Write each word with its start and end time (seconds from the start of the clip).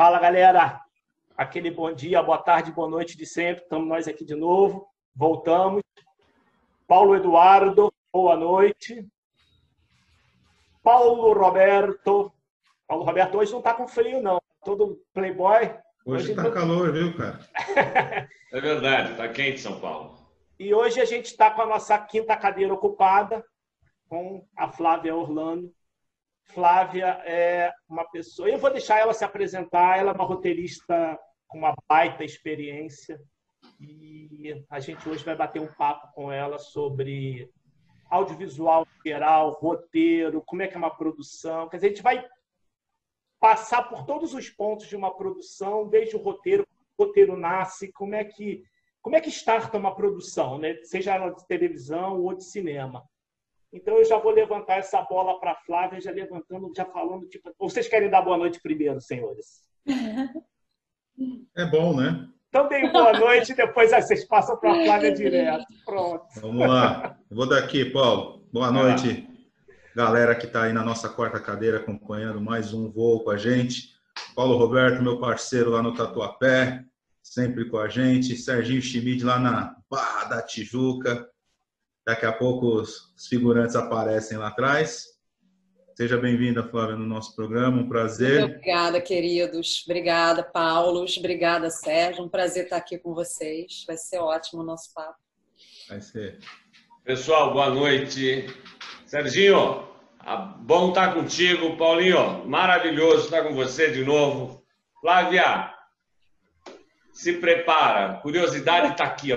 Fala, 0.00 0.18
galera. 0.18 0.80
Aquele 1.36 1.70
bom 1.70 1.92
dia, 1.92 2.22
boa 2.22 2.38
tarde, 2.38 2.72
boa 2.72 2.88
noite 2.88 3.18
de 3.18 3.26
sempre. 3.26 3.64
Estamos 3.64 3.86
nós 3.86 4.08
aqui 4.08 4.24
de 4.24 4.34
novo. 4.34 4.88
Voltamos. 5.14 5.82
Paulo 6.88 7.14
Eduardo, 7.14 7.92
boa 8.10 8.34
noite. 8.34 9.06
Paulo 10.82 11.34
Roberto. 11.34 12.32
Paulo 12.88 13.04
Roberto 13.04 13.36
hoje 13.36 13.52
não 13.52 13.58
está 13.58 13.74
com 13.74 13.86
frio, 13.86 14.22
não. 14.22 14.40
Todo 14.64 15.04
playboy. 15.12 15.70
Hoje 16.06 16.30
está 16.30 16.50
calor, 16.50 16.90
viu, 16.94 17.14
cara? 17.14 17.38
é 18.54 18.58
verdade, 18.58 19.10
está 19.10 19.28
quente 19.28 19.60
São 19.60 19.78
Paulo. 19.80 20.16
E 20.58 20.72
hoje 20.72 20.98
a 20.98 21.04
gente 21.04 21.26
está 21.26 21.50
com 21.50 21.60
a 21.60 21.66
nossa 21.66 21.98
quinta 21.98 22.34
cadeira 22.38 22.72
ocupada, 22.72 23.44
com 24.08 24.48
a 24.56 24.66
Flávia 24.72 25.14
Orlando. 25.14 25.70
Flávia 26.52 27.20
é 27.24 27.72
uma 27.88 28.04
pessoa. 28.04 28.48
Eu 28.48 28.58
vou 28.58 28.70
deixar 28.70 28.98
ela 28.98 29.12
se 29.12 29.24
apresentar. 29.24 29.98
Ela 29.98 30.12
é 30.12 30.14
uma 30.14 30.24
roteirista 30.24 31.18
com 31.48 31.58
uma 31.58 31.74
baita 31.88 32.24
experiência. 32.24 33.20
E 33.80 34.64
a 34.68 34.78
gente 34.80 35.08
hoje 35.08 35.24
vai 35.24 35.34
bater 35.34 35.60
um 35.60 35.72
papo 35.72 36.12
com 36.14 36.30
ela 36.30 36.58
sobre 36.58 37.50
audiovisual 38.10 38.86
geral, 39.04 39.52
roteiro, 39.52 40.42
como 40.44 40.62
é 40.62 40.68
que 40.68 40.74
é 40.74 40.78
uma 40.78 40.94
produção. 40.94 41.68
Quer 41.68 41.76
dizer, 41.76 41.86
a 41.86 41.90
gente 41.90 42.02
vai 42.02 42.28
passar 43.38 43.84
por 43.84 44.04
todos 44.04 44.34
os 44.34 44.50
pontos 44.50 44.86
de 44.86 44.96
uma 44.96 45.16
produção, 45.16 45.88
desde 45.88 46.16
o 46.16 46.18
roteiro, 46.18 46.66
o 46.98 47.04
roteiro 47.04 47.36
nasce, 47.36 47.92
como 47.92 48.14
é 48.14 48.24
que 48.24 48.62
como 49.00 49.16
é 49.16 49.20
que 49.20 49.30
starta 49.30 49.78
uma 49.78 49.94
produção, 49.94 50.58
né? 50.58 50.78
seja 50.82 51.14
ela 51.14 51.30
de 51.30 51.46
televisão 51.46 52.20
ou 52.20 52.34
de 52.34 52.44
cinema. 52.44 53.02
Então 53.72 53.96
eu 53.98 54.04
já 54.04 54.18
vou 54.18 54.32
levantar 54.32 54.78
essa 54.78 55.00
bola 55.02 55.38
para 55.38 55.52
a 55.52 55.56
Flávia, 55.56 56.00
já 56.00 56.10
levantando, 56.10 56.72
já 56.76 56.84
falando, 56.84 57.28
tipo, 57.28 57.52
ou 57.58 57.70
vocês 57.70 57.86
querem 57.88 58.10
dar 58.10 58.22
boa 58.22 58.36
noite 58.36 58.60
primeiro, 58.60 59.00
senhores? 59.00 59.62
É 61.56 61.64
bom, 61.66 61.94
né? 61.94 62.28
Então 62.48 62.68
deem 62.68 62.90
boa 62.90 63.12
noite, 63.12 63.54
depois 63.54 63.92
vocês 63.92 64.26
passam 64.26 64.56
para 64.56 64.72
a 64.72 64.84
Flávia 64.84 65.14
direto. 65.14 65.64
Pronto. 65.84 66.26
Vamos 66.40 66.66
lá. 66.66 67.16
Eu 67.30 67.36
vou 67.36 67.48
daqui, 67.48 67.84
Paulo. 67.84 68.44
Boa 68.52 68.72
noite, 68.72 69.28
galera 69.94 70.34
que 70.34 70.46
está 70.46 70.64
aí 70.64 70.72
na 70.72 70.84
nossa 70.84 71.08
quarta 71.08 71.38
cadeira 71.38 71.76
acompanhando 71.78 72.40
mais 72.40 72.74
um 72.74 72.90
voo 72.90 73.22
com 73.22 73.30
a 73.30 73.36
gente. 73.36 73.90
Paulo 74.34 74.56
Roberto, 74.56 75.00
meu 75.00 75.20
parceiro 75.20 75.70
lá 75.70 75.80
no 75.80 75.94
Tatuapé, 75.94 76.84
sempre 77.22 77.68
com 77.68 77.78
a 77.78 77.88
gente. 77.88 78.36
Serginho 78.36 78.82
Schmid 78.82 79.22
lá 79.22 79.38
na 79.38 79.76
Barra 79.88 80.24
da 80.24 80.42
Tijuca. 80.42 81.30
Daqui 82.06 82.26
a 82.26 82.32
pouco 82.32 82.80
os 82.80 83.12
figurantes 83.28 83.76
aparecem 83.76 84.38
lá 84.38 84.48
atrás. 84.48 85.06
Seja 85.94 86.16
bem-vinda, 86.16 86.66
Flávia, 86.66 86.96
no 86.96 87.06
nosso 87.06 87.36
programa. 87.36 87.82
Um 87.82 87.88
prazer. 87.88 88.40
Muito 88.40 88.54
obrigada, 88.54 89.00
queridos. 89.02 89.84
Obrigada, 89.84 90.42
Paulo. 90.42 91.04
Obrigada, 91.18 91.68
Sérgio. 91.68 92.24
Um 92.24 92.28
prazer 92.28 92.64
estar 92.64 92.78
aqui 92.78 92.98
com 92.98 93.12
vocês. 93.12 93.84
Vai 93.86 93.98
ser 93.98 94.18
ótimo 94.18 94.62
o 94.62 94.64
nosso 94.64 94.94
papo. 94.94 95.18
Vai 95.88 96.00
ser. 96.00 96.38
Pessoal, 97.04 97.52
boa 97.52 97.68
noite. 97.68 98.46
Serginho, 99.04 99.84
bom 100.60 100.88
estar 100.88 101.12
contigo. 101.12 101.76
Paulinho, 101.76 102.46
maravilhoso 102.46 103.24
estar 103.24 103.42
com 103.42 103.54
você 103.54 103.90
de 103.90 104.02
novo. 104.02 104.64
Flávia, 105.00 105.74
se 107.20 107.34
prepara. 107.34 108.18
Curiosidade 108.22 108.92
está 108.92 109.04
aqui. 109.04 109.30
Ó. 109.32 109.36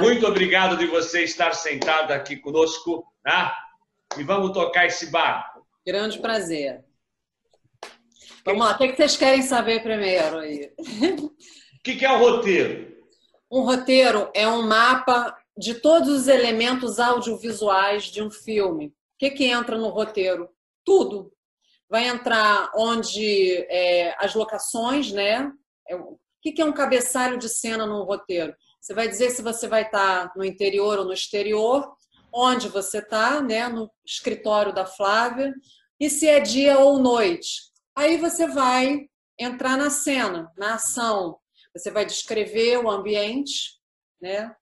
Muito 0.00 0.26
obrigado 0.28 0.76
de 0.76 0.86
você 0.86 1.24
estar 1.24 1.52
sentado 1.54 2.12
aqui 2.12 2.36
conosco. 2.36 3.04
Né? 3.24 3.50
E 4.16 4.22
vamos 4.22 4.52
tocar 4.52 4.86
esse 4.86 5.10
barco. 5.10 5.66
Grande 5.84 6.20
prazer. 6.20 6.84
Vamos 8.44 8.64
lá, 8.64 8.74
o 8.74 8.78
que 8.78 8.94
vocês 8.94 9.16
querem 9.16 9.42
saber 9.42 9.82
primeiro 9.82 10.38
aí? 10.38 10.70
O 10.78 11.82
que 11.82 12.04
é 12.04 12.12
o 12.12 12.18
roteiro? 12.18 12.94
Um 13.50 13.62
roteiro 13.62 14.30
é 14.34 14.46
um 14.46 14.62
mapa 14.62 15.36
de 15.56 15.74
todos 15.74 16.08
os 16.08 16.28
elementos 16.28 17.00
audiovisuais 17.00 18.04
de 18.04 18.22
um 18.22 18.30
filme. 18.30 18.86
O 18.86 18.92
que, 19.18 19.30
que 19.30 19.46
entra 19.46 19.76
no 19.76 19.88
roteiro? 19.88 20.48
Tudo 20.84 21.33
vai 21.94 22.08
entrar 22.08 22.72
onde 22.74 23.54
é, 23.70 24.16
as 24.18 24.34
locações, 24.34 25.12
né? 25.12 25.48
É, 25.88 25.94
o 25.94 26.18
que 26.42 26.60
é 26.60 26.64
um 26.64 26.72
cabeçalho 26.72 27.38
de 27.38 27.48
cena 27.48 27.86
no 27.86 28.02
roteiro? 28.02 28.52
Você 28.80 28.92
vai 28.92 29.06
dizer 29.06 29.30
se 29.30 29.40
você 29.40 29.68
vai 29.68 29.82
estar 29.82 30.32
no 30.34 30.44
interior 30.44 30.98
ou 30.98 31.04
no 31.04 31.12
exterior, 31.12 31.88
onde 32.34 32.68
você 32.68 32.98
está, 32.98 33.40
né? 33.40 33.68
No 33.68 33.88
escritório 34.04 34.74
da 34.74 34.84
Flávia, 34.84 35.54
e 36.00 36.10
se 36.10 36.26
é 36.26 36.40
dia 36.40 36.80
ou 36.80 36.98
noite. 36.98 37.60
Aí 37.94 38.16
você 38.16 38.48
vai 38.48 39.02
entrar 39.38 39.76
na 39.76 39.88
cena, 39.88 40.50
na 40.58 40.74
ação. 40.74 41.38
Você 41.76 41.92
vai 41.92 42.04
descrever 42.04 42.76
o 42.78 42.90
ambiente, 42.90 43.78
né? 44.20 44.52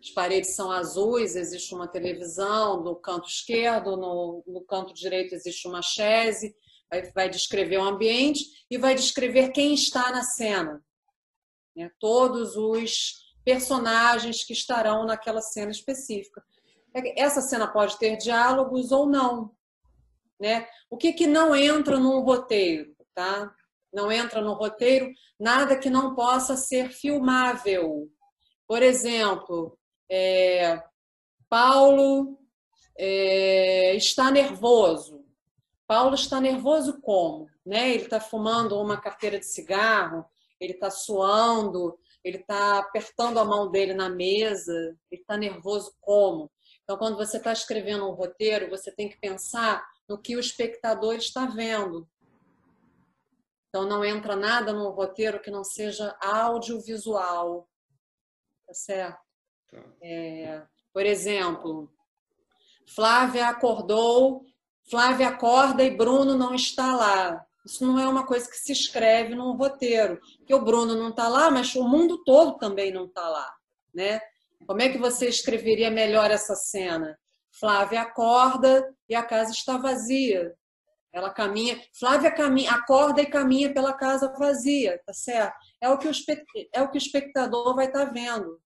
As 0.00 0.10
paredes 0.10 0.54
são 0.54 0.70
azuis, 0.70 1.34
existe 1.34 1.74
uma 1.74 1.88
televisão 1.88 2.82
no 2.82 2.94
canto 2.94 3.28
esquerdo, 3.28 3.96
no, 3.96 4.44
no 4.46 4.60
canto 4.62 4.94
direito 4.94 5.34
existe 5.34 5.66
uma 5.66 5.82
chaise, 5.82 6.54
vai, 6.88 7.10
vai, 7.12 7.28
descrever 7.28 7.78
o 7.78 7.84
ambiente 7.84 8.44
e 8.70 8.78
vai 8.78 8.94
descrever 8.94 9.50
quem 9.50 9.74
está 9.74 10.12
na 10.12 10.22
cena. 10.22 10.80
Né? 11.76 11.90
Todos 11.98 12.56
os 12.56 13.28
personagens 13.44 14.44
que 14.44 14.52
estarão 14.52 15.04
naquela 15.04 15.40
cena 15.40 15.70
específica. 15.70 16.42
Essa 17.16 17.40
cena 17.40 17.66
pode 17.66 17.98
ter 17.98 18.16
diálogos 18.16 18.92
ou 18.92 19.06
não. 19.06 19.52
Né? 20.40 20.66
O 20.88 20.96
que, 20.96 21.12
que 21.12 21.26
não 21.26 21.56
entra 21.56 21.98
num 21.98 22.20
roteiro? 22.20 22.94
Tá? 23.14 23.52
Não 23.92 24.12
entra 24.12 24.40
no 24.40 24.52
roteiro 24.52 25.10
nada 25.40 25.76
que 25.76 25.90
não 25.90 26.14
possa 26.14 26.56
ser 26.56 26.90
filmável. 26.90 28.08
Por 28.66 28.82
exemplo, 28.82 29.78
é, 30.10 30.82
Paulo 31.48 32.38
é, 32.96 33.94
está 33.94 34.30
nervoso. 34.30 35.24
Paulo 35.86 36.14
está 36.14 36.40
nervoso 36.40 37.00
como? 37.00 37.48
Né? 37.64 37.94
Ele 37.94 38.04
está 38.04 38.20
fumando 38.20 38.78
uma 38.78 39.00
carteira 39.00 39.38
de 39.38 39.46
cigarro, 39.46 40.24
ele 40.60 40.74
está 40.74 40.90
suando, 40.90 41.98
ele 42.22 42.38
está 42.38 42.78
apertando 42.78 43.38
a 43.38 43.44
mão 43.44 43.70
dele 43.70 43.94
na 43.94 44.10
mesa, 44.10 44.72
ele 45.10 45.22
está 45.22 45.36
nervoso 45.36 45.94
como? 46.00 46.50
Então, 46.82 46.96
quando 46.96 47.16
você 47.16 47.36
está 47.36 47.52
escrevendo 47.52 48.06
um 48.06 48.14
roteiro, 48.14 48.68
você 48.68 48.90
tem 48.90 49.08
que 49.08 49.18
pensar 49.18 49.86
no 50.08 50.20
que 50.20 50.36
o 50.36 50.40
espectador 50.40 51.14
está 51.14 51.46
vendo. 51.46 52.08
Então, 53.68 53.86
não 53.86 54.04
entra 54.04 54.34
nada 54.34 54.72
no 54.72 54.90
roteiro 54.90 55.40
que 55.40 55.50
não 55.50 55.62
seja 55.62 56.16
audiovisual. 56.20 57.68
Tá 58.66 58.74
certo? 58.74 59.27
Tá. 59.70 59.82
É, 60.02 60.62
por 60.92 61.04
exemplo, 61.04 61.90
Flávia 62.86 63.48
acordou, 63.48 64.44
Flávia 64.90 65.28
acorda 65.28 65.82
e 65.84 65.90
Bruno 65.90 66.36
não 66.36 66.54
está 66.54 66.96
lá. 66.96 67.44
Isso 67.64 67.86
não 67.86 67.98
é 67.98 68.08
uma 68.08 68.26
coisa 68.26 68.48
que 68.48 68.56
se 68.56 68.72
escreve 68.72 69.34
num 69.34 69.52
roteiro, 69.52 70.18
que 70.46 70.54
o 70.54 70.64
Bruno 70.64 70.94
não 70.94 71.10
está 71.10 71.28
lá, 71.28 71.50
mas 71.50 71.74
o 71.74 71.86
mundo 71.86 72.24
todo 72.24 72.56
também 72.56 72.90
não 72.90 73.04
está 73.04 73.28
lá, 73.28 73.54
né? 73.92 74.20
Como 74.66 74.80
é 74.80 74.88
que 74.88 74.98
você 74.98 75.28
escreveria 75.28 75.90
melhor 75.90 76.30
essa 76.30 76.54
cena? 76.54 77.18
Flávia 77.52 78.02
acorda 78.02 78.88
e 79.08 79.14
a 79.14 79.22
casa 79.22 79.52
está 79.52 79.76
vazia. 79.76 80.54
Ela 81.12 81.30
caminha, 81.30 81.80
Flávia 81.98 82.30
caminha, 82.30 82.70
acorda 82.72 83.20
e 83.20 83.26
caminha 83.26 83.72
pela 83.72 83.92
casa 83.92 84.32
vazia, 84.38 85.00
tá 85.04 85.12
certo? 85.12 85.54
É 85.80 85.88
o 85.88 85.98
que 85.98 86.06
o, 86.06 86.12
é 86.72 86.82
o, 86.82 86.90
que 86.90 86.96
o 86.96 86.98
espectador 86.98 87.74
vai 87.74 87.86
estar 87.86 88.06
tá 88.06 88.12
vendo. 88.12 88.60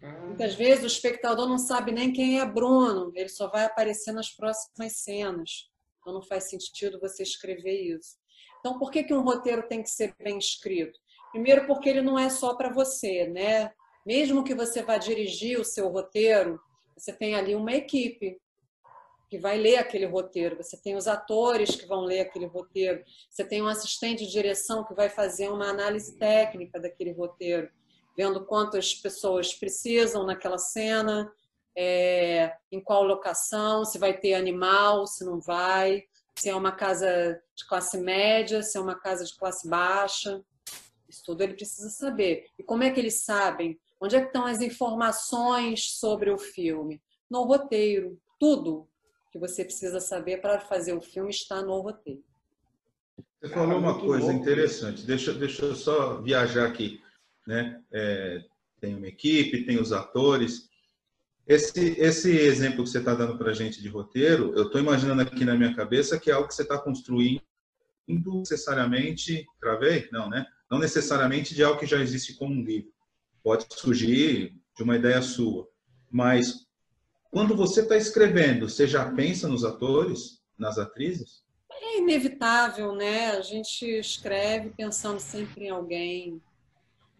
Muitas 0.00 0.54
vezes 0.54 0.84
o 0.84 0.86
espectador 0.86 1.48
não 1.48 1.58
sabe 1.58 1.90
nem 1.90 2.12
quem 2.12 2.40
é 2.40 2.46
Bruno, 2.46 3.12
ele 3.14 3.28
só 3.28 3.48
vai 3.48 3.64
aparecer 3.64 4.12
nas 4.12 4.30
próximas 4.30 4.92
cenas. 4.98 5.70
Então 6.00 6.12
não 6.12 6.22
faz 6.22 6.44
sentido 6.44 7.00
você 7.00 7.22
escrever 7.22 7.80
isso. 7.80 8.16
Então 8.60 8.78
por 8.78 8.90
que, 8.90 9.02
que 9.02 9.14
um 9.14 9.22
roteiro 9.22 9.66
tem 9.66 9.82
que 9.82 9.90
ser 9.90 10.14
bem 10.18 10.38
escrito? 10.38 10.98
Primeiro 11.32 11.66
porque 11.66 11.88
ele 11.88 12.00
não 12.00 12.18
é 12.18 12.30
só 12.30 12.54
para 12.54 12.72
você, 12.72 13.26
né? 13.26 13.72
Mesmo 14.06 14.44
que 14.44 14.54
você 14.54 14.82
vá 14.82 14.96
dirigir 14.96 15.58
o 15.60 15.64
seu 15.64 15.88
roteiro, 15.88 16.60
você 16.96 17.12
tem 17.12 17.34
ali 17.34 17.54
uma 17.54 17.72
equipe 17.72 18.40
que 19.28 19.38
vai 19.38 19.58
ler 19.58 19.76
aquele 19.76 20.06
roteiro, 20.06 20.56
você 20.56 20.76
tem 20.76 20.96
os 20.96 21.06
atores 21.06 21.76
que 21.76 21.86
vão 21.86 22.00
ler 22.00 22.20
aquele 22.20 22.46
roteiro, 22.46 23.04
você 23.28 23.44
tem 23.44 23.60
um 23.60 23.66
assistente 23.66 24.24
de 24.24 24.32
direção 24.32 24.84
que 24.84 24.94
vai 24.94 25.10
fazer 25.10 25.50
uma 25.50 25.68
análise 25.68 26.16
técnica 26.16 26.80
daquele 26.80 27.12
roteiro 27.12 27.70
vendo 28.18 28.44
quantas 28.44 28.92
pessoas 28.92 29.54
precisam 29.54 30.26
naquela 30.26 30.58
cena, 30.58 31.30
é, 31.76 32.52
em 32.72 32.80
qual 32.80 33.04
locação, 33.04 33.84
se 33.84 33.96
vai 33.96 34.12
ter 34.12 34.34
animal, 34.34 35.06
se 35.06 35.24
não 35.24 35.40
vai, 35.40 36.02
se 36.36 36.48
é 36.48 36.54
uma 36.54 36.72
casa 36.72 37.40
de 37.54 37.64
classe 37.68 37.96
média, 37.96 38.60
se 38.60 38.76
é 38.76 38.80
uma 38.80 38.96
casa 38.96 39.24
de 39.24 39.36
classe 39.36 39.68
baixa. 39.68 40.42
Isso 41.08 41.22
tudo 41.24 41.42
ele 41.42 41.54
precisa 41.54 41.90
saber. 41.90 42.46
E 42.58 42.62
como 42.64 42.82
é 42.82 42.90
que 42.90 42.98
eles 42.98 43.22
sabem? 43.22 43.78
Onde 44.00 44.16
é 44.16 44.20
que 44.20 44.26
estão 44.26 44.46
as 44.46 44.60
informações 44.60 45.92
sobre 45.92 46.28
o 46.28 46.38
filme? 46.38 47.00
No 47.30 47.44
roteiro, 47.44 48.20
tudo. 48.40 48.88
que 49.30 49.38
você 49.38 49.64
precisa 49.64 50.00
saber 50.00 50.40
para 50.40 50.58
fazer 50.58 50.92
o 50.92 51.00
filme 51.00 51.30
está 51.30 51.62
no 51.62 51.80
roteiro. 51.80 52.24
Você 53.40 53.48
falou 53.54 53.78
uma 53.78 54.00
coisa 54.00 54.32
interessante. 54.32 55.06
Deixa, 55.06 55.32
deixa 55.32 55.66
eu 55.66 55.76
só 55.76 56.20
viajar 56.20 56.66
aqui. 56.66 57.00
Né? 57.48 57.80
É, 57.90 58.44
tem 58.78 58.94
uma 58.94 59.08
equipe, 59.08 59.64
tem 59.64 59.80
os 59.80 59.90
atores. 59.90 60.68
Esse, 61.46 61.98
esse 61.98 62.30
exemplo 62.30 62.84
que 62.84 62.90
você 62.90 62.98
está 62.98 63.14
dando 63.14 63.38
para 63.38 63.52
a 63.52 63.54
gente 63.54 63.80
de 63.80 63.88
roteiro, 63.88 64.52
eu 64.54 64.66
estou 64.66 64.78
imaginando 64.78 65.22
aqui 65.22 65.46
na 65.46 65.56
minha 65.56 65.74
cabeça 65.74 66.20
que 66.20 66.30
é 66.30 66.34
algo 66.34 66.46
que 66.46 66.54
você 66.54 66.60
está 66.60 66.78
construindo 66.78 67.40
necessariamente, 68.06 69.46
travei? 69.58 70.10
Não, 70.12 70.28
né? 70.28 70.44
Não 70.70 70.78
necessariamente 70.78 71.54
de 71.54 71.64
algo 71.64 71.80
que 71.80 71.86
já 71.86 71.96
existe 71.96 72.34
como 72.34 72.52
um 72.52 72.62
livro. 72.62 72.92
Pode 73.42 73.66
surgir 73.70 74.54
de 74.76 74.82
uma 74.82 74.96
ideia 74.96 75.22
sua. 75.22 75.66
Mas 76.10 76.66
quando 77.30 77.56
você 77.56 77.80
está 77.80 77.96
escrevendo, 77.96 78.68
você 78.68 78.86
já 78.86 79.10
pensa 79.10 79.48
nos 79.48 79.64
atores, 79.64 80.42
nas 80.58 80.76
atrizes? 80.76 81.42
É 81.70 81.98
inevitável, 81.98 82.94
né? 82.94 83.30
A 83.30 83.40
gente 83.40 83.86
escreve 83.86 84.68
pensando 84.76 85.18
sempre 85.18 85.64
em 85.64 85.70
alguém, 85.70 86.42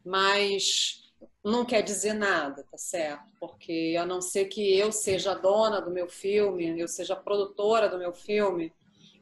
mas 0.09 1.03
não 1.45 1.67
quer 1.67 1.83
dizer 1.83 2.15
nada, 2.15 2.65
tá 2.71 2.79
certo? 2.79 3.31
Porque 3.39 3.95
a 4.01 4.07
não 4.07 4.23
ser 4.23 4.47
que 4.47 4.77
eu 4.77 4.91
seja 4.91 5.33
a 5.33 5.35
dona 5.35 5.81
do 5.81 5.91
meu 5.91 6.09
filme, 6.09 6.81
eu 6.81 6.89
seja 6.89 7.13
a 7.13 7.17
produtora 7.17 7.89
do 7.89 7.99
meu 7.99 8.15
filme, 8.15 8.73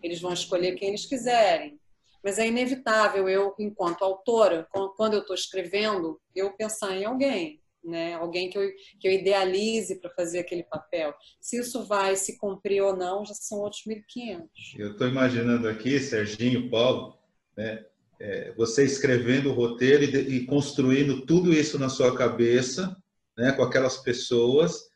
eles 0.00 0.20
vão 0.20 0.32
escolher 0.32 0.76
quem 0.76 0.90
eles 0.90 1.04
quiserem. 1.04 1.78
Mas 2.22 2.38
é 2.38 2.46
inevitável 2.46 3.28
eu, 3.28 3.54
enquanto 3.58 4.04
autora, 4.04 4.66
quando 4.96 5.14
eu 5.14 5.20
estou 5.20 5.34
escrevendo, 5.34 6.20
eu 6.34 6.52
pensar 6.56 6.96
em 6.96 7.04
alguém, 7.04 7.60
né? 7.84 8.14
Alguém 8.14 8.48
que 8.48 8.58
eu, 8.58 8.68
que 9.00 9.08
eu 9.08 9.12
idealize 9.12 10.00
para 10.00 10.10
fazer 10.10 10.40
aquele 10.40 10.62
papel. 10.62 11.14
Se 11.40 11.58
isso 11.58 11.84
vai 11.84 12.14
se 12.14 12.38
cumprir 12.38 12.80
ou 12.82 12.96
não, 12.96 13.24
já 13.24 13.34
são 13.34 13.58
outros 13.58 13.82
1.500. 13.84 14.48
Eu 14.76 14.92
estou 14.92 15.08
imaginando 15.08 15.68
aqui, 15.68 15.98
Serginho, 15.98 16.70
Paulo, 16.70 17.18
né? 17.56 17.84
É, 18.18 18.54
você 18.56 18.84
escrevendo 18.84 19.50
o 19.50 19.54
roteiro 19.54 20.04
e, 20.04 20.36
e, 20.36 20.46
construindo 20.46 21.26
tudo 21.26 21.52
isso 21.52 21.78
na 21.78 21.88
sua 21.88 22.16
cabeça, 22.16 22.96
né, 23.36 23.52
com 23.52 23.62
aquelas 23.62 23.98
pessoas, 23.98 24.88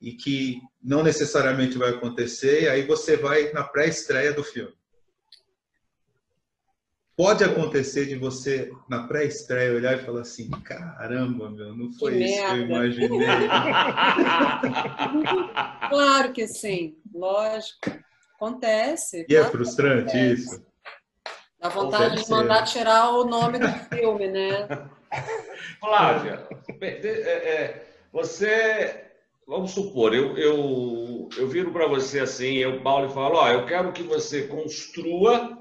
e 0.00 0.12
que 0.12 0.60
não 0.82 1.02
necessariamente 1.02 1.78
vai 1.78 1.90
acontecer, 1.90 2.64
e 2.64 2.68
aí 2.68 2.86
você 2.86 3.16
vai 3.16 3.52
na 3.52 3.64
pré-estreia 3.64 4.32
do 4.32 4.44
filme. 4.44 4.78
Pode 7.18 7.42
acontecer 7.42 8.06
de 8.06 8.14
você, 8.14 8.70
na 8.88 9.08
pré-estreia, 9.08 9.74
olhar 9.74 9.98
e 9.98 10.04
falar 10.04 10.20
assim: 10.20 10.48
caramba, 10.62 11.50
meu, 11.50 11.74
não 11.74 11.92
foi 11.94 12.12
que 12.12 12.24
isso 12.24 12.36
merda. 12.36 12.54
que 12.54 12.60
eu 12.60 12.64
imaginei. 12.64 13.08
claro 15.90 16.32
que 16.32 16.46
sim, 16.46 16.96
lógico. 17.12 17.90
Acontece. 18.36 19.26
E 19.28 19.34
é 19.34 19.44
frustrante 19.46 20.16
acontece. 20.16 20.32
isso? 20.32 20.67
Dá 21.60 21.68
vontade 21.68 22.22
de 22.22 22.30
mandar 22.30 22.64
tirar 22.64 23.10
o 23.10 23.24
nome 23.24 23.58
do 23.58 23.68
filme, 23.90 24.28
né? 24.28 24.68
Flávia, 25.80 26.46
é, 26.80 26.86
é, 26.86 27.86
você, 28.12 29.10
vamos 29.46 29.72
supor, 29.72 30.14
eu, 30.14 30.36
eu, 30.36 31.28
eu 31.36 31.48
viro 31.48 31.72
para 31.72 31.86
você 31.86 32.20
assim, 32.20 32.56
eu, 32.58 32.82
Paulo, 32.82 33.06
e 33.06 33.14
falo: 33.14 33.36
Ó, 33.36 33.48
eu 33.48 33.66
quero 33.66 33.92
que 33.92 34.02
você 34.02 34.46
construa 34.46 35.58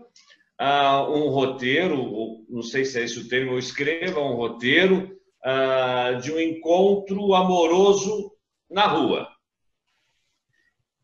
uh, 0.59 1.11
um 1.11 1.29
roteiro, 1.29 1.99
ou, 1.99 2.45
não 2.49 2.61
sei 2.61 2.85
se 2.85 2.99
é 2.99 3.03
esse 3.03 3.19
o 3.19 3.27
termo, 3.27 3.53
ou 3.53 3.59
escreva 3.59 4.19
um 4.19 4.35
roteiro 4.35 5.17
uh, 5.45 6.19
de 6.21 6.31
um 6.31 6.39
encontro 6.39 7.33
amoroso 7.33 8.31
na 8.69 8.85
rua. 8.85 9.27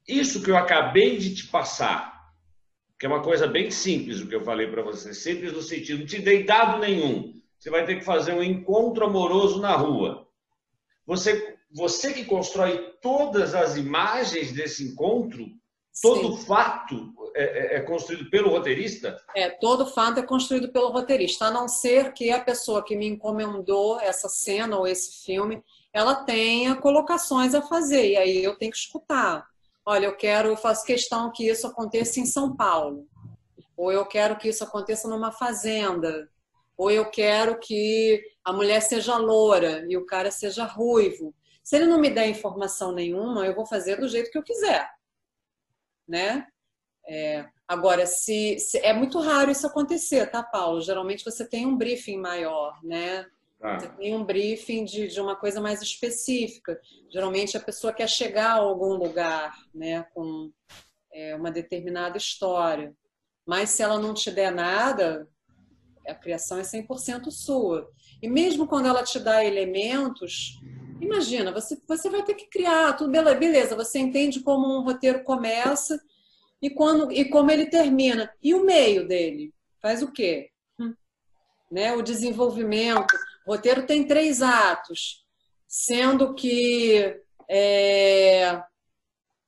Isso 0.08 0.44
que 0.44 0.52
eu 0.52 0.58
acabei 0.58 1.18
de 1.18 1.34
te 1.34 1.48
passar, 1.48 2.13
que 3.04 3.08
é 3.08 3.10
uma 3.10 3.22
coisa 3.22 3.46
bem 3.46 3.70
simples 3.70 4.22
o 4.22 4.28
que 4.30 4.34
eu 4.34 4.46
falei 4.46 4.66
para 4.68 4.82
você, 4.82 5.14
simples 5.14 5.52
no 5.52 5.62
sentido, 5.62 6.00
não 6.00 6.06
te 6.06 6.22
dei 6.22 6.46
dado 6.46 6.80
nenhum. 6.80 7.34
Você 7.60 7.70
vai 7.70 7.86
ter 7.86 7.96
que 7.98 8.06
fazer 8.06 8.32
um 8.32 8.42
encontro 8.42 9.04
amoroso 9.04 9.60
na 9.60 9.76
rua. 9.76 10.26
Você, 11.06 11.58
você 11.70 12.14
que 12.14 12.24
constrói 12.24 12.94
todas 13.02 13.54
as 13.54 13.76
imagens 13.76 14.54
desse 14.54 14.86
encontro, 14.86 15.46
todo 16.02 16.38
Sim. 16.38 16.46
fato 16.46 17.14
é, 17.36 17.44
é, 17.44 17.78
é, 17.80 17.82
construído 17.82 18.30
pelo 18.30 18.52
roteirista? 18.52 19.22
É, 19.36 19.50
todo 19.50 19.86
fato 19.86 20.22
é 20.22 20.24
construído 20.24 20.72
pelo 20.72 20.88
roteirista, 20.88 21.48
a 21.48 21.52
não 21.52 21.68
ser 21.68 22.14
que 22.14 22.32
a 22.32 22.40
pessoa 22.40 22.86
que 22.86 22.96
me 22.96 23.06
encomendou 23.06 24.00
essa 24.00 24.30
cena 24.30 24.78
ou 24.78 24.88
esse 24.88 25.26
filme, 25.26 25.62
ela 25.92 26.24
tenha 26.24 26.74
colocações 26.78 27.54
a 27.54 27.62
fazer, 27.62 28.12
e 28.12 28.16
aí 28.16 28.42
eu 28.42 28.56
tenho 28.56 28.72
que 28.72 28.78
escutar. 28.78 29.46
Olha, 29.86 30.06
eu 30.06 30.16
quero, 30.16 30.50
eu 30.50 30.58
faço 30.58 30.86
questão 30.86 31.32
que 31.32 31.48
isso 31.48 31.68
aconteça 31.68 32.20
em 32.20 32.26
São 32.26 32.56
Paulo, 32.56 33.08
ou 33.76 33.92
eu 33.92 34.06
quero 34.06 34.38
que 34.38 34.48
isso 34.48 34.64
aconteça 34.64 35.08
numa 35.10 35.32
fazenda, 35.32 36.30
ou 36.78 36.90
eu 36.90 37.10
quero 37.10 37.60
que 37.60 38.24
a 38.44 38.54
mulher 38.54 38.82
seja 38.82 39.18
loura 39.18 39.86
e 39.90 39.98
o 39.98 40.06
cara 40.06 40.32
seja 40.32 40.64
ruivo. 40.64 41.36
Se 41.62 41.76
ele 41.76 41.86
não 41.86 42.00
me 42.00 42.10
der 42.10 42.28
informação 42.28 42.92
nenhuma, 42.92 43.46
eu 43.46 43.56
vou 43.56 43.66
fazer 43.66 43.98
do 43.98 44.08
jeito 44.08 44.32
que 44.32 44.38
eu 44.38 44.44
quiser, 44.44 44.90
né? 46.08 46.48
É, 47.06 47.46
agora, 47.68 48.06
se, 48.06 48.58
se, 48.60 48.78
é 48.80 48.94
muito 48.94 49.20
raro 49.20 49.52
isso 49.52 49.68
acontecer, 49.68 50.30
tá, 50.32 50.42
Paulo? 50.42 50.82
Geralmente 50.82 51.26
você 51.26 51.48
tem 51.48 51.66
um 51.66 51.78
briefing 51.78 52.18
maior, 52.18 52.80
né? 52.84 53.26
Ah. 53.64 53.80
Você 53.80 53.88
tem 53.88 54.14
um 54.14 54.26
briefing 54.26 54.84
de, 54.84 55.08
de 55.08 55.22
uma 55.22 55.38
coisa 55.38 55.62
mais 55.62 55.82
específica. 55.82 56.78
Geralmente 57.10 57.56
a 57.56 57.62
pessoa 57.62 57.94
quer 57.94 58.10
chegar 58.10 58.52
a 58.52 58.60
algum 58.60 58.94
lugar, 58.96 59.56
né, 59.74 60.04
com 60.14 60.52
é, 61.14 61.34
uma 61.34 61.50
determinada 61.50 62.18
história. 62.18 62.94
Mas 63.46 63.70
se 63.70 63.82
ela 63.82 63.98
não 63.98 64.14
te 64.14 64.30
der 64.30 64.52
nada, 64.52 65.30
a 66.06 66.14
criação 66.14 66.58
é 66.60 66.64
100% 66.64 67.32
sua. 67.32 67.90
E 68.22 68.28
mesmo 68.28 68.68
quando 68.68 68.88
ela 68.88 69.02
te 69.02 69.18
dá 69.18 69.46
elementos, 69.46 70.60
imagina, 71.00 71.50
você, 71.54 71.82
você 71.88 72.10
vai 72.10 72.24
ter 72.24 72.34
que 72.34 72.50
criar, 72.50 72.94
tudo 72.94 73.12
beleza, 73.12 73.78
você 73.78 73.98
entende 73.98 74.42
como 74.42 74.78
um 74.78 74.84
roteiro 74.84 75.24
começa 75.24 75.98
e, 76.62 76.70
quando, 76.70 77.14
e 77.14 77.30
como 77.30 77.50
ele 77.50 77.68
termina. 77.68 78.30
E 78.42 78.54
o 78.54 78.66
meio 78.66 79.08
dele? 79.08 79.54
Faz 79.82 80.04
o 80.04 80.12
quê? 80.12 80.50
Hum. 80.78 80.94
Né? 81.72 81.94
O 81.94 82.02
desenvolvimento. 82.02 83.16
O 83.46 83.52
roteiro 83.52 83.86
tem 83.86 84.06
três 84.06 84.42
atos, 84.42 85.26
sendo 85.68 86.34
que 86.34 87.20
é, 87.50 88.62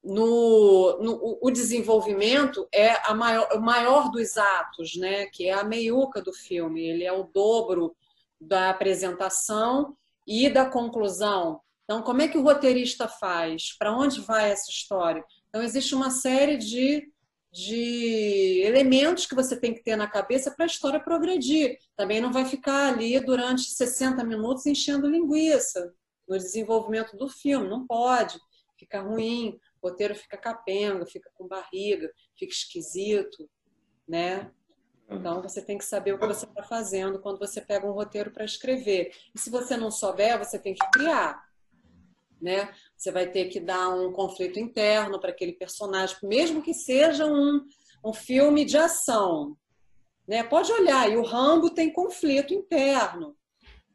no, 0.03 0.99
no, 1.01 1.39
o 1.41 1.49
desenvolvimento 1.49 2.67
é 2.71 2.91
a 3.09 3.13
maior, 3.13 3.49
o 3.53 3.59
maior 3.59 4.11
dos 4.11 4.37
atos, 4.37 4.95
né? 4.95 5.25
que 5.27 5.47
é 5.47 5.53
a 5.53 5.63
meiuca 5.63 6.21
do 6.21 6.31
filme. 6.31 6.81
Ele 6.81 7.03
é 7.03 7.11
o 7.11 7.23
dobro 7.23 7.95
da 8.39 8.69
apresentação 8.69 9.97
e 10.27 10.49
da 10.49 10.69
conclusão. 10.69 11.61
Então, 11.83 12.01
como 12.01 12.21
é 12.21 12.27
que 12.27 12.37
o 12.37 12.43
roteirista 12.43 13.07
faz? 13.07 13.75
Para 13.77 13.95
onde 13.95 14.21
vai 14.21 14.51
essa 14.51 14.69
história? 14.69 15.23
Então, 15.49 15.61
existe 15.61 15.95
uma 15.95 16.09
série 16.09 16.57
de, 16.57 17.07
de 17.55 18.63
elementos 18.65 19.25
que 19.25 19.33
você 19.33 19.57
tem 19.57 19.73
que 19.73 19.81
ter 19.81 19.95
na 19.95 20.09
cabeça 20.09 20.51
para 20.51 20.65
a 20.65 20.67
história 20.67 20.99
progredir. 20.99 21.77
Também 21.95 22.19
não 22.19 22.29
vai 22.29 22.43
ficar 22.43 22.93
ali 22.93 23.17
durante 23.21 23.61
60 23.61 24.21
minutos 24.25 24.65
enchendo 24.65 25.07
linguiça 25.07 25.93
no 26.27 26.37
desenvolvimento 26.37 27.15
do 27.15 27.29
filme. 27.29 27.69
Não 27.69 27.87
pode. 27.87 28.37
Fica 28.77 28.99
ruim, 28.99 29.57
o 29.81 29.87
roteiro 29.87 30.13
fica 30.13 30.35
capenga, 30.37 31.05
fica 31.05 31.31
com 31.33 31.47
barriga, 31.47 32.11
fica 32.37 32.51
esquisito, 32.51 33.49
né? 34.05 34.51
Então 35.09 35.41
você 35.41 35.61
tem 35.61 35.77
que 35.77 35.85
saber 35.85 36.13
o 36.13 36.19
que 36.19 36.27
você 36.27 36.45
está 36.45 36.61
fazendo 36.61 37.21
quando 37.21 37.39
você 37.39 37.61
pega 37.61 37.87
um 37.87 37.93
roteiro 37.93 38.31
para 38.31 38.43
escrever. 38.43 39.13
E 39.33 39.39
se 39.39 39.49
você 39.49 39.77
não 39.77 39.89
souber, 39.89 40.37
você 40.37 40.59
tem 40.59 40.73
que 40.73 40.91
criar 40.91 41.41
né? 42.41 42.71
Você 42.97 43.11
vai 43.11 43.29
ter 43.29 43.45
que 43.45 43.59
dar 43.59 43.89
um 43.89 44.11
conflito 44.11 44.59
interno 44.59 45.19
para 45.19 45.31
aquele 45.31 45.53
personagem, 45.53 46.15
mesmo 46.23 46.61
que 46.61 46.73
seja 46.73 47.25
um, 47.25 47.61
um 48.03 48.13
filme 48.13 48.65
de 48.65 48.77
ação. 48.77 49.57
Né? 50.27 50.43
Pode 50.43 50.71
olhar, 50.71 51.11
e 51.11 51.17
o 51.17 51.23
Rambo 51.23 51.69
tem 51.69 51.91
conflito 51.91 52.53
interno. 52.53 53.35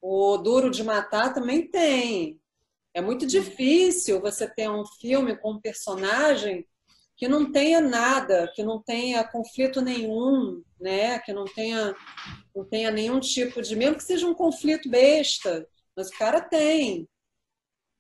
O 0.01 0.37
Duro 0.39 0.71
de 0.71 0.83
Matar 0.83 1.35
também 1.35 1.67
tem. 1.67 2.41
É 2.93 3.01
muito 3.01 3.27
difícil 3.27 4.21
você 4.21 4.49
ter 4.49 4.69
um 4.69 4.85
filme 4.85 5.37
com 5.37 5.53
um 5.53 5.61
personagem 5.61 6.67
que 7.17 7.29
não 7.29 7.53
tenha 7.53 7.81
nada, 7.81 8.51
que 8.55 8.63
não 8.63 8.83
tenha 8.83 9.23
conflito 9.23 9.83
nenhum, 9.83 10.63
né? 10.81 11.19
Que 11.19 11.33
não 11.33 11.45
tenha, 11.45 11.95
não 12.55 12.65
tenha 12.65 12.91
nenhum 12.91 13.21
tipo 13.21 13.61
de, 13.61 13.77
mesmo 13.77 13.97
que 13.97 14.05
seja 14.05 14.27
um 14.27 14.35
conflito 14.35 14.89
besta, 14.89 15.69
mas 15.95 16.09
o 16.09 16.19
cara 16.19 16.41
tem. 16.41 17.07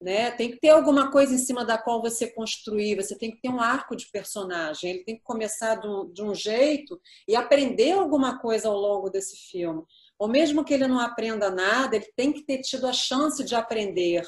Né? 0.00 0.30
Tem 0.30 0.50
que 0.50 0.58
ter 0.58 0.70
alguma 0.70 1.10
coisa 1.10 1.34
em 1.34 1.38
cima 1.38 1.62
da 1.62 1.76
qual 1.76 2.00
você 2.00 2.26
construir, 2.26 2.96
você 2.96 3.18
tem 3.18 3.30
que 3.30 3.40
ter 3.40 3.50
um 3.50 3.60
arco 3.60 3.94
de 3.94 4.10
personagem, 4.10 4.90
ele 4.90 5.04
tem 5.04 5.16
que 5.16 5.22
começar 5.22 5.74
de 5.74 5.86
um, 5.86 6.10
de 6.10 6.22
um 6.22 6.34
jeito 6.34 6.98
e 7.28 7.36
aprender 7.36 7.92
alguma 7.92 8.38
coisa 8.38 8.68
ao 8.68 8.78
longo 8.78 9.10
desse 9.10 9.36
filme. 9.50 9.82
Ou 10.18 10.26
mesmo 10.26 10.64
que 10.64 10.72
ele 10.72 10.86
não 10.86 10.98
aprenda 10.98 11.50
nada, 11.50 11.96
ele 11.96 12.10
tem 12.16 12.32
que 12.32 12.42
ter 12.42 12.62
tido 12.62 12.86
a 12.86 12.94
chance 12.94 13.44
de 13.44 13.54
aprender 13.54 14.22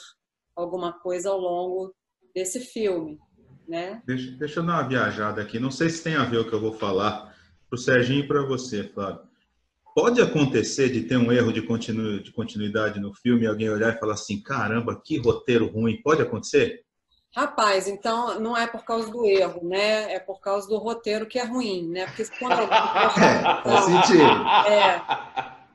alguma 0.54 0.92
coisa 0.92 1.30
ao 1.30 1.38
longo 1.38 1.94
desse 2.34 2.60
filme. 2.60 3.18
né? 3.66 4.02
Deixa, 4.04 4.30
deixa 4.32 4.60
eu 4.60 4.66
dar 4.66 4.74
uma 4.74 4.88
viajada 4.88 5.40
aqui. 5.40 5.58
Não 5.58 5.70
sei 5.70 5.88
se 5.88 6.02
tem 6.02 6.16
a 6.16 6.24
ver 6.24 6.38
o 6.38 6.48
que 6.48 6.52
eu 6.52 6.60
vou 6.60 6.74
falar 6.74 7.34
para 7.68 7.76
o 7.76 7.78
Serginho 7.78 8.24
e 8.24 8.28
para 8.28 8.42
você, 8.42 8.84
Flávio. 8.84 9.31
Pode 9.94 10.22
acontecer 10.22 10.90
de 10.90 11.02
ter 11.02 11.16
um 11.16 11.30
erro 11.30 11.52
de, 11.52 11.62
continu, 11.62 12.22
de 12.22 12.32
continuidade 12.32 12.98
no 12.98 13.12
filme 13.14 13.44
e 13.44 13.46
alguém 13.46 13.68
olhar 13.68 13.94
e 13.94 13.98
falar 13.98 14.14
assim: 14.14 14.42
caramba, 14.42 15.00
que 15.04 15.18
roteiro 15.18 15.66
ruim. 15.66 16.00
Pode 16.02 16.22
acontecer? 16.22 16.82
Rapaz, 17.34 17.88
então 17.88 18.38
não 18.40 18.56
é 18.56 18.66
por 18.66 18.84
causa 18.84 19.10
do 19.10 19.24
erro, 19.24 19.66
né? 19.66 20.12
É 20.12 20.18
por 20.18 20.40
causa 20.40 20.68
do 20.68 20.76
roteiro 20.78 21.26
que 21.26 21.38
é 21.38 21.44
ruim, 21.44 21.88
né? 21.88 22.06
Porque 22.06 22.24
quando 22.38 22.60
é, 22.62 23.62
faz 23.62 23.84
sentido. 23.84 24.22
É, 24.68 25.02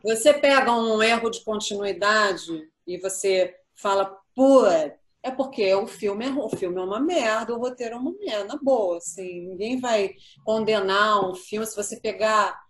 você 0.03 0.33
pega 0.33 0.71
um 0.71 1.01
erro 1.01 1.29
de 1.29 1.43
continuidade 1.43 2.69
e 2.85 2.97
você 2.97 3.55
fala, 3.75 4.17
pô, 4.35 4.65
é 4.67 5.31
porque 5.31 5.73
o 5.75 5.87
filme 5.87 6.25
é, 6.25 6.29
o 6.29 6.49
filme 6.49 6.79
é 6.79 6.83
uma 6.83 6.99
merda, 6.99 7.53
o 7.53 7.59
roteiro 7.59 7.95
é 7.95 7.97
uma 7.97 8.13
merda, 8.13 8.57
boa, 8.61 8.97
assim, 8.97 9.47
ninguém 9.49 9.79
vai 9.79 10.11
condenar 10.45 11.27
um 11.29 11.35
filme 11.35 11.65
se 11.65 11.75
você 11.75 11.99
pegar 11.99 12.66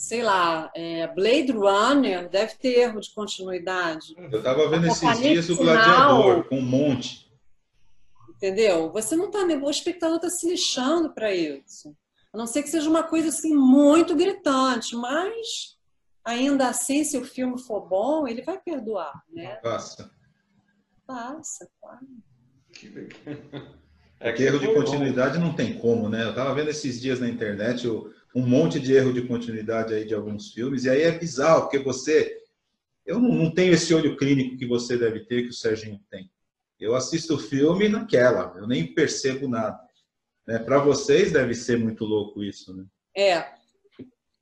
sei 0.00 0.22
lá, 0.22 0.72
é, 0.74 1.06
Blade 1.08 1.52
Runner 1.52 2.26
deve 2.30 2.54
ter 2.54 2.78
erro 2.78 3.00
de 3.00 3.12
continuidade. 3.12 4.14
Eu 4.32 4.38
estava 4.38 4.66
vendo 4.70 4.86
esses 4.86 5.18
dias 5.18 5.50
o 5.50 5.56
Gladiador, 5.56 6.44
com 6.44 6.56
um 6.56 6.62
monte. 6.62 7.30
Entendeu? 8.30 8.90
Você 8.92 9.14
não 9.14 9.26
está. 9.26 9.40
O 9.40 9.68
espectador 9.68 10.16
está 10.16 10.30
se 10.30 10.48
lixando 10.48 11.12
para 11.12 11.34
isso. 11.34 11.94
A 12.32 12.38
não 12.38 12.46
ser 12.46 12.62
que 12.62 12.70
seja 12.70 12.88
uma 12.88 13.02
coisa 13.02 13.28
assim 13.28 13.54
muito 13.54 14.16
gritante, 14.16 14.96
mas 14.96 15.76
ainda 16.24 16.70
assim, 16.70 17.04
se 17.04 17.18
o 17.18 17.24
filme 17.24 17.60
for 17.60 17.86
bom, 17.86 18.26
ele 18.26 18.40
vai 18.40 18.58
perdoar, 18.58 19.22
né? 19.28 19.56
Passa. 19.56 20.10
Passa, 21.06 21.68
claro. 21.78 22.06
É 24.18 24.32
que 24.32 24.44
erro 24.44 24.58
de 24.58 24.72
continuidade 24.72 25.38
não 25.38 25.54
tem 25.54 25.78
como, 25.78 26.08
né? 26.08 26.24
Eu 26.24 26.30
estava 26.30 26.54
vendo 26.54 26.70
esses 26.70 26.98
dias 26.98 27.20
na 27.20 27.28
internet 27.28 27.86
o 27.86 28.10
um 28.34 28.46
monte 28.46 28.78
de 28.78 28.94
erro 28.94 29.12
de 29.12 29.26
continuidade 29.26 29.94
aí 29.94 30.04
de 30.04 30.14
alguns 30.14 30.52
filmes, 30.52 30.84
e 30.84 30.90
aí 30.90 31.02
é 31.02 31.18
bizarro, 31.18 31.62
porque 31.62 31.78
você. 31.78 32.38
Eu 33.04 33.18
não, 33.18 33.30
não 33.30 33.50
tenho 33.52 33.72
esse 33.72 33.92
olho 33.94 34.16
clínico 34.16 34.56
que 34.56 34.66
você 34.66 34.96
deve 34.96 35.20
ter, 35.20 35.42
que 35.42 35.48
o 35.48 35.54
Serginho 35.54 36.00
tem. 36.10 36.30
Eu 36.78 36.94
assisto 36.94 37.34
o 37.34 37.38
filme 37.38 37.88
naquela, 37.88 38.54
eu 38.56 38.66
nem 38.66 38.94
percebo 38.94 39.48
nada. 39.48 39.78
Né? 40.46 40.58
Para 40.58 40.78
vocês 40.78 41.32
deve 41.32 41.54
ser 41.54 41.78
muito 41.78 42.04
louco 42.04 42.42
isso, 42.42 42.74
né? 42.74 42.84
É. 43.16 43.60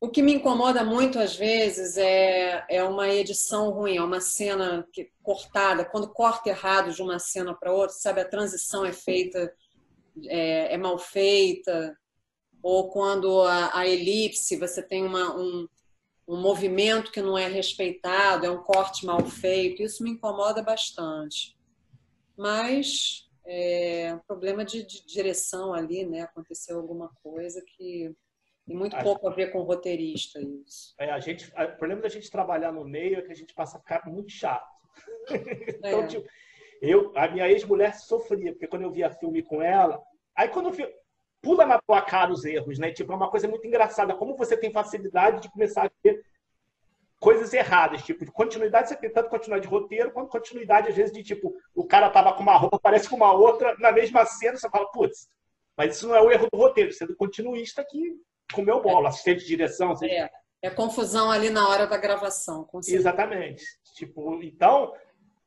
O 0.00 0.08
que 0.08 0.22
me 0.22 0.34
incomoda 0.34 0.84
muito 0.84 1.18
às 1.18 1.34
vezes 1.34 1.96
é, 1.96 2.64
é 2.70 2.84
uma 2.84 3.08
edição 3.08 3.70
ruim, 3.70 3.96
é 3.96 4.02
uma 4.02 4.20
cena 4.20 4.86
que, 4.92 5.10
cortada, 5.22 5.84
quando 5.84 6.12
corta 6.12 6.50
errado 6.50 6.92
de 6.92 7.02
uma 7.02 7.18
cena 7.18 7.52
para 7.52 7.72
outra, 7.72 7.96
sabe? 7.96 8.20
A 8.20 8.28
transição 8.28 8.84
é 8.84 8.92
feita, 8.92 9.52
é, 10.26 10.74
é 10.74 10.78
mal 10.78 10.98
feita, 10.98 11.96
ou 12.68 12.90
quando 12.90 13.40
a, 13.44 13.78
a 13.78 13.88
elipse 13.88 14.54
você 14.58 14.82
tem 14.82 15.02
uma, 15.02 15.34
um, 15.34 15.66
um 16.28 16.38
movimento 16.38 17.10
que 17.10 17.22
não 17.22 17.38
é 17.38 17.48
respeitado, 17.48 18.44
é 18.44 18.50
um 18.50 18.62
corte 18.62 19.06
mal 19.06 19.24
feito, 19.24 19.82
isso 19.82 20.04
me 20.04 20.10
incomoda 20.10 20.62
bastante. 20.62 21.56
Mas 22.36 23.26
é 23.46 24.12
um 24.14 24.18
problema 24.18 24.66
de, 24.66 24.82
de, 24.86 25.06
direção 25.06 25.72
ali, 25.72 26.04
né? 26.04 26.20
Aconteceu 26.20 26.76
alguma 26.76 27.10
coisa 27.22 27.64
que 27.66 28.14
tem 28.66 28.76
muito 28.76 28.94
a 28.94 29.02
pouco 29.02 29.26
a 29.26 29.32
ver 29.32 29.50
com 29.50 29.62
roteirista 29.62 30.38
isso. 30.38 30.94
É, 30.98 31.10
a 31.10 31.20
gente, 31.20 31.50
o 31.50 31.76
problema 31.78 32.02
da 32.02 32.10
gente 32.10 32.30
trabalhar 32.30 32.70
no 32.70 32.84
meio 32.84 33.18
é 33.18 33.22
que 33.22 33.32
a 33.32 33.34
gente 33.34 33.54
passa 33.54 33.78
a 33.78 33.80
ficar 33.80 34.06
muito 34.06 34.30
chato. 34.30 34.68
então, 35.78 36.02
é. 36.02 36.06
tipo, 36.06 36.28
eu, 36.82 37.16
a 37.16 37.28
minha 37.28 37.48
ex-mulher 37.48 37.94
sofria, 37.94 38.52
porque 38.52 38.66
quando 38.66 38.82
eu 38.82 38.92
via 38.92 39.10
filme 39.10 39.42
com 39.42 39.62
ela, 39.62 39.98
aí 40.36 40.48
quando 40.48 40.78
eu, 40.78 40.88
pula 41.48 41.64
na 41.64 41.80
tua 41.80 42.02
cara 42.02 42.30
os 42.30 42.44
erros, 42.44 42.78
né? 42.78 42.92
Tipo, 42.92 43.10
é 43.10 43.16
uma 43.16 43.30
coisa 43.30 43.48
muito 43.48 43.66
engraçada. 43.66 44.14
Como 44.14 44.36
você 44.36 44.54
tem 44.54 44.70
facilidade 44.70 45.40
de 45.40 45.50
começar 45.50 45.86
a 45.86 45.90
ver 46.04 46.22
coisas 47.18 47.54
erradas, 47.54 48.02
tipo, 48.02 48.22
de 48.22 48.30
continuidade, 48.30 48.90
você 48.90 48.96
tem 48.96 49.10
tanto 49.10 49.30
continuidade 49.30 49.66
de 49.66 49.72
roteiro, 49.72 50.12
quanto 50.12 50.28
continuidade, 50.28 50.88
às 50.88 50.94
vezes, 50.94 51.10
de 51.10 51.22
tipo, 51.22 51.54
o 51.74 51.86
cara 51.86 52.10
tava 52.10 52.34
com 52.34 52.42
uma 52.42 52.54
roupa, 52.54 52.78
parece 52.78 53.08
com 53.08 53.16
uma 53.16 53.32
outra, 53.32 53.74
na 53.78 53.90
mesma 53.90 54.26
cena, 54.26 54.58
você 54.58 54.68
fala, 54.68 54.90
putz, 54.92 55.26
mas 55.74 55.96
isso 55.96 56.06
não 56.06 56.14
é 56.14 56.20
o 56.20 56.30
erro 56.30 56.48
do 56.52 56.58
roteiro, 56.58 56.90
isso 56.90 57.02
é 57.02 57.06
do 57.06 57.16
continuista 57.16 57.82
que 57.82 57.98
comeu 58.52 58.82
bola, 58.82 59.08
assistente 59.08 59.40
de 59.40 59.46
direção. 59.46 59.94
É, 60.02 60.28
é 60.60 60.68
confusão 60.68 61.30
ali 61.30 61.48
na 61.48 61.66
hora 61.66 61.86
da 61.86 61.96
gravação. 61.96 62.68
Exatamente. 62.86 63.64
Tipo, 63.94 64.38
então, 64.42 64.92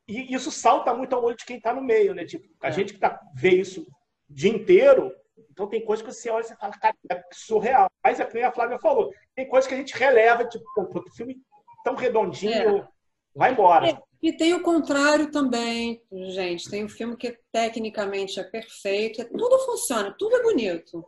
e 0.08 0.34
isso 0.34 0.50
salta 0.50 0.92
muito 0.92 1.14
ao 1.14 1.24
olho 1.24 1.36
de 1.36 1.44
quem 1.44 1.58
está 1.58 1.72
no 1.72 1.80
meio, 1.80 2.12
né? 2.12 2.24
Tipo, 2.24 2.44
a 2.60 2.68
é. 2.68 2.72
gente 2.72 2.92
que 2.92 2.98
tá, 2.98 3.20
vê 3.36 3.50
isso 3.50 3.82
o 4.28 4.34
dia 4.34 4.50
inteiro, 4.50 5.14
então 5.50 5.68
tem 5.68 5.84
coisas 5.84 6.04
que 6.04 6.12
você 6.12 6.30
olha 6.30 6.44
e 6.44 6.56
fala, 6.56 6.72
cara, 6.72 6.94
é 7.10 7.22
surreal. 7.32 7.88
Mas 8.02 8.20
é 8.20 8.24
que 8.24 8.38
a 8.40 8.52
Flávia 8.52 8.78
falou, 8.78 9.12
tem 9.34 9.48
coisas 9.48 9.68
que 9.68 9.74
a 9.74 9.76
gente 9.76 9.94
releva, 9.94 10.44
tipo, 10.44 10.64
pô, 10.74 11.04
filme 11.14 11.36
tão 11.84 11.94
redondinho, 11.94 12.78
é. 12.78 12.88
vai 13.34 13.52
embora. 13.52 13.88
É. 13.88 13.98
E 14.22 14.32
tem 14.32 14.54
o 14.54 14.62
contrário 14.62 15.32
também, 15.32 16.00
gente. 16.12 16.70
Tem 16.70 16.84
um 16.84 16.88
filme 16.88 17.16
que 17.16 17.36
tecnicamente 17.50 18.38
é 18.38 18.44
perfeito, 18.44 19.20
é, 19.20 19.24
tudo 19.24 19.58
funciona, 19.60 20.14
tudo 20.16 20.36
é 20.36 20.42
bonito. 20.42 21.04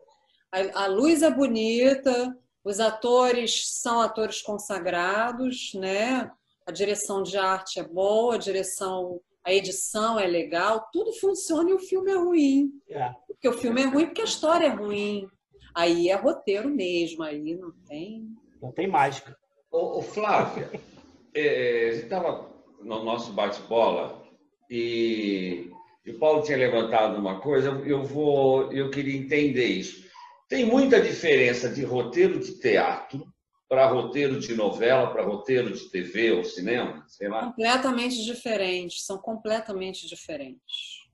A, 0.51 0.85
a 0.85 0.87
luz 0.87 1.23
é 1.23 1.31
bonita, 1.31 2.37
os 2.65 2.81
atores 2.81 3.81
são 3.81 4.01
atores 4.01 4.43
consagrados, 4.43 5.73
né? 5.75 6.29
A 6.67 6.73
direção 6.73 7.23
de 7.23 7.37
arte 7.37 7.79
é 7.79 7.85
boa, 7.85 8.35
a 8.35 8.39
direção, 8.39 9.21
a 9.45 9.53
edição 9.53 10.19
é 10.19 10.27
legal, 10.27 10.89
tudo 10.93 11.13
funciona 11.13 11.71
e 11.71 11.75
o 11.75 11.79
filme 11.79 12.11
é 12.11 12.17
ruim. 12.17 12.71
É. 12.89 13.13
Porque 13.27 13.49
o 13.49 13.53
filme 13.53 13.83
é 13.83 13.87
ruim 13.87 14.07
porque 14.07 14.23
a 14.23 14.25
história 14.25 14.67
é 14.67 14.71
ruim. 14.71 15.29
Aí 15.75 16.09
é 16.09 16.15
roteiro 16.15 16.71
mesmo, 16.71 17.23
aí 17.23 17.55
não 17.55 17.73
tem. 17.87 18.27
Não 18.63 18.73
tem 18.73 18.87
mágica. 18.87 19.37
Ô, 19.71 19.99
ô 19.99 20.03
Flávia, 20.03 20.71
é, 21.35 21.91
você 21.93 22.03
estava 22.05 22.51
no 22.81 23.05
nosso 23.05 23.33
bate-bola 23.33 24.23
e, 24.71 25.71
e 26.07 26.11
o 26.11 26.19
Paulo 26.19 26.43
tinha 26.43 26.57
levantado 26.57 27.19
uma 27.19 27.41
coisa, 27.41 27.71
eu 27.85 28.03
vou, 28.03 28.73
eu 28.73 28.91
queria 28.91 29.19
entender 29.19 29.67
isso. 29.67 30.05
Tem 30.49 30.65
muita 30.65 31.01
diferença 31.01 31.69
de 31.69 31.85
roteiro 31.85 32.39
de 32.39 32.59
teatro 32.61 33.27
para 33.69 33.87
roteiro 33.87 34.39
de 34.39 34.55
novela, 34.55 35.11
para 35.11 35.25
roteiro 35.25 35.73
de 35.73 35.91
TV 35.91 36.33
ou 36.33 36.45
cinema, 36.45 37.05
sei 37.09 37.29
lá. 37.29 37.47
Completamente 37.47 38.25
diferentes, 38.25 39.05
são 39.05 39.19
completamente 39.19 40.07
diferentes. 40.07 41.05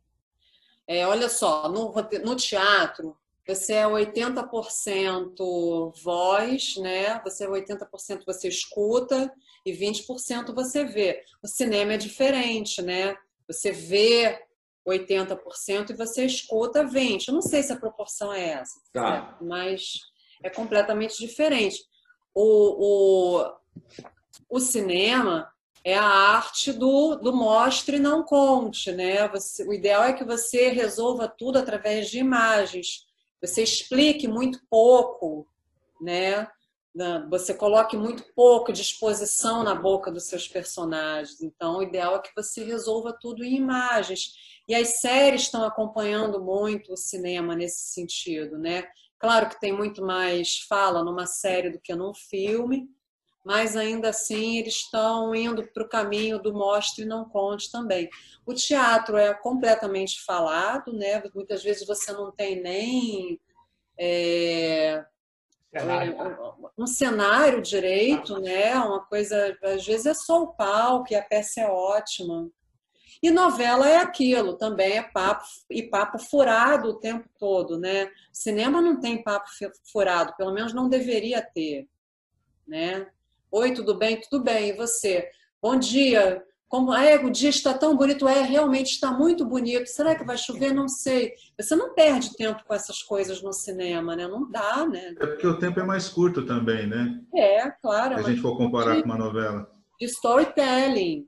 É, 0.87 1.07
olha 1.07 1.29
só, 1.29 1.69
no, 1.69 1.95
no 2.25 2.37
teatro, 2.37 3.17
você 3.47 3.75
é 3.75 3.85
80% 3.85 5.93
voz, 6.03 6.77
né? 6.77 7.21
Você 7.25 7.45
é 7.45 7.49
80% 7.49 8.25
você 8.27 8.49
escuta 8.49 9.33
e 9.65 9.73
20% 9.73 10.55
você 10.55 10.85
vê. 10.85 11.23
O 11.43 11.49
cinema 11.49 11.95
é 11.95 11.97
diferente, 11.97 12.83
né? 12.83 13.17
Você 13.49 13.73
vê 13.73 14.45
80% 14.87 15.91
e 15.91 15.97
você 15.97 16.25
escuta 16.25 16.85
20%. 16.85 17.29
Eu 17.29 17.35
não 17.35 17.43
sei 17.43 17.63
se 17.63 17.73
a 17.73 17.79
proporção 17.79 18.33
é 18.33 18.51
essa, 18.51 18.81
tá. 18.93 19.39
mas 19.41 20.01
é 20.43 20.51
completamente 20.51 21.19
diferente. 21.19 21.79
O, 22.35 23.41
o, 23.41 23.53
o 24.49 24.61
cinema 24.61 25.51
é 25.85 25.97
a 25.97 26.05
arte 26.05 26.73
do, 26.73 27.17
do 27.17 27.33
mostre 27.33 27.97
e 27.97 28.01
não 28.01 28.23
conte, 28.23 28.93
né? 28.93 29.29
Você, 29.29 29.67
o 29.67 29.73
ideal 29.73 30.05
é 30.05 30.13
que 30.13 30.25
você 30.25 30.69
resolva 30.69 31.27
tudo 31.27 31.59
através 31.59 32.11
de 32.11 32.19
imagens. 32.19 33.07
Você 33.41 33.63
explique 33.63 34.29
muito 34.29 34.61
pouco, 34.69 35.47
né? 36.01 36.47
Você 37.31 37.55
coloque 37.55 37.97
muito 37.97 38.25
pouco 38.35 38.73
de 38.73 38.83
exposição 38.83 39.63
na 39.63 39.75
boca 39.75 40.11
dos 40.11 40.25
seus 40.25 40.47
personagens. 40.49 41.41
Então, 41.41 41.79
o 41.79 41.83
ideal 41.83 42.17
é 42.17 42.21
que 42.21 42.35
você 42.35 42.65
resolva 42.65 43.17
tudo 43.19 43.45
em 43.45 43.57
imagens. 43.57 44.33
E 44.69 44.75
as 44.75 45.01
séries 45.01 45.43
estão 45.43 45.65
acompanhando 45.65 46.43
muito 46.43 46.93
o 46.93 46.97
cinema 46.97 47.55
nesse 47.55 47.93
sentido, 47.93 48.59
né? 48.59 48.87
Claro 49.21 49.51
que 49.51 49.61
tem 49.61 49.71
muito 49.71 50.03
mais 50.03 50.61
fala 50.67 51.05
numa 51.05 51.27
série 51.27 51.69
do 51.69 51.79
que 51.79 51.95
num 51.95 52.15
filme, 52.15 52.89
mas 53.45 53.77
ainda 53.77 54.09
assim 54.09 54.57
eles 54.57 54.77
estão 54.77 55.35
indo 55.35 55.63
para 55.73 55.83
o 55.83 55.89
caminho 55.89 56.39
do 56.39 56.55
mostre 56.55 57.05
e 57.05 57.07
não 57.07 57.29
conte 57.29 57.71
também. 57.71 58.09
O 58.47 58.55
teatro 58.55 59.19
é 59.19 59.35
completamente 59.35 60.25
falado, 60.25 60.93
né? 60.95 61.23
Muitas 61.35 61.63
vezes 61.63 61.87
você 61.87 62.13
não 62.13 62.33
tem 62.33 62.63
nem 62.63 63.39
é, 63.99 65.05
cenário. 65.71 66.17
um 66.79 66.87
cenário 66.87 67.61
direito, 67.61 68.41
né? 68.41 68.75
Uma 68.77 69.05
coisa, 69.05 69.55
às 69.63 69.85
vezes 69.87 70.07
é 70.07 70.15
só 70.15 70.43
o 70.43 70.55
palco 70.55 71.13
e 71.13 71.15
a 71.15 71.23
peça 71.23 71.61
é 71.61 71.69
ótima. 71.69 72.51
E 73.23 73.31
novela 73.31 73.87
é 73.87 73.99
aquilo, 73.99 74.57
também 74.57 74.97
é 74.97 75.03
papo 75.03 75.45
e 75.71 75.83
papo 75.83 76.19
furado 76.19 76.89
o 76.89 76.99
tempo 76.99 77.29
todo, 77.39 77.79
né? 77.79 78.11
Cinema 78.33 78.81
não 78.81 78.99
tem 78.99 79.23
papo 79.23 79.49
furado, 79.93 80.35
pelo 80.37 80.53
menos 80.53 80.73
não 80.73 80.89
deveria 80.89 81.43
ter, 81.43 81.87
né? 82.67 83.07
Oi, 83.53 83.75
tudo 83.75 83.95
bem? 83.99 84.21
Tudo 84.21 84.43
bem. 84.43 84.69
E 84.69 84.73
você? 84.73 85.29
Bom 85.61 85.77
dia. 85.77 86.43
como 86.69 86.95
é, 86.95 87.17
o 87.17 87.29
dia 87.31 87.51
está 87.51 87.75
tão 87.75 87.97
bonito, 87.97 88.29
é, 88.29 88.43
realmente 88.43 88.93
está 88.93 89.11
muito 89.11 89.45
bonito. 89.45 89.89
Será 89.89 90.15
que 90.15 90.25
vai 90.25 90.39
chover? 90.39 90.73
Não 90.73 90.87
sei. 90.89 91.35
Você 91.61 91.75
não 91.75 91.93
perde 91.95 92.37
tempo 92.37 92.63
com 92.65 92.73
essas 92.73 93.03
coisas 93.03 93.43
no 93.43 93.53
cinema, 93.53 94.15
né? 94.15 94.29
Não 94.29 94.49
dá, 94.49 94.87
né? 94.87 95.15
É 95.19 95.27
porque 95.27 95.47
o 95.47 95.59
tempo 95.59 95.81
é 95.81 95.83
mais 95.83 96.09
curto 96.09 96.47
também, 96.47 96.87
né? 96.87 97.21
É, 97.35 97.69
claro. 97.83 98.15
Se 98.15 98.21
a 98.21 98.29
gente 98.31 98.41
for 98.41 98.57
comparar 98.57 99.03
com 99.03 99.07
uma 99.07 99.19
novela. 99.19 99.69
De 99.99 100.07
storytelling. 100.07 101.27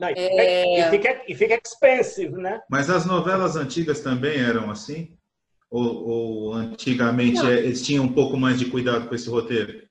Não, 0.00 0.08
e, 0.08 0.14
fica, 0.14 0.42
é... 0.42 0.80
e, 0.80 0.90
fica, 0.90 1.22
e, 1.28 1.34
fica, 1.34 1.60
expensive, 1.62 2.32
né? 2.32 2.62
Mas 2.70 2.88
as 2.88 3.04
novelas 3.04 3.54
antigas 3.54 4.00
também 4.00 4.40
eram 4.40 4.70
assim? 4.70 5.14
Ou, 5.70 6.08
ou 6.08 6.54
antigamente 6.54 7.42
não. 7.42 7.52
eles 7.52 7.82
tinham 7.82 8.04
um 8.04 8.12
pouco 8.12 8.36
mais 8.36 8.58
de 8.58 8.70
cuidado 8.70 9.08
com 9.08 9.14
esse 9.14 9.28
roteiro? 9.28 9.86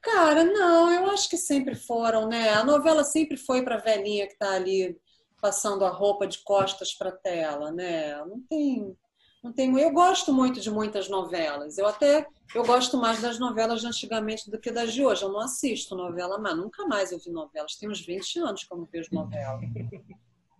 Cara, 0.00 0.44
não, 0.44 0.90
eu 0.90 1.10
acho 1.10 1.28
que 1.28 1.36
sempre 1.36 1.74
foram, 1.74 2.28
né? 2.28 2.50
A 2.50 2.64
novela 2.64 3.02
sempre 3.02 3.36
foi 3.36 3.62
para 3.62 3.74
a 3.74 3.80
velhinha 3.80 4.26
que 4.26 4.32
está 4.34 4.54
ali 4.54 4.96
passando 5.42 5.84
a 5.84 5.90
roupa 5.90 6.26
de 6.26 6.38
costas 6.44 6.94
para 6.94 7.10
a 7.10 7.16
tela, 7.16 7.72
né? 7.72 8.16
Não 8.24 8.40
tem, 8.48 8.96
não 9.42 9.52
tem. 9.52 9.76
Eu 9.78 9.90
gosto 9.92 10.32
muito 10.32 10.60
de 10.60 10.70
muitas 10.70 11.08
novelas. 11.08 11.78
Eu 11.78 11.86
até 11.86 12.26
eu 12.54 12.64
gosto 12.64 12.96
mais 12.96 13.20
das 13.20 13.38
novelas 13.38 13.80
de 13.80 13.86
antigamente 13.86 14.50
do 14.50 14.58
que 14.58 14.70
das 14.70 14.92
de 14.92 15.04
hoje. 15.04 15.22
Eu 15.22 15.32
não 15.32 15.40
assisto 15.40 15.94
novela, 15.94 16.38
mas 16.38 16.56
nunca 16.56 16.86
mais 16.86 17.12
eu 17.12 17.18
vi 17.18 17.30
novelas. 17.30 17.76
Tem 17.76 17.88
uns 17.88 18.04
20 18.04 18.38
anos 18.40 18.66
não 18.70 18.84
vejo 18.84 19.08
novela. 19.12 19.60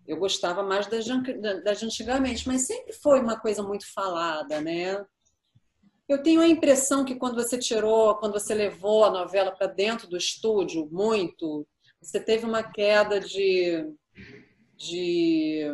Eu 0.07 0.17
gostava 0.17 0.63
mais 0.63 0.87
das, 0.87 1.07
das 1.63 1.79
de 1.79 1.87
antigamente, 1.87 2.47
mas 2.49 2.67
sempre 2.67 2.93
foi 2.93 3.21
uma 3.21 3.39
coisa 3.39 3.63
muito 3.63 3.93
falada, 3.93 4.61
né? 4.61 5.05
Eu 6.09 6.23
tenho 6.23 6.41
a 6.41 6.49
impressão 6.49 7.05
que 7.05 7.15
quando 7.15 7.37
você 7.37 7.57
tirou, 7.57 8.17
quando 8.17 8.33
você 8.33 8.53
levou 8.53 9.05
a 9.05 9.11
novela 9.11 9.53
para 9.53 9.69
dentro 9.69 10.09
do 10.09 10.17
estúdio, 10.17 10.89
muito, 10.91 11.65
você 12.03 12.19
teve 12.19 12.45
uma 12.45 12.65
queda 12.65 13.21
de, 13.21 13.87
de 14.77 15.73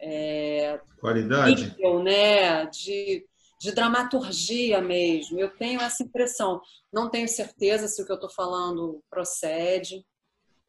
é, 0.00 0.80
qualidade, 1.00 1.64
nível, 1.64 2.02
né? 2.02 2.66
De, 2.66 3.26
de 3.60 3.72
dramaturgia 3.72 4.80
mesmo. 4.80 5.38
Eu 5.38 5.50
tenho 5.50 5.80
essa 5.80 6.02
impressão. 6.02 6.60
Não 6.92 7.10
tenho 7.10 7.28
certeza 7.28 7.86
se 7.86 8.02
o 8.02 8.06
que 8.06 8.12
eu 8.12 8.16
estou 8.16 8.30
falando 8.30 9.02
procede, 9.10 10.04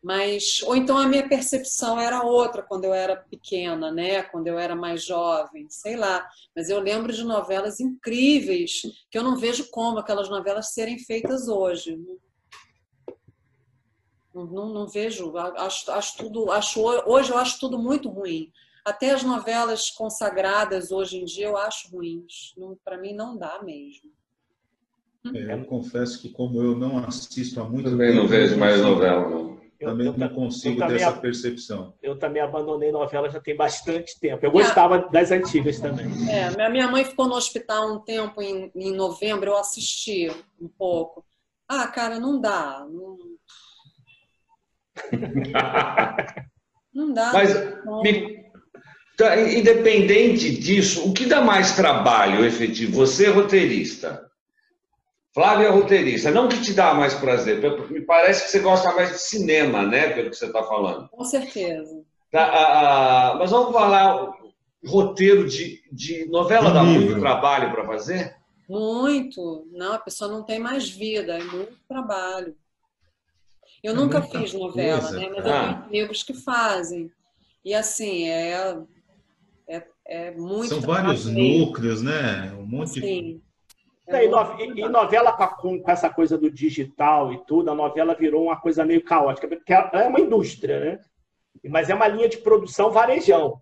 mas 0.03 0.61
ou 0.63 0.75
então 0.75 0.97
a 0.97 1.07
minha 1.07 1.27
percepção 1.27 1.99
era 1.99 2.23
outra 2.23 2.63
quando 2.63 2.85
eu 2.85 2.93
era 2.93 3.15
pequena, 3.15 3.91
né? 3.91 4.23
Quando 4.23 4.47
eu 4.47 4.57
era 4.57 4.75
mais 4.75 5.03
jovem, 5.03 5.69
sei 5.69 5.95
lá. 5.95 6.27
Mas 6.55 6.69
eu 6.69 6.79
lembro 6.79 7.13
de 7.13 7.23
novelas 7.23 7.79
incríveis 7.79 8.81
que 9.09 9.17
eu 9.17 9.23
não 9.23 9.37
vejo 9.37 9.69
como 9.69 9.99
aquelas 9.99 10.27
novelas 10.27 10.73
serem 10.73 10.97
feitas 10.97 11.47
hoje. 11.47 11.99
Não, 14.33 14.45
não, 14.45 14.69
não 14.69 14.87
vejo. 14.87 15.37
Acho, 15.37 15.91
acho 15.91 16.17
tudo. 16.17 16.51
Acho 16.51 16.81
hoje 16.81 17.31
eu 17.31 17.37
acho 17.37 17.59
tudo 17.59 17.77
muito 17.77 18.09
ruim. 18.09 18.51
Até 18.85 19.11
as 19.11 19.23
novelas 19.23 19.89
consagradas 19.89 20.91
hoje 20.91 21.17
em 21.17 21.25
dia 21.25 21.47
eu 21.47 21.57
acho 21.57 21.89
ruins. 21.89 22.55
Para 22.83 22.97
mim 22.97 23.13
não 23.13 23.37
dá 23.37 23.61
mesmo. 23.63 24.11
É, 25.35 25.53
eu 25.53 25.65
confesso 25.65 26.19
que 26.19 26.29
como 26.29 26.61
eu 26.61 26.75
não 26.75 26.97
assisto 26.97 27.61
há 27.61 27.63
muito 27.63 27.91
Também 27.91 28.09
tempo, 28.09 28.21
não 28.21 28.27
vejo 28.27 28.57
mais 28.57 28.81
novela, 28.81 29.29
não 29.29 29.61
também 29.81 30.07
eu, 30.07 30.17
não 30.17 30.29
consigo 30.29 30.85
ter 30.87 30.95
essa 30.95 31.13
percepção. 31.13 31.93
Eu 32.01 32.17
também 32.17 32.41
abandonei 32.41 32.91
novela 32.91 33.29
já 33.29 33.39
tem 33.39 33.55
bastante 33.55 34.19
tempo. 34.19 34.45
Eu 34.45 34.51
gostava 34.51 34.97
é. 34.97 35.09
das 35.09 35.31
antigas 35.31 35.79
também. 35.79 36.05
É, 36.29 36.69
minha 36.69 36.87
mãe 36.87 37.03
ficou 37.03 37.27
no 37.27 37.35
hospital 37.35 37.91
um 37.91 37.99
tempo 37.99 38.41
em, 38.41 38.71
em 38.75 38.95
novembro, 38.95 39.49
eu 39.49 39.57
assisti 39.57 40.29
um 40.59 40.67
pouco. 40.67 41.25
Ah, 41.67 41.87
cara, 41.87 42.19
não 42.19 42.39
dá. 42.39 42.85
Não, 42.89 43.17
não 46.93 47.13
dá. 47.13 47.31
Mas, 47.33 47.53
me... 48.03 48.50
Tá, 49.21 49.39
independente 49.39 50.49
disso, 50.49 51.07
o 51.07 51.13
que 51.13 51.27
dá 51.27 51.41
mais 51.41 51.75
trabalho 51.75 52.43
efetivo? 52.43 52.93
Você 52.93 53.27
é 53.27 53.29
roteirista 53.29 54.31
Flávia 55.33 55.67
é 55.67 55.69
roteirista, 55.69 56.29
não 56.29 56.49
que 56.49 56.59
te 56.59 56.73
dá 56.73 56.93
mais 56.93 57.13
prazer, 57.13 57.61
me 57.89 58.01
parece 58.01 58.45
que 58.45 58.51
você 58.51 58.59
gosta 58.59 58.91
mais 58.93 59.11
de 59.11 59.19
cinema, 59.19 59.81
né, 59.83 60.09
pelo 60.09 60.29
que 60.29 60.35
você 60.35 60.47
está 60.47 60.61
falando. 60.63 61.07
Com 61.07 61.23
certeza. 61.23 62.03
Tá, 62.29 62.43
a, 62.43 63.31
a, 63.31 63.35
mas 63.35 63.49
vamos 63.49 63.71
falar 63.71 64.29
roteiro 64.85 65.47
de, 65.47 65.81
de 65.91 66.25
novela 66.25 66.71
dá 66.71 66.83
livro. 66.83 67.05
muito 67.05 67.19
trabalho 67.21 67.71
para 67.71 67.85
fazer? 67.85 68.35
Muito. 68.67 69.67
Não, 69.71 69.93
a 69.93 69.99
pessoa 69.99 70.29
não 70.29 70.43
tem 70.43 70.59
mais 70.59 70.89
vida, 70.89 71.37
é 71.37 71.43
muito 71.43 71.77
trabalho. 71.87 72.55
Eu 73.81 73.93
é 73.93 73.95
nunca 73.95 74.21
fiz 74.21 74.53
novela, 74.53 74.99
coisa, 74.99 75.17
né? 75.17 75.29
Mas 75.29 75.37
eu 75.37 75.43
tenho 75.43 75.83
amigos 75.85 76.23
que 76.23 76.33
fazem. 76.33 77.09
E 77.63 77.73
assim, 77.73 78.27
é, 78.27 78.77
é, 80.05 80.31
muito. 80.31 80.67
São 80.67 80.81
vários 80.81 81.25
núcleos, 81.25 82.01
né? 82.01 82.53
Um 82.57 82.65
monte 82.65 82.99
assim, 82.99 83.37
de 83.37 83.41
é, 84.07 84.25
e, 84.25 84.89
novela 84.89 85.31
com, 85.33 85.81
com, 85.81 85.91
essa 85.91 86.09
coisa 86.09 86.37
do 86.37 86.51
digital 86.51 87.31
e 87.33 87.45
tudo, 87.45 87.71
a 87.71 87.75
novela 87.75 88.13
virou 88.13 88.43
uma 88.43 88.59
coisa 88.59 88.83
meio 88.83 89.03
caótica, 89.03 89.47
porque 89.47 89.73
é 89.73 90.07
uma 90.07 90.19
indústria, 90.19 90.79
né? 90.79 90.99
Mas 91.69 91.89
é 91.89 91.95
uma 91.95 92.07
linha 92.07 92.27
de 92.27 92.37
produção 92.37 92.91
varejão. 92.91 93.61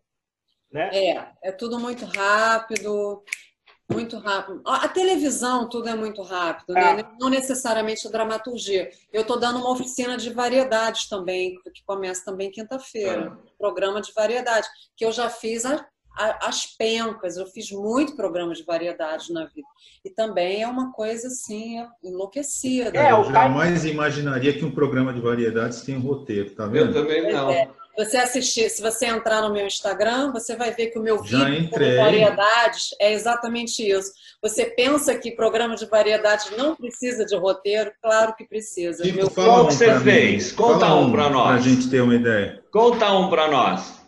Né? 0.71 0.89
É, 0.93 1.27
é 1.43 1.51
tudo 1.51 1.79
muito 1.79 2.05
rápido, 2.05 3.23
muito 3.91 4.17
rápido. 4.17 4.61
A 4.65 4.87
televisão, 4.87 5.67
tudo 5.67 5.89
é 5.89 5.95
muito 5.95 6.21
rápido, 6.21 6.73
né? 6.73 6.91
é. 6.91 6.93
né? 6.97 7.11
não 7.19 7.29
necessariamente 7.29 8.07
a 8.07 8.11
dramaturgia. 8.11 8.89
Eu 9.11 9.21
estou 9.21 9.39
dando 9.39 9.59
uma 9.59 9.71
oficina 9.71 10.15
de 10.15 10.31
variedades 10.31 11.09
também, 11.09 11.55
que 11.73 11.83
começa 11.85 12.23
também 12.23 12.51
quinta-feira. 12.51 13.37
É. 13.37 13.57
Programa 13.57 14.01
de 14.01 14.13
variedade, 14.13 14.67
que 14.95 15.03
eu 15.03 15.11
já 15.11 15.29
fiz 15.29 15.65
há 15.65 15.85
as 16.17 16.65
pencas. 16.65 17.37
Eu 17.37 17.45
fiz 17.45 17.71
muito 17.71 18.15
programa 18.15 18.53
de 18.53 18.63
variedades 18.63 19.29
na 19.29 19.45
vida. 19.45 19.67
E 20.03 20.09
também 20.09 20.61
é 20.61 20.67
uma 20.67 20.91
coisa 20.91 21.27
assim, 21.27 21.85
enlouquecida. 22.03 22.97
É, 22.97 23.11
eu 23.11 23.23
jamais 23.25 23.85
imaginaria 23.85 24.53
que 24.53 24.65
um 24.65 24.71
programa 24.71 25.13
de 25.13 25.21
variedades 25.21 25.81
tem 25.81 25.95
um 25.95 26.01
roteiro, 26.01 26.51
tá 26.51 26.65
vendo? 26.65 26.95
Eu 26.95 27.03
também 27.03 27.31
não. 27.31 27.49
É. 27.49 27.69
Você 27.97 28.15
assistir, 28.15 28.69
se 28.69 28.81
você 28.81 29.07
entrar 29.07 29.41
no 29.41 29.51
meu 29.51 29.67
Instagram, 29.67 30.31
você 30.31 30.55
vai 30.55 30.71
ver 30.71 30.87
que 30.87 30.97
o 30.97 31.01
meu 31.01 31.21
vídeo 31.21 31.69
de 31.69 31.97
variedades 31.97 32.95
é 32.97 33.11
exatamente 33.11 33.85
isso. 33.85 34.13
Você 34.41 34.67
pensa 34.67 35.17
que 35.17 35.31
programa 35.31 35.75
de 35.75 35.85
variedades 35.85 36.49
não 36.55 36.77
precisa 36.77 37.25
de 37.25 37.35
roteiro? 37.35 37.91
Claro 38.01 38.33
que 38.37 38.47
precisa. 38.47 39.03
Tipo, 39.03 39.17
meu... 39.17 39.29
Qual 39.29 39.67
que 39.67 39.73
você 39.73 39.99
fez? 39.99 40.53
Conta 40.53 40.95
um 40.95 41.11
para 41.11 41.29
nós. 41.29 41.47
Para 41.47 41.55
a 41.57 41.59
gente 41.59 41.89
ter 41.89 41.99
uma 41.99 42.15
ideia. 42.15 42.63
Conta 42.71 43.11
um 43.11 43.29
para 43.29 43.49
nós 43.49 43.98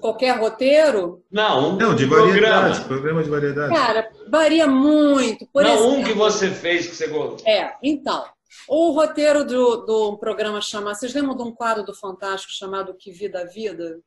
qualquer 0.00 0.38
roteiro? 0.38 1.22
Não, 1.30 1.70
um 1.70 1.76
não 1.76 1.94
de 1.94 2.06
variedade, 2.06 2.84
programa. 2.84 2.84
programa 2.86 3.22
de 3.22 3.30
variedade. 3.30 3.74
Cara, 3.74 4.10
varia 4.28 4.66
muito. 4.66 5.46
Por 5.46 5.62
não, 5.62 5.70
exemplo, 5.70 5.90
um 5.92 6.04
que 6.04 6.12
você 6.12 6.50
fez 6.50 6.86
que 6.86 6.96
você 6.96 7.06
gostou. 7.06 7.46
É, 7.46 7.76
então. 7.82 8.24
O 8.68 8.90
roteiro 8.90 9.44
do, 9.44 9.76
do 9.84 10.18
programa 10.18 10.60
chamado. 10.60 10.96
Vocês 10.96 11.14
lembram 11.14 11.36
de 11.36 11.42
um 11.42 11.52
quadro 11.52 11.84
do 11.84 11.94
Fantástico 11.94 12.52
chamado 12.52 12.94
Que 12.94 13.12
Vida 13.12 13.42
a 13.42 13.44
Vida? 13.44 14.00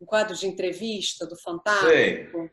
Um 0.00 0.06
quadro 0.06 0.36
de 0.36 0.46
entrevista 0.46 1.26
do 1.26 1.36
Fantástico? 1.36 1.88
Sei. 1.88 2.50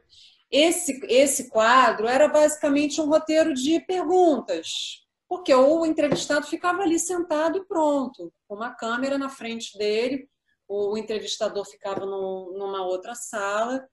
Esse, 0.51 0.99
esse 1.09 1.49
quadro 1.49 2.07
era 2.07 2.27
basicamente 2.27 3.01
um 3.01 3.07
roteiro 3.07 3.53
de 3.53 3.79
perguntas. 3.79 5.03
Porque 5.27 5.53
o 5.53 5.85
entrevistado 5.85 6.45
ficava 6.45 6.83
ali 6.83 6.99
sentado 6.99 7.57
e 7.57 7.65
pronto, 7.65 8.31
com 8.47 8.55
uma 8.55 8.69
câmera 8.75 9.17
na 9.17 9.27
frente 9.27 9.75
dele, 9.77 10.27
o 10.67 10.97
entrevistador 10.97 11.65
ficava 11.65 12.05
numa 12.05 12.85
outra 12.85 13.15
sala. 13.15 13.87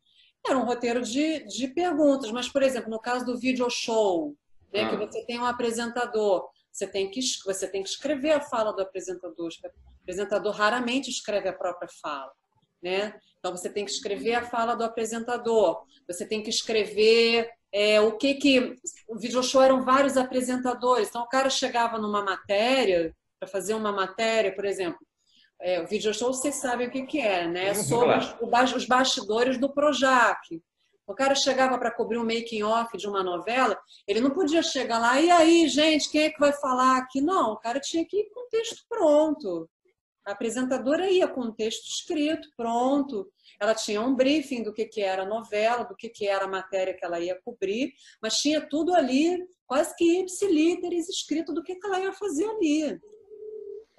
Era 0.47 0.59
um 0.59 0.65
roteiro 0.65 1.03
de, 1.03 1.45
de 1.47 1.69
perguntas, 1.69 2.31
mas, 2.31 2.49
por 2.49 2.63
exemplo, 2.63 2.91
no 2.91 3.01
caso 3.01 3.25
do 3.25 3.39
video 3.39 3.69
show, 3.71 4.35
né, 4.73 4.83
ah. 4.83 4.91
que 4.91 4.97
você 4.97 5.25
tem 5.25 5.39
um 5.39 5.45
apresentador, 5.45 6.49
você 6.73 6.87
tem, 6.87 7.11
que, 7.11 7.21
você 7.45 7.69
tem 7.69 7.83
que 7.83 7.89
escrever 7.89 8.33
a 8.33 8.41
fala 8.41 8.73
do 8.73 8.83
apresentador. 8.83 9.49
O 9.49 10.03
apresentador 10.03 10.53
raramente 10.53 11.11
escreve 11.11 11.49
a 11.49 11.53
própria 11.53 11.89
fala. 12.01 12.33
Né? 12.83 13.15
Então, 13.39 13.57
você 13.57 13.71
tem 13.71 13.85
que 13.85 13.93
escrever 13.93 14.35
a 14.35 14.43
fala 14.43 14.75
do 14.75 14.83
apresentador, 14.83 15.85
você 16.09 16.27
tem 16.27 16.43
que 16.43 16.51
escrever 16.51 17.49
é, 17.73 18.01
o 18.01 18.17
que 18.17 18.35
que. 18.35 18.77
O 19.07 19.17
video 19.17 19.43
show 19.43 19.63
eram 19.63 19.85
vários 19.85 20.17
apresentadores, 20.17 21.09
então 21.09 21.23
o 21.23 21.29
cara 21.29 21.49
chegava 21.49 21.97
numa 21.99 22.25
matéria, 22.25 23.15
para 23.43 23.49
fazer 23.49 23.75
uma 23.75 23.91
matéria, 23.91 24.55
por 24.55 24.65
exemplo, 24.65 24.99
é, 25.63 25.81
o 25.81 25.87
video 25.87 26.13
show 26.13 26.33
vocês 26.33 26.57
sabem 26.57 26.89
o 26.89 26.91
que, 26.91 27.07
que 27.07 27.21
é, 27.21 27.47
né? 27.47 27.69
Uhum. 27.69 27.83
Sobre 27.85 28.17
os, 28.19 28.75
os 28.75 28.85
bastidores 28.85 29.57
do 29.59 29.73
Projac. 29.73 30.61
O 31.07 31.15
cara 31.15 31.35
chegava 31.35 31.79
para 31.79 31.91
cobrir 31.91 32.19
um 32.19 32.25
making 32.25 32.63
off 32.63 32.97
de 32.97 33.09
uma 33.09 33.23
novela, 33.23 33.79
ele 34.07 34.21
não 34.21 34.31
podia 34.31 34.63
chegar 34.63 34.99
lá, 34.99 35.21
e 35.21 35.31
aí, 35.31 35.69
gente, 35.69 36.11
quem 36.11 36.23
é 36.23 36.31
que 36.31 36.41
vai 36.41 36.53
falar 36.53 36.99
aqui? 36.99 37.21
Não, 37.21 37.53
o 37.53 37.57
cara 37.57 37.81
tinha 37.81 38.05
que 38.05 38.17
ir 38.17 38.31
com 38.31 38.47
o 38.47 38.49
texto 38.49 38.85
pronto. 38.89 39.69
A 40.25 40.33
apresentadora 40.33 41.11
ia 41.11 41.27
com 41.27 41.41
o 41.41 41.53
texto 41.53 41.87
escrito, 41.89 42.49
pronto. 42.57 43.29
Ela 43.61 43.75
tinha 43.75 44.01
um 44.01 44.15
briefing 44.15 44.63
do 44.63 44.73
que, 44.73 44.87
que 44.87 45.03
era 45.03 45.23
a 45.23 45.27
novela, 45.27 45.85
do 45.85 45.97
que, 45.97 46.09
que 46.09 46.27
era 46.27 46.45
a 46.45 46.49
matéria 46.49 46.95
que 46.95 47.05
ela 47.05 47.21
ia 47.21 47.39
cobrir, 47.45 47.93
mas 48.21 48.39
tinha 48.39 48.61
tudo 48.61 48.95
ali, 48.95 49.37
quase 49.67 49.95
que 49.97 50.21
ipsilíteres, 50.21 51.09
escrito 51.09 51.53
do 51.53 51.63
que, 51.63 51.75
que 51.75 51.87
ela 51.87 52.01
ia 52.01 52.13
fazer 52.13 52.49
ali 52.49 53.01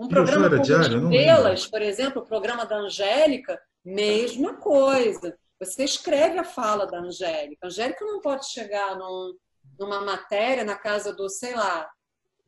Um 0.03 0.07
programa 0.07 0.49
como 0.49 0.61
diário? 0.61 1.03
Estrelas, 1.03 1.67
por 1.67 1.81
exemplo, 1.81 2.21
o 2.21 2.25
programa 2.25 2.65
da 2.65 2.77
Angélica, 2.77 3.61
mesma 3.83 4.55
coisa. 4.55 5.37
Você 5.59 5.83
escreve 5.83 6.37
a 6.39 6.43
fala 6.43 6.85
da 6.85 6.99
Angélica. 6.99 7.65
A 7.65 7.67
Angélica 7.67 8.05
não 8.05 8.19
pode 8.19 8.51
chegar 8.51 8.97
num, 8.97 9.35
numa 9.79 10.01
matéria 10.01 10.63
na 10.63 10.75
casa 10.75 11.13
do, 11.13 11.29
sei 11.29 11.55
lá, 11.55 11.89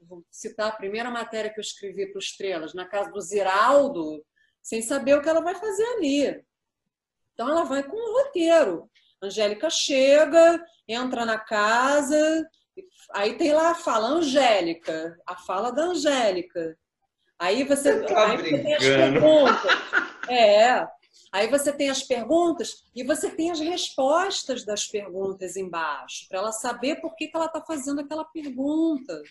vou 0.08 0.26
citar 0.30 0.68
a 0.68 0.76
primeira 0.76 1.10
matéria 1.10 1.52
que 1.52 1.60
eu 1.60 1.64
escrevi 1.64 2.08
para 2.08 2.18
o 2.18 2.20
Estrelas, 2.20 2.74
na 2.74 2.86
casa 2.86 3.12
do 3.12 3.22
Ziraldo, 3.22 4.24
sem 4.62 4.82
saber 4.82 5.18
o 5.18 5.22
que 5.22 5.30
ela 5.30 5.42
vai 5.42 5.56
fazer 5.56 5.86
ali. 5.96 6.44
Então 7.34 7.50
ela 7.50 7.64
vai 7.64 7.84
com 7.84 7.96
um 7.96 8.24
roteiro. 8.24 8.90
A 9.22 9.28
Angélica 9.28 9.70
chega, 9.70 10.64
entra 10.88 11.26
na 11.26 11.40
casa, 11.40 12.48
aí 13.14 13.38
tem 13.38 13.54
lá 13.54 13.72
a 13.72 13.76
fala 13.76 14.08
Angélica, 14.08 15.18
a 15.26 15.36
fala 15.38 15.72
da 15.72 15.84
Angélica. 15.86 16.78
Aí 17.40 17.64
você, 17.64 18.02
tá 18.04 18.32
aí 18.32 18.38
você 18.38 18.60
tem 18.60 18.74
as 18.76 18.84
perguntas. 18.84 19.72
É. 20.30 20.88
Aí 21.32 21.50
você 21.50 21.74
tem 21.74 21.90
as 21.90 22.02
perguntas 22.02 22.86
e 22.96 23.04
você 23.04 23.30
tem 23.30 23.52
as 23.52 23.60
respostas 23.60 24.64
das 24.64 24.88
perguntas 24.88 25.58
embaixo, 25.58 26.28
para 26.30 26.40
ela 26.40 26.52
saber 26.54 27.02
por 27.02 27.14
que, 27.16 27.28
que 27.28 27.36
ela 27.36 27.48
está 27.48 27.62
fazendo 27.62 28.00
aquela 28.00 28.24
pergunta. 28.24 29.22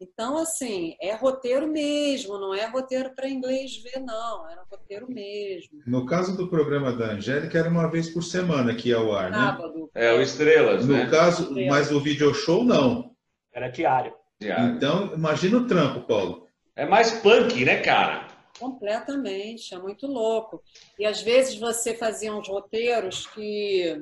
Então, 0.00 0.38
assim, 0.38 0.94
é 1.02 1.12
roteiro 1.16 1.66
mesmo, 1.66 2.38
não 2.38 2.54
é 2.54 2.64
roteiro 2.66 3.12
para 3.16 3.28
inglês 3.28 3.76
ver, 3.78 3.98
não. 3.98 4.48
Era 4.48 4.62
roteiro 4.70 5.10
mesmo. 5.10 5.80
No 5.84 6.06
caso 6.06 6.36
do 6.36 6.46
programa 6.48 6.92
da 6.92 7.06
Angélica, 7.06 7.58
era 7.58 7.68
uma 7.68 7.90
vez 7.90 8.08
por 8.08 8.22
semana 8.22 8.76
que 8.76 8.90
ia 8.90 8.96
ao 8.96 9.12
ar, 9.12 9.32
né? 9.32 9.36
Sábado. 9.36 9.90
É, 9.92 10.12
o 10.12 10.22
Estrelas, 10.22 10.86
No 10.86 10.94
né? 10.94 11.10
caso, 11.10 11.52
mas 11.68 11.90
o 11.90 12.00
video 12.00 12.32
show 12.32 12.62
não. 12.62 13.10
Era 13.52 13.68
diário. 13.68 14.14
Diário. 14.40 14.76
Então, 14.76 15.12
imagina 15.14 15.58
o 15.58 15.66
trampo, 15.66 16.06
Paulo. 16.06 16.47
É 16.78 16.86
mais 16.86 17.10
punk, 17.10 17.64
né, 17.64 17.78
cara? 17.80 18.26
Completamente, 18.58 19.74
é 19.74 19.78
muito 19.78 20.06
louco. 20.06 20.62
E 20.98 21.04
às 21.04 21.20
vezes 21.20 21.56
você 21.58 21.92
fazia 21.94 22.32
uns 22.32 22.48
roteiros 22.48 23.26
que 23.26 24.00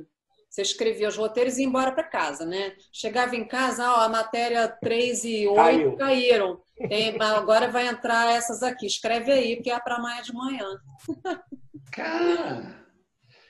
você 0.48 0.62
escrevia 0.62 1.08
os 1.08 1.16
roteiros 1.16 1.56
e 1.56 1.62
ia 1.62 1.66
embora 1.66 1.92
para 1.92 2.04
casa, 2.04 2.44
né? 2.46 2.74
Chegava 2.92 3.34
em 3.34 3.44
casa, 3.46 3.90
ó, 3.90 4.00
a 4.02 4.08
matéria 4.08 4.68
3 4.68 5.24
e 5.24 5.46
8 5.46 5.56
Caiu. 5.56 5.96
caíram. 5.96 6.60
Tem- 6.88 7.16
agora 7.20 7.68
vai 7.68 7.86
entrar 7.88 8.30
essas 8.34 8.62
aqui. 8.62 8.86
Escreve 8.86 9.32
aí, 9.32 9.56
porque 9.56 9.70
é 9.70 9.78
para 9.80 9.96
amanhã 9.96 10.20
de 10.22 10.32
manhã. 10.34 10.66
Cara. 11.92 12.84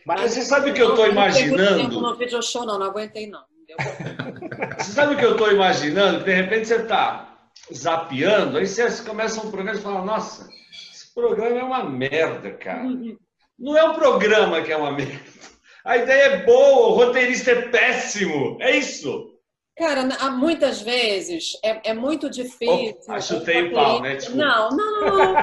Mas 0.04 0.32
você 0.32 0.42
sabe 0.42 0.70
o 0.70 0.74
que 0.74 0.82
eu 0.82 0.94
tô 0.94 1.06
Não, 1.06 1.14
não 1.14 1.32
tempo 1.32 1.54
imaginando? 1.54 2.00
no 2.00 2.16
video 2.16 2.42
show, 2.42 2.64
não, 2.64 2.78
não 2.78 2.86
aguentei, 2.86 3.26
não. 3.28 3.40
Não. 3.40 4.76
Você 4.78 4.92
sabe 4.92 5.14
o 5.14 5.18
que 5.18 5.24
eu 5.24 5.36
tô 5.36 5.50
imaginando? 5.50 6.24
De 6.24 6.32
repente 6.32 6.68
você 6.68 6.84
tá 6.84 7.35
zapeando, 7.72 8.58
aí 8.58 8.66
você 8.66 9.02
começa 9.02 9.40
um 9.40 9.50
programa 9.50 9.78
e 9.78 9.82
fala, 9.82 10.04
nossa, 10.04 10.48
esse 10.70 11.12
programa 11.14 11.58
é 11.58 11.62
uma 11.62 11.84
merda, 11.84 12.52
cara. 12.52 12.84
Não 13.58 13.76
é 13.76 13.84
um 13.84 13.94
programa 13.94 14.62
que 14.62 14.72
é 14.72 14.76
uma 14.76 14.92
merda. 14.92 15.36
A 15.84 15.96
ideia 15.96 16.22
é 16.24 16.44
boa, 16.44 16.88
o 16.88 16.94
roteirista 16.94 17.52
é 17.52 17.62
péssimo. 17.68 18.58
É 18.60 18.76
isso. 18.76 19.35
Cara, 19.76 20.08
há 20.20 20.30
muitas 20.30 20.80
vezes 20.80 21.58
é, 21.62 21.90
é 21.90 21.92
muito 21.92 22.30
difícil. 22.30 22.96
Opa, 23.02 23.20
chutei 23.20 23.64
um 23.64 23.68
o 23.68 23.72
pau, 23.74 24.00
né? 24.00 24.16
Desculpa. 24.16 24.42
Não, 24.42 24.70
não, 24.70 25.02
não. 25.02 25.34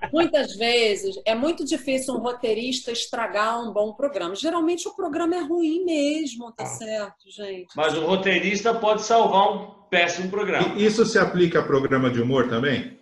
muitas 0.10 0.56
vezes 0.56 1.20
é 1.26 1.34
muito 1.34 1.62
difícil 1.62 2.14
um 2.14 2.18
roteirista 2.18 2.90
estragar 2.90 3.60
um 3.62 3.70
bom 3.70 3.92
programa. 3.92 4.34
Geralmente 4.34 4.88
o 4.88 4.96
programa 4.96 5.36
é 5.36 5.40
ruim 5.40 5.84
mesmo, 5.84 6.50
tá 6.52 6.64
certo, 6.64 7.30
gente? 7.30 7.68
Mas 7.76 7.94
o 7.94 8.06
roteirista 8.06 8.72
pode 8.72 9.02
salvar 9.02 9.52
um 9.52 9.82
péssimo 9.90 10.30
programa. 10.30 10.74
E 10.78 10.86
isso 10.86 11.04
se 11.04 11.18
aplica 11.18 11.60
a 11.60 11.62
programa 11.62 12.08
de 12.08 12.22
humor 12.22 12.48
também? 12.48 12.98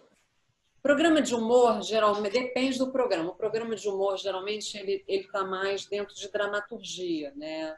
Programa 0.83 1.22
de 1.22 1.35
humor, 1.35 1.83
geralmente, 1.83 2.33
depende 2.33 2.79
do 2.79 2.90
programa. 2.90 3.31
O 3.31 3.37
programa 3.37 3.76
de 3.76 3.87
humor, 3.87 4.18
geralmente, 4.18 4.76
ele 4.76 5.05
está 5.07 5.44
mais 5.44 5.87
dentro 5.87 6.16
de 6.16 6.29
dramaturgia, 6.33 7.33
né? 7.37 7.76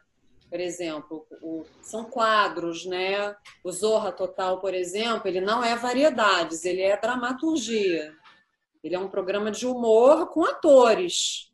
Por 0.52 0.60
exemplo, 0.60 1.26
o- 1.40 1.64
são 1.80 2.04
quadros, 2.04 2.84
né? 2.84 3.34
O 3.64 3.72
Zorra 3.72 4.12
Total, 4.12 4.60
por 4.60 4.74
exemplo, 4.74 5.26
ele 5.26 5.40
não 5.40 5.64
é 5.64 5.74
variedades, 5.76 6.66
ele 6.66 6.82
é 6.82 6.94
dramaturgia. 6.94 8.12
Ele 8.84 8.94
é 8.94 8.98
um 8.98 9.08
programa 9.08 9.50
de 9.50 9.66
humor 9.66 10.26
com 10.28 10.44
atores, 10.44 11.50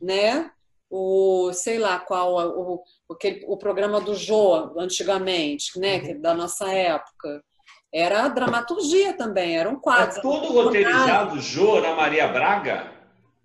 né? 0.00 0.48
O, 0.88 1.50
sei 1.52 1.80
lá 1.80 1.98
qual, 1.98 2.32
o, 2.56 2.74
o, 3.08 3.12
aquele- 3.14 3.44
o 3.48 3.56
programa 3.56 4.00
do 4.00 4.14
Jô, 4.14 4.78
antigamente, 4.78 5.76
né? 5.80 5.98
que- 5.98 6.14
Da 6.14 6.32
nossa 6.32 6.72
época. 6.72 7.42
Era 7.92 8.28
dramaturgia 8.28 9.12
também, 9.16 9.58
eram 9.58 9.74
quadros. 9.74 10.18
É 10.18 10.20
tudo 10.20 10.52
roteirizado, 10.52 11.40
Jô, 11.40 11.78
Ana 11.78 11.96
Maria 11.96 12.28
Braga? 12.28 12.92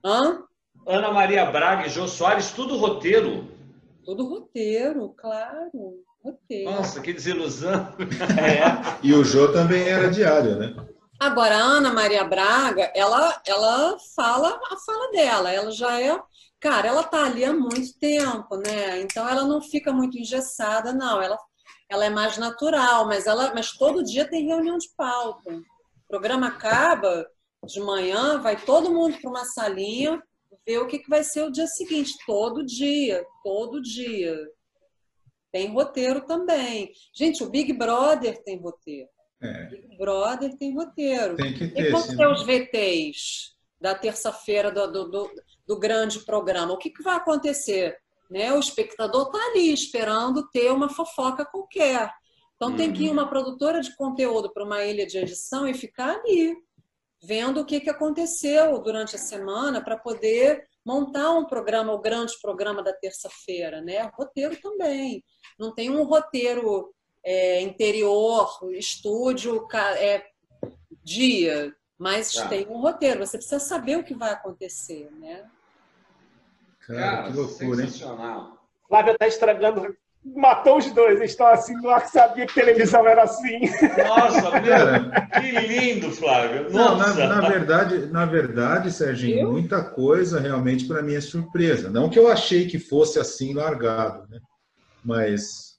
Hã? 0.06 0.44
Ana 0.86 1.12
Maria 1.12 1.44
Braga 1.48 1.88
e 1.88 1.90
Jô 1.90 2.08
Soares, 2.08 2.52
tudo 2.52 2.78
roteiro. 2.78 3.55
Tudo 4.06 4.28
roteiro, 4.28 5.10
claro. 5.18 6.04
Roteiro. 6.24 6.72
Nossa, 6.72 7.02
que 7.02 7.12
desilusão. 7.12 7.94
É. 8.40 9.00
E 9.02 9.14
o 9.14 9.24
Jô 9.24 9.52
também 9.52 9.88
era 9.88 10.10
diário, 10.10 10.58
né? 10.58 10.76
Agora, 11.20 11.56
a 11.56 11.62
Ana 11.62 11.92
Maria 11.92 12.24
Braga, 12.24 12.92
ela, 12.94 13.42
ela 13.48 13.98
fala 14.16 14.60
a 14.72 14.78
fala 14.78 15.12
dela. 15.12 15.52
Ela 15.52 15.72
já 15.72 16.00
é. 16.00 16.20
Cara, 16.60 16.88
ela 16.88 17.04
tá 17.04 17.26
ali 17.26 17.44
há 17.44 17.54
muito 17.54 17.98
tempo, 18.00 18.58
né? 18.58 19.02
Então 19.02 19.28
ela 19.28 19.44
não 19.44 19.62
fica 19.62 19.92
muito 19.92 20.20
engessada, 20.20 20.94
não. 20.94 21.22
Ela, 21.22 21.38
ela 21.90 22.06
é 22.06 22.10
mais 22.10 22.38
natural, 22.38 23.08
mas, 23.08 23.26
ela, 23.26 23.54
mas 23.56 23.72
todo 23.72 24.04
dia 24.04 24.30
tem 24.30 24.48
reunião 24.48 24.78
de 24.78 24.90
pauta. 24.96 25.52
O 25.52 26.08
programa 26.08 26.48
acaba 26.48 27.26
de 27.66 27.80
manhã, 27.80 28.40
vai 28.40 28.56
todo 28.56 28.94
mundo 28.94 29.18
para 29.20 29.30
uma 29.30 29.46
salinha 29.46 30.22
ver 30.66 30.80
o 30.80 30.88
que, 30.88 31.00
que 31.00 31.10
vai 31.10 31.24
ser 31.24 31.44
o 31.44 31.52
dia 31.52 31.68
seguinte. 31.68 32.14
Todo 32.26 32.66
dia, 32.66 33.26
todo 33.44 33.82
dia. 33.82 34.36
Tem 35.52 35.72
roteiro 35.72 36.22
também. 36.26 36.92
Gente, 37.14 37.44
o 37.44 37.50
Big 37.50 37.72
Brother 37.74 38.44
tem 38.44 38.58
roteiro. 38.60 39.10
É, 39.42 39.66
Big 39.68 39.98
Brother 39.98 40.58
tem 40.58 40.74
roteiro. 40.76 41.36
tem 41.38 41.54
que 41.54 41.64
E 41.66 41.70
ter. 41.72 41.92
quando 41.92 42.04
senão- 42.06 42.18
tem 42.18 42.34
os 42.34 42.44
VTs 42.44 43.56
da 43.80 43.94
terça-feira 43.96 44.72
do, 44.72 44.92
do, 44.92 45.10
do, 45.12 45.32
do 45.68 45.80
grande 45.80 46.20
programa, 46.26 46.74
o 46.74 46.78
que, 46.78 46.90
que 46.90 47.04
vai 47.04 47.16
acontecer? 47.16 47.96
Né? 48.32 48.52
O 48.54 48.60
espectador 48.60 49.28
está 49.28 49.38
ali 49.50 49.72
esperando 49.72 50.50
ter 50.50 50.72
uma 50.72 50.90
fofoca 50.90 51.46
qualquer. 51.46 52.12
Então 52.56 52.76
tem 52.76 52.92
que 52.92 53.04
ir 53.04 53.12
uma 53.12 53.30
produtora 53.30 53.82
de 53.82 53.96
conteúdo 53.96 54.52
para 54.52 54.64
uma 54.64 54.84
ilha 54.84 55.06
de 55.06 55.18
edição 55.18 55.68
e 55.68 55.74
ficar 55.74 56.16
ali, 56.20 56.56
vendo 57.26 57.62
o 57.62 57.66
que, 57.66 57.80
que 57.80 57.90
aconteceu 57.90 58.80
durante 58.80 59.16
a 59.16 59.20
semana 59.20 59.82
para 59.84 59.98
poder 59.98 60.68
montar 60.86 61.32
um 61.32 61.46
programa, 61.46 61.94
o 61.94 62.02
grande 62.02 62.34
programa 62.42 62.84
da 62.84 62.94
terça-feira. 62.94 63.82
Né? 63.82 64.10
Roteiro 64.14 64.56
também. 64.62 65.24
Não 65.58 65.74
tem 65.74 65.90
um 65.90 66.04
roteiro 66.04 66.94
é, 67.24 67.62
interior, 67.62 68.60
estúdio, 68.74 69.68
é, 69.98 70.24
dia, 71.04 71.76
mas 71.98 72.34
Tá. 72.34 72.48
tem 72.48 72.68
um 72.68 72.80
roteiro. 72.80 73.26
Você 73.26 73.38
precisa 73.38 73.60
saber 73.60 73.98
o 73.98 74.04
que 74.04 74.14
vai 74.14 74.32
acontecer, 74.32 75.10
né? 75.12 75.50
Cara, 76.82 77.32
que 77.32 77.38
loucura, 77.38 77.82
hein? 77.82 77.90
sensacional. 77.90 78.64
Flávia 78.88 79.14
está 79.14 79.28
estragando. 79.28 79.98
Matou 80.36 80.78
os 80.78 80.92
dois. 80.92 81.18
Eles 81.18 81.32
estão 81.32 81.48
assim, 81.48 81.74
não 81.82 82.00
sabia 82.08 82.46
que 82.48 82.54
televisão 82.56 83.08
era 83.08 83.24
assim. 83.24 83.60
Nossa, 84.08 84.52
meu, 84.60 84.64
Cara, 84.64 85.28
que 85.40 85.52
lindo, 85.68 86.12
Flávio. 86.12 86.64
não, 86.72 86.98
na, 86.98 87.08
Nossa. 87.08 87.28
na 87.28 87.48
verdade, 87.50 88.06
na 88.08 88.26
verdade, 88.26 88.92
Serginho, 88.92 89.40
Viu? 89.42 89.52
muita 89.52 89.84
coisa 89.84 90.40
realmente 90.40 90.88
para 90.88 91.02
mim 91.04 91.14
é 91.14 91.22
surpresa. 91.22 91.90
Não 91.92 92.10
que 92.10 92.18
eu 92.18 92.28
achei 92.28 92.66
que 92.68 92.80
fosse 92.80 93.20
assim 93.20 93.54
largado, 93.54 94.28
né? 94.30 94.40
Mas 95.04 95.76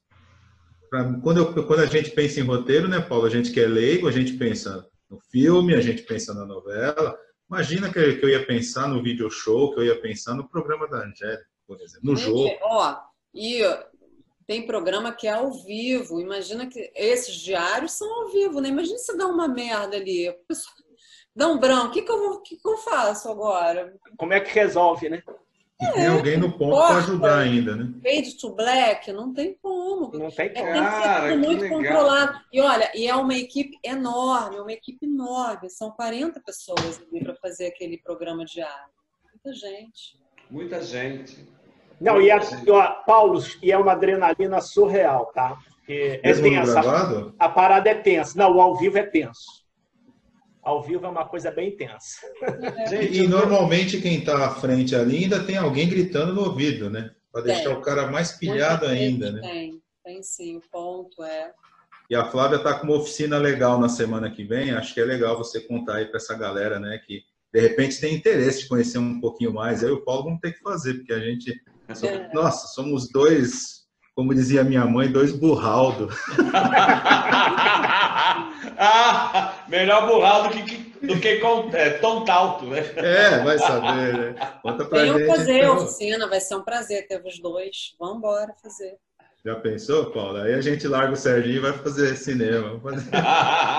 pra- 0.89 1.13
quando, 1.23 1.39
eu- 1.39 1.67
quando 1.67 1.81
a 1.81 1.87
gente 1.87 2.11
pensa 2.11 2.39
em 2.41 2.45
roteiro, 2.45 2.87
né, 2.89 3.01
Paulo? 3.01 3.27
A 3.27 3.31
gente 3.31 3.51
que 3.51 3.61
é 3.61 3.67
leigo, 3.67 4.07
a 4.09 4.13
gente 4.13 4.35
pensa 4.35 4.87
no 5.11 5.19
filme, 5.31 5.75
a 5.75 5.81
gente 5.81 6.03
pensa 6.03 6.33
na 6.33 6.45
novela. 6.47 7.17
Imagina 7.51 7.91
que, 7.93 7.99
eu- 7.99 8.19
que 8.19 8.25
eu 8.25 8.29
ia 8.31 8.47
pensar 8.47 8.89
no 8.89 9.03
video 9.03 9.29
show, 9.31 9.73
que 9.75 9.81
eu 9.81 9.85
ia 9.85 10.01
pensar 10.01 10.35
no 10.35 10.49
programa 10.49 10.89
da 10.89 10.99
Angélica, 10.99 11.45
por 11.67 11.81
exemplo, 11.81 12.01
no 12.11 12.17
Gente, 12.17 12.27
jogo. 12.27 12.51
Ó, 12.63 12.97
e 13.35 13.63
tem 14.47 14.67
programa 14.67 15.13
que 15.13 15.27
é 15.27 15.33
ao 15.33 15.51
vivo. 15.53 16.21
Imagina 16.21 16.67
que 16.67 16.91
esses 16.95 17.35
diários 17.35 17.93
são 17.93 18.11
ao 18.23 18.29
vivo, 18.31 18.61
né? 18.61 18.69
Imagina 18.69 18.99
se 18.99 19.17
dá 19.17 19.27
uma 19.27 19.49
merda 19.49 19.97
ali. 19.97 20.33
pessoa 20.47 20.75
Dá 21.35 21.49
um 21.49 21.59
branco. 21.59 21.89
O 21.89 21.91
que, 21.91 22.01
que, 22.03 22.11
eu, 22.11 22.19
vou- 22.19 22.35
o 22.39 22.43
que, 22.43 22.57
que 22.57 22.67
eu 22.69 22.79
faço 22.79 23.29
agora? 23.31 23.95
Como 24.17 24.33
é 24.33 24.41
que 24.41 24.51
resolve, 24.55 25.09
né? 25.11 25.23
E 25.79 25.93
tem 25.93 26.07
alguém 26.07 26.39
no 26.39 26.57
ponto 26.57 26.75
para 26.75 26.97
ajudar 26.97 27.39
ainda, 27.41 27.77
né? 27.77 27.93
Fade 28.03 28.39
to 28.39 28.55
black? 28.55 29.13
Não 29.13 29.35
tem 29.35 29.53
como. 29.61 30.11
Não 30.17 30.31
tem 30.31 30.47
É, 30.47 30.49
como. 30.55 30.73
tem 30.73 30.83
que 30.83 30.91
ser 30.91 31.03
Cara, 31.03 31.29
tudo 31.29 31.41
que 31.43 31.47
muito 31.47 31.61
legal. 31.61 31.79
controlado. 31.79 32.41
E 32.51 32.61
olha, 32.63 32.93
e 32.95 33.07
é 33.07 33.15
uma 33.15 33.35
equipe 33.35 33.79
enorme, 33.85 34.59
uma 34.59 34.73
equipe 34.73 35.05
enorme. 35.05 35.69
São 35.69 35.91
40 35.91 36.41
pessoas 36.41 36.99
para 37.23 37.35
fazer 37.35 37.67
aquele 37.67 37.99
programa 37.99 38.43
diário. 38.47 38.89
Muita 39.35 39.53
gente. 39.53 40.19
Muita 40.51 40.83
gente. 40.83 41.47
Não, 42.01 42.21
e, 42.21 42.31
a, 42.31 42.39
e, 42.65 42.71
ó, 42.71 42.87
Paulo, 43.07 43.43
e 43.63 43.73
é 43.73 43.79
uma 43.79 43.93
adrenalina 43.93 44.61
surreal, 44.61 45.27
tá? 45.35 45.57
Porque 45.77 46.21
é 46.23 46.33
tensa. 46.33 46.81
gravado? 46.81 47.35
A 47.39 47.49
parada 47.49 47.89
é 47.89 47.95
tensa. 47.95 48.37
Não, 48.37 48.57
o 48.57 48.61
ao 48.61 48.77
vivo 48.77 48.99
é 48.99 49.03
tenso. 49.05 49.65
ao 50.63 50.83
vivo 50.83 51.07
é 51.07 51.09
uma 51.09 51.25
coisa 51.25 51.51
bem 51.51 51.69
intensa. 51.69 52.27
Gente, 52.91 53.23
e 53.23 53.29
normalmente 53.29 54.01
quem 54.01 54.19
está 54.19 54.47
à 54.47 54.51
frente 54.51 54.95
ali 54.97 55.25
ainda 55.25 55.45
tem 55.45 55.57
alguém 55.57 55.89
gritando 55.89 56.35
no 56.35 56.43
ouvido, 56.43 56.91
né? 56.91 57.13
Para 57.33 57.43
deixar 57.43 57.71
o 57.71 57.81
cara 57.81 58.11
mais 58.11 58.33
pilhado 58.33 58.87
ainda, 58.87 59.31
né? 59.31 59.41
Tem, 59.41 59.81
tem 60.05 60.23
sim, 60.23 60.57
o 60.57 60.63
ponto 60.71 61.23
é. 61.23 61.53
E 62.09 62.15
a 62.15 62.25
Flávia 62.25 62.57
está 62.57 62.79
com 62.79 62.87
uma 62.87 62.97
oficina 62.97 63.39
legal 63.39 63.79
na 63.81 63.89
semana 63.89 64.31
que 64.31 64.45
vem. 64.45 64.71
Acho 64.73 64.95
que 64.95 65.01
é 65.01 65.05
legal 65.05 65.37
você 65.37 65.61
contar 65.61 65.97
aí 65.97 66.07
para 66.07 66.17
essa 66.17 66.37
galera, 66.37 66.79
né? 66.79 67.01
Que 67.05 67.23
de 67.53 67.61
repente 67.61 68.01
tem 68.01 68.15
interesse 68.15 68.63
de 68.63 68.69
conhecer 68.69 68.99
um 68.99 69.21
pouquinho 69.21 69.53
mais. 69.53 69.83
Aí 69.83 69.91
o 69.91 70.05
Paulo 70.05 70.25
vamos 70.25 70.41
ter 70.41 70.53
que 70.53 70.61
fazer, 70.61 70.95
porque 70.95 71.13
a 71.13 71.21
gente. 71.21 71.53
É. 71.89 72.35
Nossa, 72.35 72.69
somos 72.69 73.09
dois, 73.11 73.87
como 74.15 74.35
dizia 74.35 74.65
minha 74.65 74.85
mãe, 74.85 75.11
dois 75.11 75.33
burraldo. 75.33 76.09
ah, 78.79 79.55
melhor 79.69 80.07
burraldo 80.07 80.51
que, 80.51 80.63
que, 80.63 81.07
do 81.07 81.21
que 81.21 81.37
com, 81.37 81.71
é, 81.73 81.91
tontalto, 81.91 82.67
né? 82.67 82.81
É, 82.97 83.43
vai 83.45 83.59
saber, 83.59 84.15
né? 84.15 84.35
Conta 84.63 84.85
pra 84.85 85.01
Venham 85.01 85.19
gente. 85.19 85.29
fazer 85.29 85.59
então. 85.59 85.73
a 85.73 85.77
oficina, 85.77 86.29
vai 86.29 86.41
ser 86.41 86.57
um 86.57 86.63
prazer 86.63 87.07
ter 87.07 87.23
os 87.25 87.39
dois. 87.39 87.95
Vamos 87.99 88.19
embora 88.19 88.53
fazer. 88.63 88.97
Já 89.45 89.55
pensou, 89.55 90.11
Paulo? 90.11 90.39
Aí 90.39 90.55
a 90.55 90.61
gente 90.61 90.89
larga 90.89 91.13
o 91.13 91.17
Serginho 91.17 91.57
e 91.57 91.61
vai 91.61 91.73
fazer 91.73 92.17
cinema. 92.17 92.81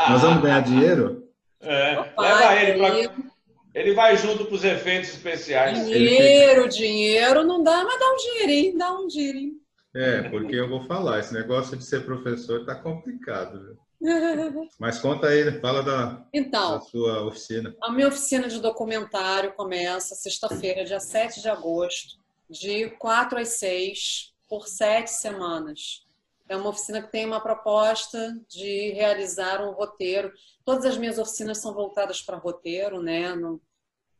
Nós 0.10 0.22
vamos 0.22 0.42
ganhar 0.42 0.62
dinheiro? 0.62 1.28
É, 1.60 2.00
Opa, 2.00 2.22
leva 2.22 2.56
ele 2.56 3.08
pra... 3.08 3.37
Ele 3.78 3.94
vai 3.94 4.18
junto 4.18 4.46
para 4.46 4.56
os 4.56 4.64
efeitos 4.64 5.12
especiais. 5.12 5.86
Dinheiro, 5.86 6.68
dinheiro 6.68 7.44
não 7.44 7.62
dá, 7.62 7.84
mas 7.84 8.00
dá 8.00 8.12
um 8.12 8.16
dinheirinho, 8.16 8.78
dá 8.78 8.92
um 8.92 9.06
dinheirinho. 9.06 9.54
É, 9.96 10.24
porque 10.30 10.56
eu 10.56 10.68
vou 10.68 10.84
falar, 10.88 11.20
esse 11.20 11.32
negócio 11.32 11.78
de 11.78 11.84
ser 11.84 12.04
professor 12.04 12.66
tá 12.66 12.74
complicado. 12.74 13.64
Viu? 13.64 13.78
Mas 14.80 15.00
conta 15.00 15.28
aí, 15.28 15.60
fala 15.60 15.82
da, 15.82 16.24
então, 16.34 16.74
da 16.74 16.82
sua 16.82 17.24
oficina. 17.26 17.76
A 17.82 17.92
minha 17.92 18.08
oficina 18.08 18.48
de 18.48 18.60
documentário 18.60 19.54
começa 19.54 20.14
sexta-feira, 20.14 20.84
dia 20.84 21.00
7 21.00 21.42
de 21.42 21.50
agosto, 21.50 22.20
de 22.50 22.90
4 22.92 23.40
às 23.40 23.50
6 23.50 24.34
por 24.48 24.68
sete 24.68 25.10
semanas. 25.10 26.06
É 26.50 26.56
uma 26.56 26.70
oficina 26.70 27.02
que 27.02 27.12
tem 27.12 27.26
uma 27.26 27.42
proposta 27.42 28.34
de 28.48 28.92
realizar 28.92 29.62
um 29.62 29.72
roteiro. 29.72 30.32
Todas 30.64 30.86
as 30.86 30.98
minhas 30.98 31.18
oficinas 31.20 31.58
são 31.58 31.74
voltadas 31.74 32.22
para 32.22 32.38
roteiro, 32.38 33.02
né? 33.02 33.36
Não, 33.36 33.60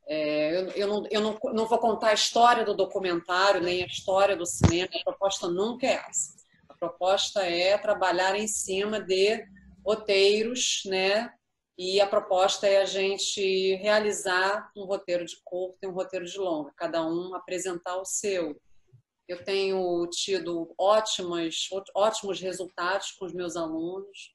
é, 0.10 0.56
eu, 0.56 0.70
eu, 0.70 0.88
não, 0.88 1.08
eu 1.12 1.22
não, 1.22 1.40
não 1.54 1.68
vou 1.68 1.78
contar 1.80 2.10
a 2.10 2.14
história 2.14 2.64
do 2.64 2.74
documentário, 2.74 3.62
nem 3.62 3.84
a 3.84 3.88
história 3.88 4.38
do 4.38 4.46
cinema. 4.46 4.90
A 4.94 5.04
proposta 5.04 5.50
nunca 5.50 5.86
é 5.86 6.02
essa. 6.08 6.38
A 6.70 6.74
proposta 6.74 7.44
é 7.44 7.78
trabalhar 7.78 8.36
em 8.36 8.48
cima 8.48 9.02
de 9.02 9.46
roteiros, 9.86 10.82
né? 10.86 11.34
E 11.78 12.02
a 12.02 12.08
proposta 12.08 12.66
é 12.66 12.82
a 12.82 12.86
gente 12.86 13.76
realizar 13.76 14.72
um 14.76 14.86
roteiro 14.86 15.26
de 15.26 15.38
curto 15.44 15.78
e 15.84 15.88
um 15.88 15.92
roteiro 15.92 16.26
de 16.26 16.38
longa, 16.38 16.74
cada 16.76 17.06
um 17.06 17.36
apresentar 17.36 17.98
o 17.98 18.06
seu. 18.06 18.60
Eu 19.28 19.44
tenho 19.44 20.08
tido 20.08 20.74
ótimos, 20.78 21.70
ótimos 21.94 22.40
resultados 22.40 23.12
com 23.12 23.26
os 23.26 23.34
meus 23.34 23.56
alunos, 23.56 24.34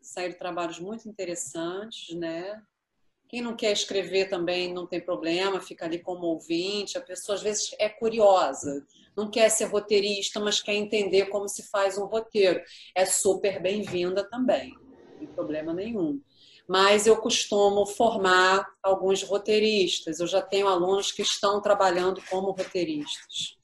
saído 0.00 0.38
trabalhos 0.38 0.80
muito 0.80 1.08
interessantes, 1.08 2.16
né? 2.16 2.60
Quem 3.32 3.40
não 3.40 3.56
quer 3.56 3.72
escrever 3.72 4.28
também 4.28 4.74
não 4.74 4.86
tem 4.86 5.00
problema, 5.00 5.58
fica 5.58 5.86
ali 5.86 5.98
como 5.98 6.26
ouvinte. 6.26 6.98
A 6.98 7.00
pessoa 7.00 7.34
às 7.34 7.42
vezes 7.42 7.74
é 7.78 7.88
curiosa, 7.88 8.86
não 9.16 9.30
quer 9.30 9.48
ser 9.48 9.64
roteirista, 9.64 10.38
mas 10.38 10.60
quer 10.60 10.74
entender 10.74 11.30
como 11.30 11.48
se 11.48 11.62
faz 11.70 11.96
um 11.96 12.04
roteiro. 12.04 12.60
É 12.94 13.06
super 13.06 13.58
bem-vinda 13.58 14.22
também, 14.28 14.68
não 14.68 15.16
tem 15.18 15.26
problema 15.28 15.72
nenhum. 15.72 16.20
Mas 16.68 17.06
eu 17.06 17.16
costumo 17.16 17.86
formar 17.86 18.68
alguns 18.82 19.22
roteiristas. 19.22 20.20
Eu 20.20 20.26
já 20.26 20.42
tenho 20.42 20.68
alunos 20.68 21.10
que 21.10 21.22
estão 21.22 21.58
trabalhando 21.62 22.22
como 22.28 22.50
roteiristas. 22.50 23.56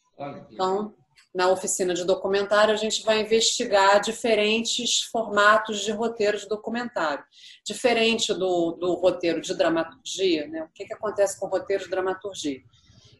Então, 0.50 0.94
na 1.34 1.48
oficina 1.50 1.94
de 1.94 2.04
documentário, 2.04 2.72
a 2.72 2.76
gente 2.76 3.04
vai 3.04 3.20
investigar 3.20 4.00
diferentes 4.00 5.02
formatos 5.02 5.80
de 5.80 5.92
roteiro 5.92 6.38
de 6.38 6.48
documentário. 6.48 7.24
Diferente 7.64 8.32
do, 8.32 8.72
do 8.72 8.94
roteiro 8.94 9.40
de 9.40 9.54
dramaturgia, 9.54 10.46
né? 10.48 10.64
o 10.64 10.68
que, 10.74 10.86
que 10.86 10.94
acontece 10.94 11.38
com 11.38 11.46
o 11.46 11.50
roteiro 11.50 11.84
de 11.84 11.90
dramaturgia? 11.90 12.60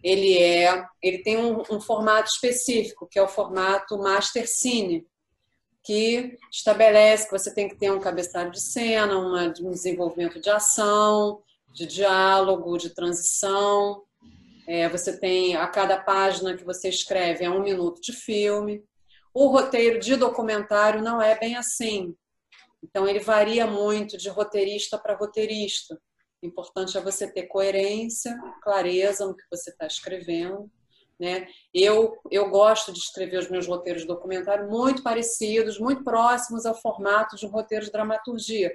Ele, 0.03 0.39
é, 0.39 0.85
ele 1.03 1.19
tem 1.19 1.37
um, 1.37 1.63
um 1.71 1.81
formato 1.81 2.31
específico, 2.31 3.07
que 3.11 3.19
é 3.19 3.23
o 3.23 3.29
formato 3.29 3.99
Master 3.99 4.49
Cine, 4.49 5.07
que 5.85 6.37
estabelece 6.51 7.27
que 7.27 7.39
você 7.39 7.53
tem 7.53 7.69
que 7.69 7.77
ter 7.77 7.91
um 7.91 8.01
cabeçalho 8.01 8.51
de 8.51 8.61
cena, 8.61 9.19
uma, 9.19 9.53
um 9.61 9.71
desenvolvimento 9.71 10.41
de 10.41 10.51
ação, 10.51 11.43
de 11.73 11.87
diálogo, 11.87 12.77
de 12.79 12.91
transição, 12.91 14.03
é, 14.69 14.87
você 14.87 15.19
tem 15.19 15.57
a 15.57 15.67
cada 15.67 15.99
página 15.99 16.55
que 16.55 16.63
você 16.63 16.91
escreve 16.91 17.43
é 17.43 17.49
um 17.49 17.63
minuto 17.63 18.03
de 18.03 18.13
filme. 18.13 18.85
O 19.33 19.47
roteiro 19.47 19.99
de 19.99 20.15
documentário 20.15 21.03
não 21.03 21.23
é 21.23 21.39
bem 21.39 21.57
assim. 21.57 22.15
Então 22.85 23.09
ele 23.09 23.19
varia 23.19 23.67
muito 23.67 24.19
de 24.19 24.29
roteirista 24.29 24.99
para 24.99 25.17
roteirista. 25.17 25.99
O 26.43 26.47
importante 26.47 26.99
é 26.99 27.01
você 27.01 27.33
ter 27.33 27.45
coerência, 27.45 28.39
clareza 28.63 29.27
no 29.27 29.35
que 29.35 29.45
você 29.51 29.71
está 29.71 29.87
escrevendo. 29.87 30.71
Né? 31.19 31.49
Eu, 31.73 32.19
eu 32.31 32.51
gosto 32.51 32.93
de 32.93 32.99
escrever 32.99 33.39
os 33.39 33.51
meus 33.51 33.67
roteiros 33.67 34.03
de 34.03 34.09
documentário 34.09 34.69
muito 34.69 35.03
parecidos, 35.03 35.81
muito 35.81 36.05
próximos 36.05 36.67
ao 36.67 36.79
formato 36.79 37.37
de 37.37 37.47
um 37.47 37.51
roteiro 37.51 37.87
de 37.87 37.91
dramaturgia, 37.91 38.71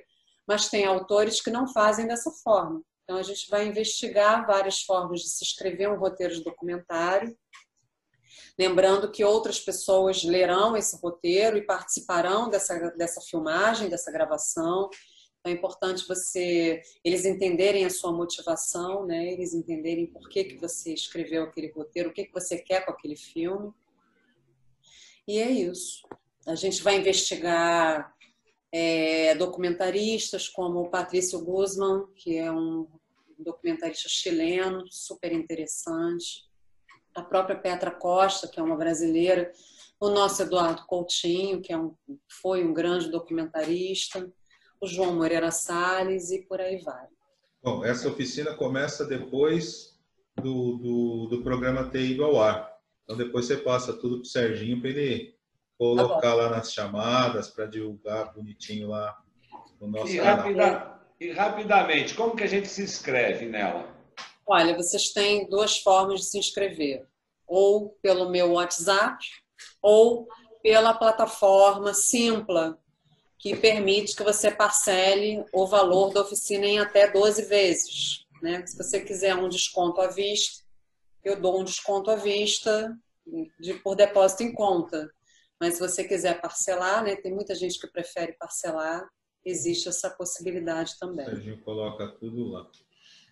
mas 0.48 0.70
tem 0.70 0.86
autores 0.86 1.40
que 1.40 1.52
não 1.52 1.68
fazem 1.68 2.08
dessa 2.08 2.32
forma. 2.32 2.82
Então, 3.04 3.18
a 3.18 3.24
gente 3.24 3.50
vai 3.50 3.68
investigar 3.68 4.48
várias 4.48 4.82
formas 4.82 5.22
de 5.22 5.30
se 5.30 5.44
escrever 5.44 5.90
um 5.90 5.98
roteiro 5.98 6.34
de 6.34 6.44
documentário. 6.44 7.38
Lembrando 8.58 9.12
que 9.12 9.24
outras 9.24 9.60
pessoas 9.60 10.24
lerão 10.24 10.78
esse 10.78 10.96
roteiro 11.02 11.58
e 11.58 11.66
participarão 11.66 12.50
dessa, 12.50 12.78
dessa 12.92 13.20
filmagem, 13.22 13.90
dessa 13.90 14.12
gravação. 14.12 14.90
Então, 15.40 15.52
é 15.52 15.56
importante 15.56 16.08
você, 16.08 16.82
eles 17.04 17.26
entenderem 17.26 17.84
a 17.84 17.90
sua 17.90 18.14
motivação, 18.14 19.06
né? 19.06 19.34
eles 19.34 19.54
entenderem 19.54 20.08
por 20.08 20.30
que, 20.30 20.46
que 20.46 20.58
você 20.58 20.94
escreveu 20.94 21.44
aquele 21.44 21.72
roteiro, 21.72 22.10
o 22.10 22.14
que, 22.14 22.26
que 22.26 22.34
você 22.34 22.58
quer 22.58 22.86
com 22.86 22.92
aquele 22.92 23.18
filme. 23.18 23.74
E 25.28 25.40
é 25.40 25.52
isso. 25.52 26.08
A 26.46 26.56
gente 26.56 26.82
vai 26.82 26.98
investigar 26.98 28.14
é, 28.74 29.36
documentaristas 29.36 30.50
como 30.50 30.90
Patrício 30.90 31.40
Guzman, 31.40 32.08
que 32.16 32.36
é 32.36 32.52
um 32.52 32.88
documentarista 33.38 34.10
chileno, 34.10 34.86
super 34.90 35.32
interessante, 35.32 36.50
a 37.14 37.22
própria 37.22 37.56
Petra 37.56 37.92
Costa, 37.92 38.48
que 38.48 38.60
é 38.60 38.64
uma 38.64 38.76
brasileira, 38.76 39.52
o 40.00 40.10
nosso 40.10 40.42
Eduardo 40.42 40.88
Coutinho, 40.88 41.62
que 41.62 41.72
é 41.72 41.78
um, 41.78 41.96
foi 42.42 42.64
um 42.64 42.74
grande 42.74 43.12
documentarista, 43.12 44.28
o 44.82 44.88
João 44.88 45.16
Moreira 45.16 45.52
Salles 45.52 46.32
e 46.32 46.42
por 46.42 46.60
aí 46.60 46.82
vai. 46.82 47.06
Bom, 47.62 47.86
essa 47.86 48.10
oficina 48.10 48.56
começa 48.56 49.06
depois 49.06 50.00
do, 50.36 50.78
do, 50.78 51.28
do 51.28 51.44
programa 51.44 51.90
ter 51.90 52.02
ido 52.02 52.24
ao 52.24 52.42
ar. 52.42 52.74
Então 53.04 53.16
depois 53.16 53.46
você 53.46 53.58
passa 53.58 53.94
tudo 53.94 54.18
para 54.18 54.24
o 54.24 54.26
Serginho 54.26 54.82
para 54.82 54.90
ele 54.90 55.36
colocar 55.78 56.22
tá 56.22 56.34
lá 56.34 56.50
nas 56.50 56.72
chamadas 56.72 57.50
para 57.50 57.66
divulgar 57.66 58.34
bonitinho 58.34 58.90
lá 58.90 59.18
no 59.80 59.88
nosso 59.88 60.12
e 60.12 60.18
canal. 60.18 60.38
Rapida, 60.38 61.00
e 61.20 61.32
rapidamente, 61.32 62.16
como 62.16 62.36
que 62.36 62.44
a 62.44 62.48
gente 62.48 62.68
se 62.68 62.84
inscreve 62.84 63.46
nela? 63.46 63.94
Olha, 64.46 64.76
vocês 64.76 65.14
têm 65.14 65.48
duas 65.50 65.78
formas 65.78 66.22
de 66.22 66.26
se 66.26 66.38
inscrever. 66.38 67.08
Ou 67.48 67.98
pelo 68.02 68.30
meu 68.30 68.54
WhatsApp, 68.54 69.26
ou 69.82 70.28
pela 70.62 70.94
plataforma 70.94 71.94
Simpla, 71.94 72.78
que 73.38 73.56
permite 73.56 74.16
que 74.16 74.24
você 74.24 74.50
parcele 74.50 75.44
o 75.52 75.68
valor 75.68 76.14
da 76.14 76.22
oficina 76.22 76.66
em 76.66 76.80
até 76.80 77.12
12 77.12 77.44
vezes. 77.44 78.26
Né? 78.42 78.66
Se 78.66 78.78
você 78.78 79.02
quiser 79.02 79.36
um 79.36 79.50
desconto 79.50 80.02
à 80.02 80.08
vista, 80.08 80.64
eu 81.24 81.40
dou 81.40 81.60
um 81.60 81.64
desconto 81.64 82.10
à 82.10 82.16
vista 82.16 82.98
de, 83.60 83.74
por 83.76 83.96
depósito 83.96 84.44
em 84.44 84.54
conta. 84.54 85.10
Mas 85.64 85.76
se 85.76 85.80
você 85.80 86.04
quiser 86.04 86.42
parcelar, 86.42 87.06
né, 87.06 87.16
tem 87.16 87.34
muita 87.34 87.56
gente 87.56 87.80
que 87.80 87.88
prefere 87.88 88.34
parcelar, 88.34 89.10
existe 89.46 89.88
essa 89.88 90.10
possibilidade 90.10 91.00
também. 91.00 91.26
A 91.26 91.36
gente 91.36 91.62
coloca 91.62 92.06
tudo 92.20 92.50
lá. 92.50 92.70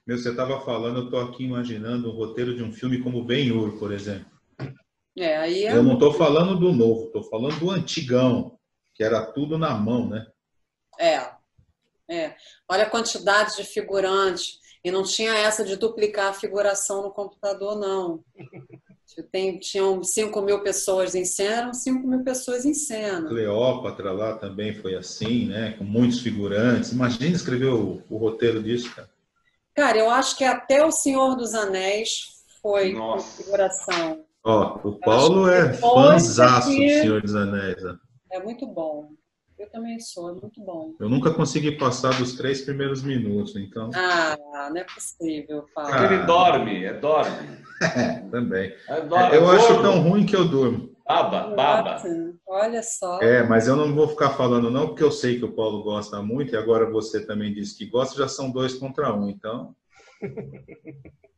Meu, 0.07 0.17
você 0.17 0.29
estava 0.29 0.61
falando, 0.61 0.99
eu 0.99 1.05
estou 1.05 1.19
aqui 1.19 1.43
imaginando 1.43 2.07
o 2.07 2.15
roteiro 2.15 2.55
de 2.55 2.63
um 2.63 2.71
filme 2.71 3.03
como 3.03 3.25
Ben-Hur, 3.25 3.77
por 3.77 3.91
exemplo. 3.91 4.31
É, 5.17 5.35
aí 5.35 5.65
é 5.65 5.75
eu 5.75 5.83
não 5.83 5.95
estou 5.95 6.13
falando 6.13 6.57
do 6.57 6.71
novo, 6.71 7.07
estou 7.07 7.23
falando 7.23 7.59
do 7.59 7.69
antigão, 7.69 8.57
que 8.95 9.03
era 9.03 9.25
tudo 9.33 9.57
na 9.57 9.71
mão, 9.71 10.07
né? 10.07 10.25
É, 10.97 11.33
é. 12.09 12.37
Olha 12.65 12.83
a 12.83 12.89
quantidade 12.89 13.57
de 13.57 13.65
figurantes. 13.65 14.61
E 14.85 14.89
não 14.89 15.03
tinha 15.03 15.33
essa 15.35 15.65
de 15.65 15.75
duplicar 15.75 16.29
a 16.29 16.33
figuração 16.33 17.03
no 17.03 17.11
computador, 17.11 17.77
não. 17.77 18.23
Tem, 19.31 19.59
tinham 19.59 20.03
5 20.03 20.41
mil 20.41 20.61
pessoas 20.63 21.15
em 21.15 21.25
cena, 21.25 21.63
eram 21.63 21.73
5 21.73 22.07
mil 22.07 22.23
pessoas 22.23 22.65
em 22.65 22.73
cena. 22.73 23.27
Cleópatra 23.27 24.11
lá 24.11 24.35
também 24.37 24.73
foi 24.73 24.95
assim, 24.95 25.47
né? 25.47 25.71
Com 25.77 25.83
muitos 25.83 26.19
figurantes. 26.21 26.91
Imagina 26.91 27.35
escrever 27.35 27.73
o, 27.73 28.01
o 28.09 28.17
roteiro 28.17 28.61
disso, 28.63 28.93
cara. 28.95 29.09
Cara, 29.73 29.97
eu 29.97 30.09
acho 30.09 30.37
que 30.37 30.43
até 30.43 30.85
o 30.85 30.91
Senhor 30.91 31.35
dos 31.35 31.53
Anéis 31.53 32.43
foi 32.61 32.93
Nossa. 32.93 33.37
configuração. 33.37 34.25
Ó, 34.43 34.79
o 34.83 34.99
Paulo 34.99 35.47
é 35.49 35.73
fãzaço 35.73 36.69
do 36.69 36.75
Senhor 36.75 37.21
dos 37.21 37.35
Anéis. 37.35 37.83
ó. 37.85 37.95
É 38.31 38.41
muito 38.41 38.65
bom. 38.65 39.09
Eu 39.61 39.69
também 39.69 39.99
sou, 39.99 40.31
é 40.31 40.33
muito 40.33 40.59
bom. 40.59 40.95
Eu 40.99 41.07
nunca 41.07 41.31
consegui 41.31 41.73
passar 41.73 42.17
dos 42.17 42.35
três 42.35 42.61
primeiros 42.61 43.03
minutos, 43.03 43.55
então. 43.55 43.91
Ah, 43.93 44.35
não 44.73 44.77
é 44.81 44.83
possível, 44.83 45.65
Paulo. 45.75 45.91
Ah. 45.93 46.05
Ele 46.05 46.23
dorme, 46.25 46.83
é 46.83 46.93
dorme. 46.93 47.61
É, 47.79 48.19
também. 48.31 48.73
É 48.87 49.01
dorme. 49.01 49.35
Eu 49.35 49.49
acho 49.51 49.81
tão 49.83 50.01
ruim 50.01 50.25
que 50.25 50.35
eu 50.35 50.47
durmo. 50.47 50.89
Baba, 51.07 51.55
baba. 51.55 52.01
Olha 52.47 52.81
só. 52.81 53.21
É, 53.21 53.43
mas 53.43 53.67
eu 53.67 53.75
não 53.75 53.93
vou 53.93 54.07
ficar 54.07 54.31
falando 54.31 54.71
não, 54.71 54.87
porque 54.87 55.03
eu 55.03 55.11
sei 55.11 55.37
que 55.37 55.45
o 55.45 55.51
Paulo 55.53 55.83
gosta 55.83 56.21
muito, 56.23 56.55
e 56.55 56.57
agora 56.57 56.89
você 56.89 57.23
também 57.23 57.53
disse 57.53 57.77
que 57.77 57.85
gosta, 57.85 58.17
já 58.17 58.27
são 58.27 58.49
dois 58.49 58.73
contra 58.73 59.13
um, 59.13 59.29
então. 59.29 59.75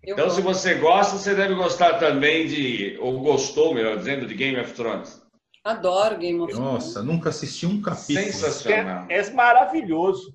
Eu 0.05 0.15
Então, 0.15 0.29
se 0.29 0.41
gosto. 0.41 0.59
você 0.61 0.73
gosta, 0.75 1.17
você 1.17 1.33
deve 1.33 1.55
gostar 1.55 1.97
também 1.97 2.45
de, 2.45 2.97
ou 2.99 3.21
gostou, 3.21 3.73
melhor 3.73 3.97
dizendo, 3.97 4.27
de 4.27 4.33
Game 4.35 4.59
of 4.59 4.73
Thrones. 4.73 5.22
Adoro 5.63 6.17
Game 6.17 6.39
of 6.41 6.51
Thrones. 6.51 6.73
Nossa, 6.73 7.01
nunca 7.03 7.29
assisti 7.29 7.65
um 7.65 7.81
capítulo. 7.81 8.25
Sensacional. 8.25 9.05
É, 9.09 9.17
é 9.19 9.31
maravilhoso. 9.31 10.33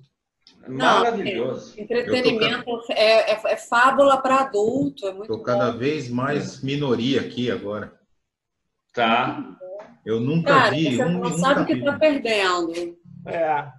Não, 0.67 0.77
Maravilhoso. 0.77 1.79
Entretenimento 1.79 2.69
é, 2.91 3.31
é- 3.33 3.41
é 3.45 3.55
fábula 3.57 4.17
para 4.21 4.37
adulto, 4.41 5.05
é 5.07 5.11
muito 5.11 5.23
Estou 5.23 5.37
bom. 5.37 5.43
cada 5.43 5.71
vez 5.71 6.09
mais 6.09 6.61
minoria 6.61 7.21
aqui 7.21 7.49
agora. 7.51 7.93
Tá. 8.93 9.55
Eu 10.05 10.19
nunca 10.19 10.51
Cara, 10.53 10.71
vi, 10.71 10.95
você 10.95 11.05
um, 11.05 11.19
não 11.19 11.37
sabe 11.37 11.61
o 11.61 11.65
que 11.65 11.73
está 11.73 11.93
perdendo. 11.97 12.97
É. 13.25 13.71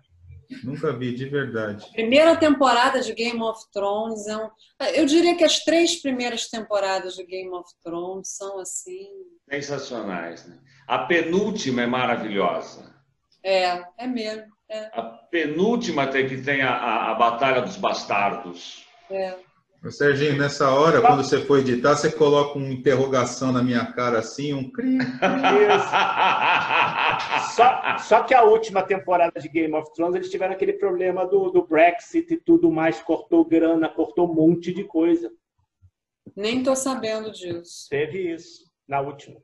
nunca 0.64 0.92
vi, 0.92 1.14
de 1.14 1.28
verdade. 1.28 1.90
Primeira 1.92 2.36
temporada 2.36 3.00
de 3.00 3.12
Game 3.14 3.42
of 3.42 3.60
Thrones 3.72 4.26
é 4.26 4.36
um... 4.36 4.50
Eu 4.94 5.06
diria 5.06 5.36
que 5.36 5.44
as 5.44 5.60
três 5.64 6.00
primeiras 6.00 6.48
temporadas 6.48 7.14
de 7.14 7.24
Game 7.24 7.50
of 7.50 7.68
Thrones 7.82 8.28
são 8.36 8.58
assim. 8.58 9.08
Sensacionais. 9.50 10.46
Né? 10.46 10.58
A 10.86 10.98
penúltima 11.00 11.82
é 11.82 11.86
maravilhosa. 11.86 12.94
É, 13.42 13.82
é 13.98 14.06
mesmo. 14.06 14.50
A 14.92 15.02
penúltima 15.02 16.06
tem 16.06 16.28
que 16.28 16.42
tem 16.42 16.62
a, 16.62 16.70
a, 16.70 17.10
a 17.10 17.14
Batalha 17.14 17.62
dos 17.62 17.76
Bastardos. 17.76 18.86
É. 19.10 19.36
Ô, 19.82 19.90
Serginho, 19.90 20.36
nessa 20.36 20.70
hora, 20.70 21.00
quando 21.00 21.24
você 21.24 21.40
for 21.40 21.58
editar, 21.58 21.96
você 21.96 22.12
coloca 22.12 22.58
uma 22.58 22.68
interrogação 22.68 23.50
na 23.50 23.62
minha 23.62 23.90
cara 23.92 24.18
assim, 24.18 24.52
um 24.52 24.70
cri. 24.70 24.98
Só, 27.54 27.98
só 27.98 28.22
que 28.22 28.34
a 28.34 28.42
última 28.42 28.82
temporada 28.82 29.40
de 29.40 29.48
Game 29.48 29.74
of 29.74 29.92
Thrones, 29.94 30.14
eles 30.14 30.30
tiveram 30.30 30.52
aquele 30.52 30.74
problema 30.74 31.26
do, 31.26 31.50
do 31.50 31.66
Brexit 31.66 32.32
e 32.32 32.36
tudo 32.36 32.70
mais, 32.70 33.02
cortou 33.02 33.44
grana, 33.44 33.88
cortou 33.88 34.30
um 34.30 34.34
monte 34.34 34.72
de 34.72 34.84
coisa. 34.84 35.30
Nem 36.36 36.62
tô 36.62 36.74
sabendo 36.76 37.30
disso. 37.30 37.88
Teve 37.90 38.32
isso 38.34 38.70
na 38.88 39.00
última. 39.00 39.40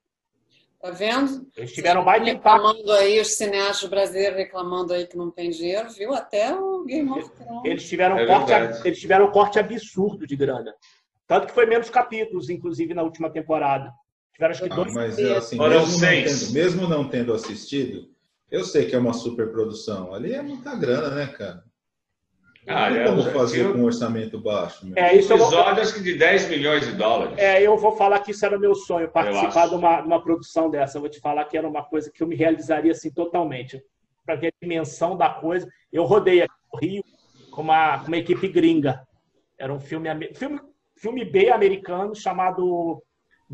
Tá 0.81 0.91
vendo? 0.91 1.47
Eles 1.57 1.73
tiveram 1.73 2.05
mais 2.05 2.23
de 2.23 2.31
impacto. 2.31 2.63
reclamando 2.67 2.93
aí, 2.93 3.21
os 3.21 3.29
cineastas 3.35 3.89
brasileiros 3.89 4.37
reclamando 4.37 4.93
aí 4.93 5.07
que 5.07 5.17
não 5.17 5.31
tem 5.31 5.51
dinheiro, 5.51 5.91
viu? 5.91 6.13
Até 6.15 6.55
o 6.55 6.85
Game 6.85 7.11
of 7.11 7.29
Thrones. 7.31 7.65
Eles 7.65 7.89
tiveram, 7.89 8.19
É 8.19 8.27
corte, 8.27 8.47
verdade. 8.49 8.87
eles 8.87 8.99
tiveram 9.01 9.27
um 9.27 9.31
corte 9.31 9.59
absurdo 9.59 10.27
de 10.27 10.37
grana. 10.37 10.73
Tanto 11.27 11.47
que 11.49 11.53
foi 11.55 11.67
menos 11.67 11.91
capítulos, 11.91 12.49
inclusive, 12.51 12.95
na 12.95 13.03
última 13.03 13.31
temporada. 13.31 13.91
Tiveram 14.35 14.53
acho 14.53 14.63
que 14.65 14.73
Ah, 14.73 14.77
dois. 14.77 14.95
mas 14.95 15.19
assim, 15.19 15.57
Foram 15.57 15.81
mesmo 15.81 15.93
não, 15.93 15.99
tendo, 16.01 16.53
mesmo 16.53 16.89
não 16.89 17.09
tendo 17.09 17.33
assistido, 17.33 18.09
eu 18.51 18.63
sei 18.63 18.85
que 18.87 18.95
é 18.95 18.99
uma 18.99 19.15
superprodução. 19.15 20.15
Ali 20.15 20.35
é 20.35 20.43
muita 20.43 20.77
grana, 20.77 21.11
né, 21.11 21.27
cara? 21.27 21.65
Não 22.67 22.77
Ah, 22.77 22.91
é, 22.91 23.05
como 23.07 23.23
já 23.23 23.31
fazer 23.33 23.61
tinha- 23.61 23.73
com 23.73 23.79
um 23.79 23.85
orçamento 23.85 24.41
baixo. 24.41 24.85
meu. 24.87 24.95
É, 24.97 25.15
isso 25.15 25.33
eu 25.33 25.39
vou, 25.39 25.47
Episódio, 25.47 25.83
acho 25.83 25.95
que 25.95 26.03
de 26.03 26.15
10 26.19 26.49
milhões 26.49 26.85
de 26.87 26.93
dólares. 26.97 27.39
é, 27.39 27.63
eu 27.63 27.77
vou 27.77 27.93
falar 27.97 28.19
que 28.21 28.33
isso 28.33 28.45
era 28.45 28.59
meu 28.59 28.75
sonho, 28.75 29.09
participar 29.11 29.69
de 29.69 29.75
uma, 29.77 30.01
de 30.01 30.07
uma 30.07 30.21
produção 30.23 30.69
dessa. 30.69 30.97
Eu 30.97 31.03
vou 31.03 31.11
te 31.11 31.21
falar 31.21 31.45
que 31.45 31.57
era 31.57 31.69
uma 31.69 31.85
coisa 31.85 32.11
que 32.11 32.23
eu 32.23 32.27
me 32.27 32.35
realizaria 32.35 32.91
assim 32.93 33.11
totalmente. 33.13 33.81
Para 34.25 34.35
ver 34.35 34.49
a 34.49 34.53
dimensão 34.61 35.17
da 35.17 35.29
coisa. 35.31 35.69
Eu 35.93 36.03
rodei 36.05 36.43
aqui 36.43 36.55
no 36.73 36.81
Rio 36.81 37.05
com 37.53 37.63
uma, 37.63 38.03
uma 38.03 38.17
equipe 38.17 38.49
gringa. 38.49 39.01
Era 39.57 39.73
um 39.73 39.79
filme, 39.79 40.09
filme, 40.35 40.61
filme 40.97 41.25
B 41.25 41.49
americano 41.51 42.15
chamado 42.17 43.01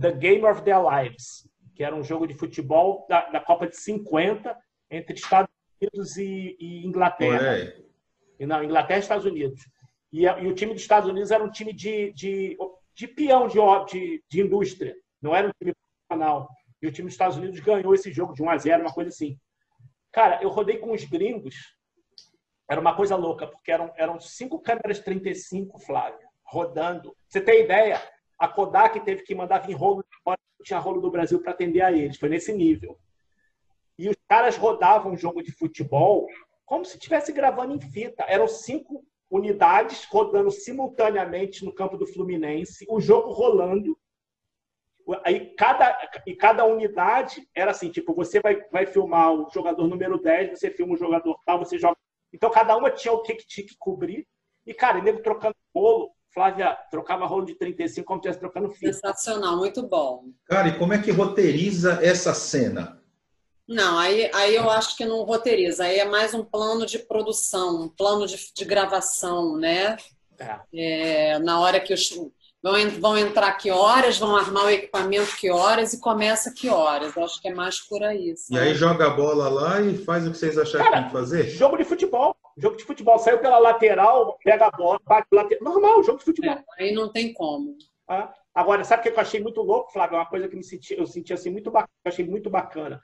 The 0.00 0.12
Game 0.12 0.44
of 0.46 0.62
Their 0.62 0.78
Lives, 0.82 1.46
que 1.74 1.84
era 1.84 1.94
um 1.94 2.02
jogo 2.02 2.26
de 2.26 2.32
futebol 2.34 3.06
da, 3.08 3.28
da 3.30 3.40
Copa 3.40 3.66
de 3.66 3.76
50 3.76 4.56
entre 4.90 5.14
Estados 5.16 5.50
Unidos 5.80 6.16
e, 6.16 6.56
e 6.58 6.86
Inglaterra. 6.86 7.38
Coreia. 7.38 7.76
Não, 8.40 8.62
Inglaterra 8.62 8.98
e 8.98 9.02
Estados 9.02 9.24
Unidos. 9.24 9.62
E, 10.12 10.24
e 10.24 10.46
o 10.46 10.54
time 10.54 10.72
dos 10.72 10.82
Estados 10.82 11.08
Unidos 11.08 11.30
era 11.30 11.42
um 11.42 11.50
time 11.50 11.72
de, 11.72 12.12
de, 12.12 12.56
de 12.94 13.08
peão 13.08 13.46
de, 13.46 13.58
de, 13.90 14.24
de 14.28 14.40
indústria, 14.40 14.94
não 15.20 15.34
era 15.34 15.48
um 15.48 15.52
time 15.58 15.74
profissional. 15.74 16.48
E 16.80 16.86
o 16.86 16.92
time 16.92 17.06
dos 17.06 17.14
Estados 17.14 17.36
Unidos 17.36 17.60
ganhou 17.60 17.94
esse 17.94 18.12
jogo 18.12 18.34
de 18.34 18.42
1 18.42 18.50
a 18.50 18.58
0 18.58 18.82
uma 18.82 18.92
coisa 18.92 19.08
assim. 19.08 19.38
Cara, 20.10 20.42
eu 20.42 20.50
rodei 20.50 20.78
com 20.78 20.92
os 20.92 21.04
gringos, 21.04 21.54
era 22.68 22.80
uma 22.80 22.94
coisa 22.94 23.16
louca, 23.16 23.46
porque 23.46 23.70
eram, 23.70 23.92
eram 23.96 24.20
cinco 24.20 24.58
câmeras 24.60 24.98
35, 25.00 25.78
Flávio, 25.78 26.26
rodando. 26.44 27.16
Você 27.28 27.40
tem 27.40 27.64
ideia? 27.64 28.02
A 28.38 28.48
Kodak 28.48 28.98
teve 29.00 29.22
que 29.22 29.34
mandar 29.34 29.60
vir 29.60 29.74
rolo 29.74 30.02
de 30.02 30.22
fora, 30.22 30.38
tinha 30.64 30.78
rolo 30.78 31.00
do 31.00 31.10
Brasil 31.10 31.40
para 31.40 31.52
atender 31.52 31.80
a 31.80 31.92
eles. 31.92 32.18
Foi 32.18 32.28
nesse 32.28 32.52
nível. 32.52 32.98
E 33.98 34.08
os 34.08 34.16
caras 34.28 34.56
rodavam 34.56 35.12
um 35.12 35.16
jogo 35.16 35.42
de 35.42 35.52
futebol 35.52 36.26
como 36.72 36.86
se 36.86 36.96
estivesse 36.96 37.30
gravando 37.34 37.74
em 37.74 37.80
fita. 37.82 38.24
Eram 38.26 38.48
cinco 38.48 39.04
unidades 39.30 40.06
rodando 40.06 40.50
simultaneamente 40.50 41.66
no 41.66 41.74
campo 41.74 41.98
do 41.98 42.06
Fluminense, 42.06 42.86
o 42.88 42.98
jogo 42.98 43.30
rolando. 43.30 43.94
Aí 45.22 45.54
cada, 45.54 45.94
e 46.26 46.34
cada 46.34 46.64
unidade 46.64 47.46
era 47.54 47.72
assim, 47.72 47.90
tipo, 47.90 48.14
você 48.14 48.40
vai, 48.40 48.58
vai 48.70 48.86
filmar 48.86 49.34
o 49.34 49.50
jogador 49.52 49.86
número 49.86 50.18
10, 50.18 50.58
você 50.58 50.70
filma 50.70 50.94
o 50.94 50.96
jogador 50.96 51.38
tal, 51.44 51.58
você 51.58 51.78
joga. 51.78 51.98
Então 52.32 52.50
cada 52.50 52.74
uma 52.74 52.90
tinha 52.90 53.12
o 53.12 53.20
que 53.20 53.36
tinha 53.36 53.66
que 53.66 53.76
cobrir. 53.78 54.26
E, 54.64 54.72
cara, 54.72 54.98
e 54.98 55.02
nego 55.02 55.20
trocando 55.20 55.54
rolo, 55.76 56.10
Flávia 56.32 56.74
trocava 56.90 57.26
rolo 57.26 57.44
de 57.44 57.54
35 57.56 58.06
como 58.06 58.22
se 58.22 58.30
estivesse 58.30 58.40
trocando 58.40 58.70
fita. 58.70 58.94
Sensacional, 58.94 59.58
muito 59.58 59.86
bom. 59.86 60.24
Cara, 60.46 60.68
e 60.68 60.78
como 60.78 60.94
é 60.94 61.02
que 61.02 61.10
roteiriza 61.10 62.00
essa 62.02 62.32
cena? 62.32 63.01
Não, 63.68 63.98
aí, 63.98 64.30
aí 64.34 64.54
eu 64.54 64.68
acho 64.70 64.96
que 64.96 65.04
não 65.04 65.22
roteiriza, 65.22 65.84
aí 65.84 65.98
é 65.98 66.04
mais 66.04 66.34
um 66.34 66.44
plano 66.44 66.84
de 66.84 66.98
produção, 66.98 67.82
um 67.82 67.88
plano 67.88 68.26
de, 68.26 68.36
de 68.54 68.64
gravação, 68.64 69.56
né? 69.56 69.96
É. 70.38 70.60
É, 70.74 71.38
na 71.38 71.60
hora 71.60 71.78
que 71.78 71.94
os 71.94 72.10
vão, 72.62 72.90
vão 73.00 73.18
entrar 73.18 73.52
que 73.54 73.70
horas, 73.70 74.18
vão 74.18 74.36
armar 74.36 74.66
o 74.66 74.70
equipamento 74.70 75.36
que 75.36 75.50
horas 75.50 75.92
e 75.92 76.00
começa 76.00 76.52
que 76.54 76.68
horas. 76.68 77.14
Eu 77.16 77.24
acho 77.24 77.40
que 77.40 77.48
é 77.48 77.54
mais 77.54 77.80
por 77.80 78.02
aí. 78.02 78.30
E 78.30 78.36
sabe? 78.36 78.60
aí 78.60 78.74
joga 78.74 79.06
a 79.06 79.10
bola 79.10 79.48
lá 79.48 79.80
e 79.80 79.98
faz 79.98 80.26
o 80.26 80.30
que 80.30 80.38
vocês 80.38 80.56
acharem 80.56 80.86
que 80.86 80.90
Cara, 80.90 81.02
tem 81.02 81.10
que 81.10 81.16
fazer? 81.16 81.48
Jogo 81.48 81.76
de 81.76 81.84
futebol. 81.84 82.36
Jogo 82.56 82.76
de 82.76 82.84
futebol. 82.84 83.18
Saiu 83.18 83.38
pela 83.38 83.58
lateral, 83.58 84.38
pega 84.44 84.66
a 84.66 84.70
bola, 84.70 85.00
bate 85.04 85.28
lateral. 85.32 85.64
Normal, 85.64 86.02
jogo 86.04 86.18
de 86.18 86.24
futebol. 86.24 86.54
É, 86.54 86.64
aí 86.78 86.92
não 86.92 87.10
tem 87.10 87.32
como. 87.32 87.76
Tá? 88.06 88.32
Agora, 88.54 88.84
sabe 88.84 89.00
o 89.00 89.02
que 89.02 89.18
eu 89.18 89.20
achei 89.20 89.40
muito 89.40 89.62
louco, 89.62 89.92
Flávio? 89.92 90.18
Uma 90.18 90.26
coisa 90.26 90.48
que 90.48 90.56
me 90.56 90.62
senti, 90.62 90.94
eu 90.96 91.06
senti 91.06 91.32
assim 91.32 91.50
muito 91.50 91.70
bacana, 91.70 91.88
achei 92.04 92.26
muito 92.26 92.50
bacana. 92.50 93.00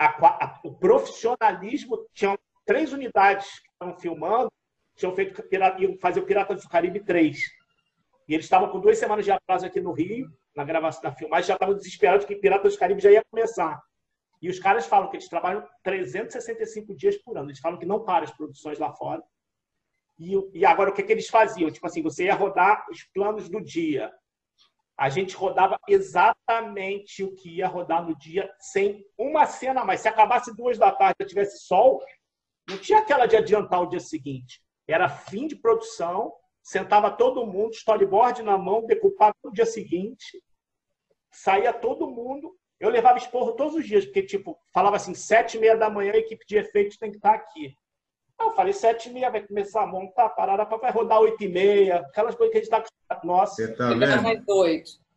A 0.00 0.06
a- 0.06 0.60
o 0.64 0.72
profissionalismo 0.72 2.06
tinham 2.14 2.38
três 2.64 2.90
unidades 2.92 3.46
que 3.60 3.68
estavam 3.70 3.98
filmando, 4.00 4.50
tinham 4.96 5.14
feito 5.14 5.44
iam 5.78 5.98
fazer 5.98 6.20
o 6.20 6.24
Piratas 6.26 6.62
do 6.62 6.68
Caribe 6.70 7.00
3. 7.04 7.38
E 8.26 8.32
eles 8.34 8.46
estavam 8.46 8.70
com 8.70 8.80
duas 8.80 8.96
semanas 8.96 9.26
de 9.26 9.30
atraso 9.30 9.66
aqui 9.66 9.78
no 9.80 9.92
Rio, 9.92 10.26
na 10.56 10.64
gravação 10.64 11.02
da 11.02 11.12
filmagem, 11.12 11.48
já 11.48 11.54
estavam 11.54 11.74
desesperados 11.74 12.24
que 12.24 12.34
Piratas 12.34 12.72
do 12.72 12.78
Caribe 12.78 13.02
já 13.02 13.10
ia 13.10 13.24
começar. 13.30 13.78
E 14.40 14.48
os 14.48 14.58
caras 14.58 14.86
falam 14.86 15.10
que 15.10 15.16
eles 15.16 15.28
trabalham 15.28 15.66
365 15.82 16.94
dias 16.94 17.16
por 17.18 17.36
ano. 17.36 17.48
Eles 17.50 17.60
falam 17.60 17.78
que 17.78 17.84
não 17.84 18.02
param 18.02 18.24
as 18.24 18.30
produções 18.30 18.78
lá 18.78 18.90
fora. 18.94 19.22
E, 20.18 20.32
e 20.54 20.64
agora, 20.64 20.90
o 20.90 20.94
que, 20.94 21.02
que 21.02 21.12
eles 21.12 21.28
faziam? 21.28 21.70
Tipo 21.70 21.86
assim, 21.86 22.02
você 22.02 22.24
ia 22.24 22.34
rodar 22.34 22.86
os 22.90 23.02
planos 23.12 23.50
do 23.50 23.60
dia. 23.60 24.10
A 25.00 25.08
gente 25.08 25.34
rodava 25.34 25.80
exatamente 25.88 27.24
o 27.24 27.34
que 27.34 27.56
ia 27.56 27.66
rodar 27.66 28.06
no 28.06 28.14
dia, 28.18 28.54
sem 28.58 29.02
uma 29.16 29.46
cena 29.46 29.80
a 29.80 29.84
mais. 29.86 30.02
Se 30.02 30.08
acabasse 30.08 30.54
duas 30.54 30.76
da 30.76 30.92
tarde 30.92 31.16
e 31.22 31.24
tivesse 31.24 31.60
sol, 31.60 32.04
não 32.68 32.76
tinha 32.76 32.98
aquela 32.98 33.24
de 33.24 33.34
adiantar 33.34 33.80
o 33.80 33.88
dia 33.88 33.98
seguinte. 33.98 34.62
Era 34.86 35.08
fim 35.08 35.46
de 35.46 35.56
produção, 35.56 36.34
sentava 36.62 37.10
todo 37.10 37.46
mundo, 37.46 37.72
storyboard 37.72 38.42
na 38.42 38.58
mão, 38.58 38.84
decupava 38.84 39.34
no 39.42 39.50
dia 39.50 39.64
seguinte, 39.64 40.38
saía 41.32 41.72
todo 41.72 42.10
mundo. 42.10 42.54
Eu 42.78 42.90
levava 42.90 43.16
esporro 43.16 43.52
todos 43.52 43.76
os 43.76 43.86
dias, 43.86 44.04
porque, 44.04 44.24
tipo, 44.24 44.60
falava 44.70 44.96
assim, 44.96 45.14
sete 45.14 45.56
e 45.56 45.60
meia 45.60 45.78
da 45.78 45.88
manhã, 45.88 46.12
a 46.12 46.18
equipe 46.18 46.44
de 46.46 46.58
efeitos 46.58 46.98
tem 46.98 47.10
que 47.10 47.16
estar 47.16 47.32
aqui. 47.32 47.74
Eu 48.40 48.52
falei, 48.52 48.72
sete 48.72 49.08
e 49.08 49.12
meia 49.12 49.30
vai 49.30 49.42
começar 49.42 49.82
a 49.82 49.86
montar, 49.86 50.30
parada, 50.30 50.64
vai 50.64 50.90
rodar 50.90 51.20
oito 51.20 51.44
e 51.44 51.48
meia, 51.48 51.96
aquelas 51.96 52.34
coisas 52.34 52.52
que 52.52 52.58
a 52.58 52.60
gente 52.62 52.72
está 52.72 52.78
acostumado. 52.78 53.26
Nossa, 53.26 53.54
Você 53.54 53.74
tá 53.74 53.90
vendo? 53.90 54.44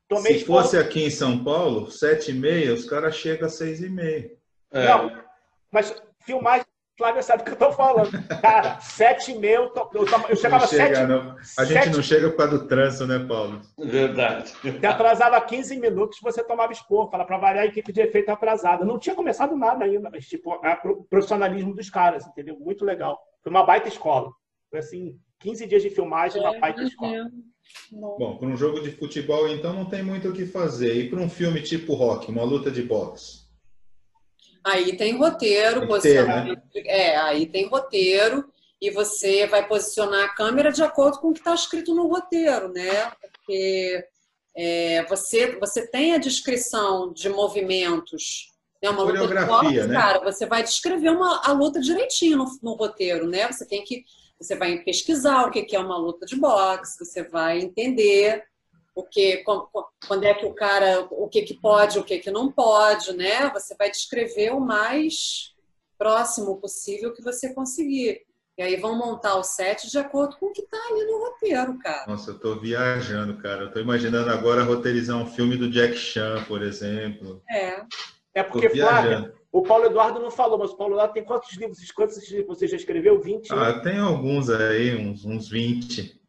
Tomei 0.07 0.39
Se 0.39 0.45
fosse 0.45 0.77
aqui 0.77 1.05
em 1.05 1.09
São 1.09 1.43
Paulo, 1.43 1.89
sete 1.89 2.31
e 2.31 2.33
meia, 2.33 2.73
os 2.73 2.85
caras 2.85 3.15
chegam 3.15 3.47
às 3.47 3.53
seis 3.53 3.81
e 3.81 3.89
meia. 3.89 4.31
É. 4.71 4.87
Não, 4.87 5.23
mas 5.71 5.95
filmagem 6.25 6.65
Flávia 6.95 7.23
sabe 7.23 7.41
o 7.41 7.45
que 7.45 7.51
eu 7.51 7.53
estou 7.53 7.71
falando. 7.71 8.11
Cara, 8.41 8.79
sete 8.79 9.31
e 9.31 9.39
meia, 9.39 9.55
eu, 9.55 9.73
eu, 9.93 10.05
eu 10.29 10.35
chegava 10.35 10.67
chega, 10.67 10.95
sete... 10.95 11.07
Não. 11.07 11.35
A 11.57 11.65
gente 11.65 11.89
não 11.89 12.03
chega 12.03 12.29
por 12.29 12.37
causa 12.37 12.57
do 12.59 12.67
trânsito, 12.67 13.07
né, 13.07 13.19
Paulo? 13.19 13.61
Verdade. 13.79 14.53
Você 14.61 14.85
atrasava 14.85 15.41
15 15.41 15.79
minutos, 15.79 16.19
você 16.21 16.43
tomava 16.43 16.71
expor, 16.71 17.09
para 17.09 17.23
variar 17.37 17.63
a 17.63 17.67
equipe 17.67 17.91
de 17.91 18.01
efeito 18.01 18.29
atrasada. 18.29 18.85
Não 18.85 18.99
tinha 18.99 19.15
começado 19.15 19.55
nada 19.55 19.85
ainda, 19.85 20.09
mas 20.11 20.27
tipo, 20.27 20.53
o 20.85 21.03
profissionalismo 21.05 21.73
dos 21.73 21.89
caras, 21.89 22.27
entendeu? 22.27 22.59
Muito 22.59 22.85
legal. 22.85 23.19
Foi 23.41 23.49
uma 23.49 23.65
baita 23.65 23.87
escola. 23.87 24.31
Foi 24.69 24.79
assim, 24.79 25.19
15 25.39 25.65
dias 25.65 25.81
de 25.81 25.89
filmagem, 25.89 26.41
uma 26.41 26.59
baita 26.59 26.83
escola. 26.83 27.27
Bom, 27.91 28.37
para 28.37 28.47
um 28.47 28.57
jogo 28.57 28.81
de 28.81 28.91
futebol, 28.91 29.47
então, 29.47 29.73
não 29.73 29.85
tem 29.85 30.03
muito 30.03 30.29
o 30.29 30.33
que 30.33 30.45
fazer. 30.45 30.93
E 30.95 31.09
para 31.09 31.19
um 31.19 31.29
filme 31.29 31.61
tipo 31.61 31.93
rock, 31.95 32.29
uma 32.29 32.43
luta 32.43 32.69
de 32.69 32.83
boxe? 32.83 33.42
Aí 34.63 34.95
tem 34.95 35.17
roteiro, 35.17 35.81
tem 35.81 35.89
posicionamento. 35.89 36.61
Ter, 36.71 36.83
né? 36.83 36.89
É, 36.89 37.17
aí 37.17 37.45
tem 37.45 37.67
roteiro 37.67 38.45
e 38.81 38.89
você 38.91 39.45
vai 39.47 39.67
posicionar 39.67 40.25
a 40.25 40.33
câmera 40.33 40.71
de 40.71 40.83
acordo 40.83 41.19
com 41.19 41.29
o 41.29 41.33
que 41.33 41.39
está 41.39 41.53
escrito 41.53 41.93
no 41.93 42.07
roteiro, 42.07 42.71
né? 42.71 43.11
Porque 43.21 44.05
é, 44.55 45.05
você, 45.05 45.57
você 45.59 45.87
tem 45.87 46.13
a 46.13 46.17
descrição 46.17 47.11
de 47.13 47.29
movimentos. 47.29 48.51
Né? 48.81 48.89
Uma 48.89 49.03
luta 49.03 49.27
de 49.27 49.45
boxe, 49.45 49.87
né? 49.87 49.93
cara, 49.93 50.19
você 50.19 50.45
vai 50.45 50.63
descrever 50.63 51.09
uma, 51.09 51.41
a 51.43 51.51
luta 51.51 51.79
direitinho 51.79 52.37
no, 52.37 52.45
no 52.61 52.73
roteiro, 52.73 53.27
né? 53.27 53.51
Você 53.51 53.65
tem 53.65 53.83
que. 53.83 54.03
Você 54.39 54.55
vai 54.55 54.79
pesquisar 54.79 55.47
o 55.47 55.51
que 55.51 55.73
é 55.73 55.79
uma 55.79 55.97
luta 55.97 56.25
de 56.25 56.35
boxe, 56.35 57.05
você 57.05 57.23
vai 57.23 57.59
entender 57.59 58.43
o 58.95 59.03
que, 59.03 59.43
quando 60.07 60.23
é 60.23 60.33
que 60.33 60.45
o 60.45 60.53
cara, 60.53 61.07
o 61.11 61.27
que, 61.27 61.41
que 61.41 61.53
pode, 61.55 61.97
o 61.97 62.03
que, 62.03 62.19
que 62.19 62.31
não 62.31 62.51
pode, 62.51 63.13
né? 63.13 63.49
Você 63.51 63.75
vai 63.75 63.89
descrever 63.89 64.51
o 64.51 64.59
mais 64.59 65.53
próximo 65.97 66.59
possível 66.59 67.13
que 67.13 67.23
você 67.23 67.53
conseguir. 67.53 68.21
E 68.55 68.61
aí 68.61 68.75
vão 68.75 68.95
montar 68.95 69.35
o 69.35 69.43
set 69.43 69.89
de 69.89 69.97
acordo 69.97 70.37
com 70.37 70.47
o 70.47 70.51
que 70.51 70.61
está 70.61 70.77
ali 70.77 71.05
no 71.05 71.17
roteiro, 71.17 71.79
cara. 71.79 72.05
Nossa, 72.07 72.29
eu 72.29 72.35
estou 72.35 72.59
viajando, 72.59 73.37
cara. 73.37 73.63
Eu 73.63 73.71
tô 73.71 73.79
imaginando 73.79 74.29
agora 74.29 74.63
roteirizar 74.63 75.17
um 75.17 75.25
filme 75.25 75.57
do 75.57 75.71
Jack 75.71 75.95
Chan, 75.95 76.43
por 76.47 76.61
exemplo. 76.61 77.41
É. 77.49 77.83
É 78.35 78.43
porque, 78.43 78.69
Flávia, 78.69 79.33
o 79.51 79.63
Paulo 79.63 79.85
Eduardo 79.85 80.19
não 80.19 80.31
falou, 80.31 80.57
mas 80.57 80.71
o 80.71 80.77
Paulo 80.77 80.95
Eduardo 80.95 81.13
tem 81.13 81.23
quantos 81.23 81.55
livros, 81.55 81.91
quantos 81.91 82.31
livros 82.31 82.57
você 82.57 82.67
já 82.67 82.75
escreveu? 82.75 83.19
20? 83.19 83.51
Ah, 83.51 83.79
tem 83.79 83.97
alguns 83.97 84.49
aí, 84.49 84.95
uns, 84.95 85.25
uns 85.25 85.49
20. 85.49 86.19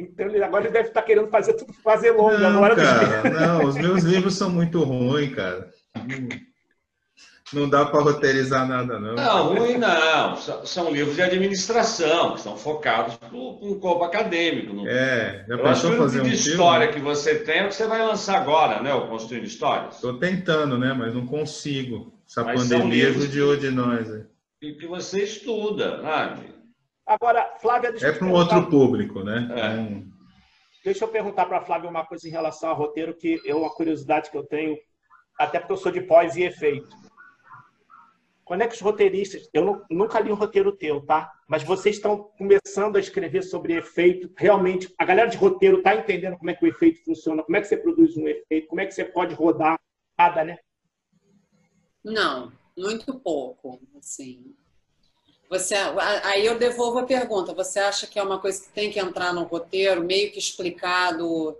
Então 0.00 0.26
ele, 0.26 0.42
agora 0.42 0.64
ele 0.64 0.72
deve 0.72 0.88
estar 0.88 1.02
querendo 1.02 1.28
fazer 1.28 1.54
tudo 1.54 1.72
fazer 1.72 2.12
longo. 2.12 2.38
Não, 2.38 2.60
cara, 2.74 3.30
não, 3.30 3.64
os 3.64 3.74
meus 3.76 4.02
livros 4.02 4.34
são 4.34 4.50
muito 4.50 4.82
ruins, 4.82 5.34
cara. 5.34 5.70
Não 7.52 7.68
dá 7.68 7.84
para 7.84 8.00
roteirizar 8.00 8.66
nada, 8.66 8.98
não. 9.00 9.14
Não, 9.14 9.54
ruim 9.54 9.76
não. 9.76 10.36
São 10.64 10.90
livros 10.90 11.16
de 11.16 11.22
administração, 11.22 12.34
que 12.34 12.40
são 12.40 12.56
focados 12.56 13.16
para 13.16 13.36
um 13.36 13.78
corpo 13.80 14.04
acadêmico. 14.04 14.86
É, 14.86 15.44
já 15.48 15.58
pensou 15.58 15.96
fazer 15.96 16.20
um 16.20 16.24
de 16.24 16.34
história 16.34 16.88
que 16.88 17.00
você 17.00 17.34
tem 17.34 17.58
é 17.58 17.64
o 17.64 17.68
que 17.68 17.74
você 17.74 17.86
vai 17.86 18.06
lançar 18.06 18.40
agora, 18.40 18.80
né? 18.80 18.94
O 18.94 19.08
Construindo 19.08 19.44
Histórias. 19.44 19.96
Estou 19.96 20.18
tentando, 20.18 20.78
né? 20.78 20.94
Mas 20.96 21.12
não 21.12 21.26
consigo. 21.26 22.12
Essa 22.28 22.44
Mas 22.44 22.62
pandemia 22.62 23.12
judiou 23.12 23.56
de 23.56 23.70
nós. 23.70 24.08
E 24.62 24.72
que 24.74 24.86
você 24.86 25.24
estuda, 25.24 26.00
sabe? 26.00 26.59
Agora, 27.10 27.56
Flávia, 27.60 27.90
deixa 27.90 28.06
É 28.06 28.12
para 28.12 28.24
um 28.24 28.30
outro 28.30 28.70
público, 28.70 29.24
né? 29.24 29.48
É. 29.50 29.80
Um... 29.80 30.08
Deixa 30.84 31.02
eu 31.04 31.08
perguntar 31.08 31.44
para 31.46 31.58
a 31.58 31.60
Flávia 31.60 31.90
uma 31.90 32.06
coisa 32.06 32.28
em 32.28 32.30
relação 32.30 32.70
ao 32.70 32.76
roteiro, 32.76 33.16
que 33.16 33.40
é 33.44 33.52
uma 33.52 33.68
curiosidade 33.74 34.30
que 34.30 34.36
eu 34.36 34.44
tenho, 34.44 34.78
até 35.36 35.58
porque 35.58 35.72
eu 35.72 35.76
sou 35.76 35.90
de 35.90 36.02
pós 36.02 36.36
e 36.36 36.44
efeito. 36.44 36.88
Quando 38.44 38.62
é 38.62 38.68
que 38.68 38.74
os 38.74 38.80
roteiristas. 38.80 39.50
Eu 39.52 39.64
não, 39.64 39.84
nunca 39.90 40.20
li 40.20 40.30
um 40.30 40.36
roteiro 40.36 40.70
teu, 40.70 41.04
tá? 41.04 41.32
Mas 41.48 41.64
vocês 41.64 41.96
estão 41.96 42.30
começando 42.38 42.94
a 42.94 43.00
escrever 43.00 43.42
sobre 43.42 43.74
efeito. 43.74 44.30
Realmente, 44.36 44.94
a 44.96 45.04
galera 45.04 45.28
de 45.28 45.36
roteiro 45.36 45.78
está 45.78 45.96
entendendo 45.96 46.38
como 46.38 46.50
é 46.50 46.54
que 46.54 46.64
o 46.64 46.68
efeito 46.68 47.04
funciona, 47.04 47.42
como 47.42 47.56
é 47.56 47.60
que 47.60 47.66
você 47.66 47.76
produz 47.76 48.16
um 48.16 48.28
efeito, 48.28 48.68
como 48.68 48.80
é 48.80 48.86
que 48.86 48.94
você 48.94 49.04
pode 49.04 49.34
rodar 49.34 49.76
nada, 50.16 50.44
né? 50.44 50.58
Não, 52.04 52.52
muito 52.78 53.18
pouco. 53.18 53.80
Assim, 53.98 54.54
você, 55.50 55.74
aí 56.22 56.46
eu 56.46 56.56
devolvo 56.56 57.00
a 57.00 57.04
pergunta. 57.04 57.52
Você 57.54 57.80
acha 57.80 58.06
que 58.06 58.20
é 58.20 58.22
uma 58.22 58.38
coisa 58.38 58.62
que 58.62 58.68
tem 58.68 58.88
que 58.88 59.00
entrar 59.00 59.34
no 59.34 59.42
roteiro, 59.42 60.04
meio 60.04 60.30
que 60.30 60.38
explicado 60.38 61.56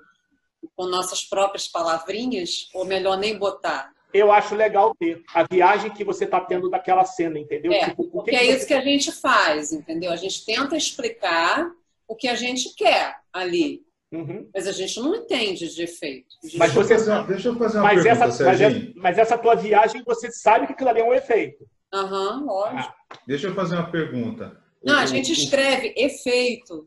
com 0.77 0.87
nossas 0.87 1.25
próprias 1.25 1.67
palavrinhas, 1.67 2.69
ou 2.73 2.85
melhor 2.85 3.19
nem 3.19 3.37
botar? 3.37 3.91
Eu 4.15 4.31
acho 4.31 4.55
legal 4.55 4.95
ter 4.95 5.23
a 5.35 5.45
viagem 5.45 5.91
que 5.91 6.05
você 6.05 6.25
está 6.25 6.41
tendo 6.41 6.71
daquela 6.71 7.05
cena, 7.05 7.37
entendeu? 7.37 7.73
É, 7.73 7.91
tipo, 7.91 8.09
porque 8.09 8.31
que 8.31 8.37
é 8.37 8.45
isso 8.45 8.67
que 8.67 8.75
a 8.75 8.81
gente 8.81 9.11
faz, 9.11 9.73
entendeu? 9.73 10.13
A 10.13 10.17
gente 10.17 10.45
tenta 10.45 10.77
explicar 10.77 11.69
o 12.07 12.15
que 12.15 12.29
a 12.29 12.37
gente 12.37 12.73
quer 12.77 13.17
ali. 13.33 13.83
Uhum. 14.13 14.49
Mas 14.55 14.69
a 14.69 14.73
gente 14.73 15.01
não 15.01 15.17
entende 15.17 15.73
de 15.73 15.83
efeito. 15.83 16.29
Mas 16.55 16.73
você, 16.73 16.97
deixa 17.27 17.49
eu 17.49 17.57
fazer 17.57 17.79
uma 17.79 17.85
mas 17.85 18.03
pergunta, 18.03 18.25
essa, 18.25 18.45
mas 18.45 18.61
essa, 18.61 18.93
mas 18.97 19.19
essa 19.19 19.39
tua 19.39 19.55
viagem, 19.55 20.03
você 20.05 20.31
sabe 20.31 20.67
que 20.67 20.73
aquilo 20.75 20.91
ali 20.91 21.01
é 21.01 21.05
um 21.05 21.15
efeito. 21.15 21.65
Aham, 21.93 22.39
uhum, 22.39 22.47
lógico. 22.47 22.95
Ah, 23.11 23.17
deixa 23.27 23.49
eu 23.49 23.55
fazer 23.55 23.77
uma 23.77 23.91
pergunta. 23.91 24.57
Não, 24.85 24.95
o, 24.95 24.99
a 24.99 25.07
gente 25.07 25.31
o, 25.31 25.35
escreve 25.35 25.89
o... 25.89 25.93
efeito. 25.97 26.87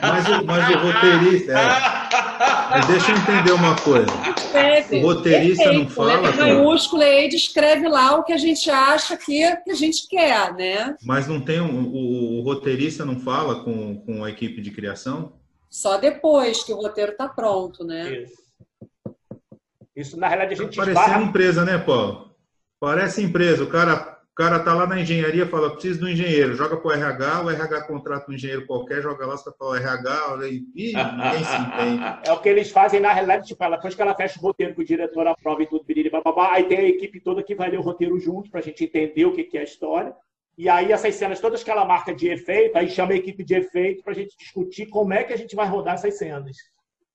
Mas 0.00 0.28
o, 0.28 0.44
mas 0.44 0.70
o 0.70 0.78
roteirista. 0.78 1.52
É... 1.52 2.86
Deixa 2.86 3.10
eu 3.10 3.16
entender 3.16 3.52
uma 3.52 3.74
coisa. 3.80 4.06
Escreve, 4.36 4.98
o 4.98 5.02
roteirista 5.02 5.64
efeito, 5.64 5.82
não 5.82 5.88
fala. 5.88 6.30
Né? 6.30 6.36
Maiúsculo 6.36 7.02
e 7.02 7.06
aí 7.06 7.28
descreve 7.28 7.88
lá 7.88 8.16
o 8.16 8.22
que 8.22 8.32
a 8.32 8.38
gente 8.38 8.70
acha 8.70 9.16
que, 9.16 9.56
que 9.56 9.70
a 9.70 9.74
gente 9.74 10.06
quer, 10.08 10.54
né? 10.54 10.96
Mas 11.02 11.26
não 11.26 11.40
tem 11.40 11.60
um, 11.60 11.86
o, 11.88 12.38
o 12.38 12.42
roteirista 12.42 13.04
não 13.04 13.18
fala 13.18 13.64
com, 13.64 14.00
com 14.00 14.22
a 14.22 14.30
equipe 14.30 14.60
de 14.60 14.70
criação? 14.70 15.32
Só 15.68 15.96
depois 15.96 16.62
que 16.62 16.72
o 16.72 16.76
roteiro 16.76 17.12
está 17.12 17.28
pronto, 17.28 17.84
né? 17.84 18.22
Isso. 18.22 18.46
Isso, 19.96 20.16
na 20.18 20.28
realidade, 20.28 20.60
a 20.60 20.64
gente 20.64 20.76
Parecendo 20.76 21.00
esbarra... 21.00 21.22
empresa, 21.22 21.64
né, 21.64 21.78
Paulo? 21.78 22.35
Parece 22.78 23.22
empresa, 23.22 23.64
o 23.64 23.68
cara, 23.68 24.18
o 24.30 24.34
cara 24.34 24.60
tá 24.60 24.74
lá 24.74 24.86
na 24.86 25.00
engenharia, 25.00 25.46
fala, 25.46 25.70
preciso 25.70 26.00
do 26.00 26.10
engenheiro, 26.10 26.54
joga 26.54 26.76
para 26.76 26.88
o 26.88 26.92
RH, 26.92 27.42
o 27.42 27.50
RH 27.50 27.82
contrata 27.86 28.30
um 28.30 28.34
engenheiro 28.34 28.66
qualquer, 28.66 29.00
joga 29.00 29.26
lá, 29.26 29.36
você 29.36 29.50
para 29.50 29.66
o 29.66 29.74
RH, 29.74 30.32
olha 30.32 30.46
aí, 30.46 30.62
ih, 30.74 30.92
ninguém 30.92 31.44
se 31.44 31.56
entende. 31.56 32.02
É 32.28 32.32
o 32.32 32.40
que 32.40 32.48
eles 32.48 32.70
fazem 32.70 33.00
na 33.00 33.12
realidade, 33.12 33.46
tipo, 33.46 33.64
ela, 33.64 33.76
depois 33.76 33.94
que 33.94 34.02
ela 34.02 34.14
fecha 34.14 34.38
o 34.38 34.42
roteiro, 34.42 34.74
que 34.74 34.82
o 34.82 34.86
diretor 34.86 35.26
aprova 35.26 35.62
e 35.62 35.66
tudo, 35.66 35.84
biriri, 35.84 36.10
bababá, 36.10 36.52
aí 36.52 36.64
tem 36.64 36.78
a 36.78 36.88
equipe 36.88 37.18
toda 37.20 37.42
que 37.42 37.54
vai 37.54 37.70
ler 37.70 37.78
o 37.78 37.82
roteiro 37.82 38.18
junto, 38.20 38.50
para 38.50 38.60
a 38.60 38.62
gente 38.62 38.84
entender 38.84 39.24
o 39.24 39.32
que, 39.32 39.44
que 39.44 39.56
é 39.56 39.62
a 39.62 39.64
história. 39.64 40.14
E 40.58 40.68
aí 40.68 40.90
essas 40.90 41.14
cenas 41.14 41.40
todas 41.40 41.62
que 41.62 41.70
ela 41.70 41.84
marca 41.84 42.14
de 42.14 42.28
efeito, 42.28 42.76
aí 42.76 42.88
chama 42.88 43.12
a 43.12 43.16
equipe 43.16 43.44
de 43.44 43.54
efeito 43.54 44.02
para 44.02 44.12
a 44.12 44.16
gente 44.16 44.36
discutir 44.38 44.86
como 44.86 45.12
é 45.12 45.22
que 45.22 45.32
a 45.32 45.36
gente 45.36 45.54
vai 45.54 45.66
rodar 45.68 45.94
essas 45.94 46.16
cenas. 46.16 46.56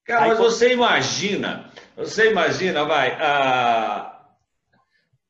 Cara, 0.05 0.25
aí, 0.25 0.29
mas 0.29 0.39
você 0.39 0.73
imagina, 0.73 1.71
você 1.95 2.31
imagina, 2.31 2.83
vai, 2.85 3.11
a 3.19 4.20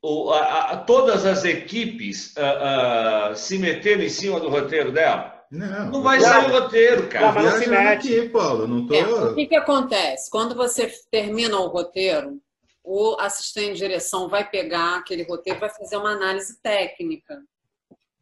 o, 0.02 0.32
a, 0.32 0.72
a, 0.72 0.76
todas 0.78 1.24
as 1.24 1.44
equipes 1.44 2.34
uh, 2.36 3.32
uh, 3.32 3.36
se 3.36 3.56
meterem 3.56 4.06
em 4.06 4.10
cima 4.10 4.40
do 4.40 4.48
roteiro 4.48 4.90
dela? 4.90 5.46
Não, 5.48 5.90
não 5.90 6.02
vai 6.02 6.20
sair 6.20 6.50
o 6.50 6.60
roteiro, 6.60 7.08
cara. 7.08 7.26
Não, 7.26 7.34
mas 7.34 7.44
não 7.44 7.58
se 7.62 7.70
mete. 7.70 8.18
Aqui, 8.18 8.28
Paulo, 8.30 8.66
não 8.66 8.86
tô... 8.86 8.94
É, 8.94 9.04
o 9.04 9.34
que, 9.34 9.46
que 9.46 9.54
acontece? 9.54 10.30
Quando 10.30 10.54
você 10.56 10.92
termina 11.10 11.56
o 11.58 11.68
roteiro, 11.68 12.40
o 12.82 13.16
assistente 13.20 13.74
de 13.74 13.78
direção 13.78 14.28
vai 14.28 14.48
pegar 14.48 14.96
aquele 14.96 15.22
roteiro 15.22 15.60
vai 15.60 15.70
fazer 15.70 15.96
uma 15.96 16.10
análise 16.10 16.60
técnica, 16.60 17.40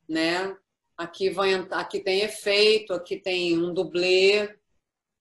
né? 0.08 0.54
Aqui, 0.98 1.30
vai, 1.30 1.54
aqui 1.70 2.00
tem 2.00 2.20
efeito, 2.20 2.92
aqui 2.92 3.16
tem 3.16 3.56
um 3.56 3.72
dublê, 3.72 4.54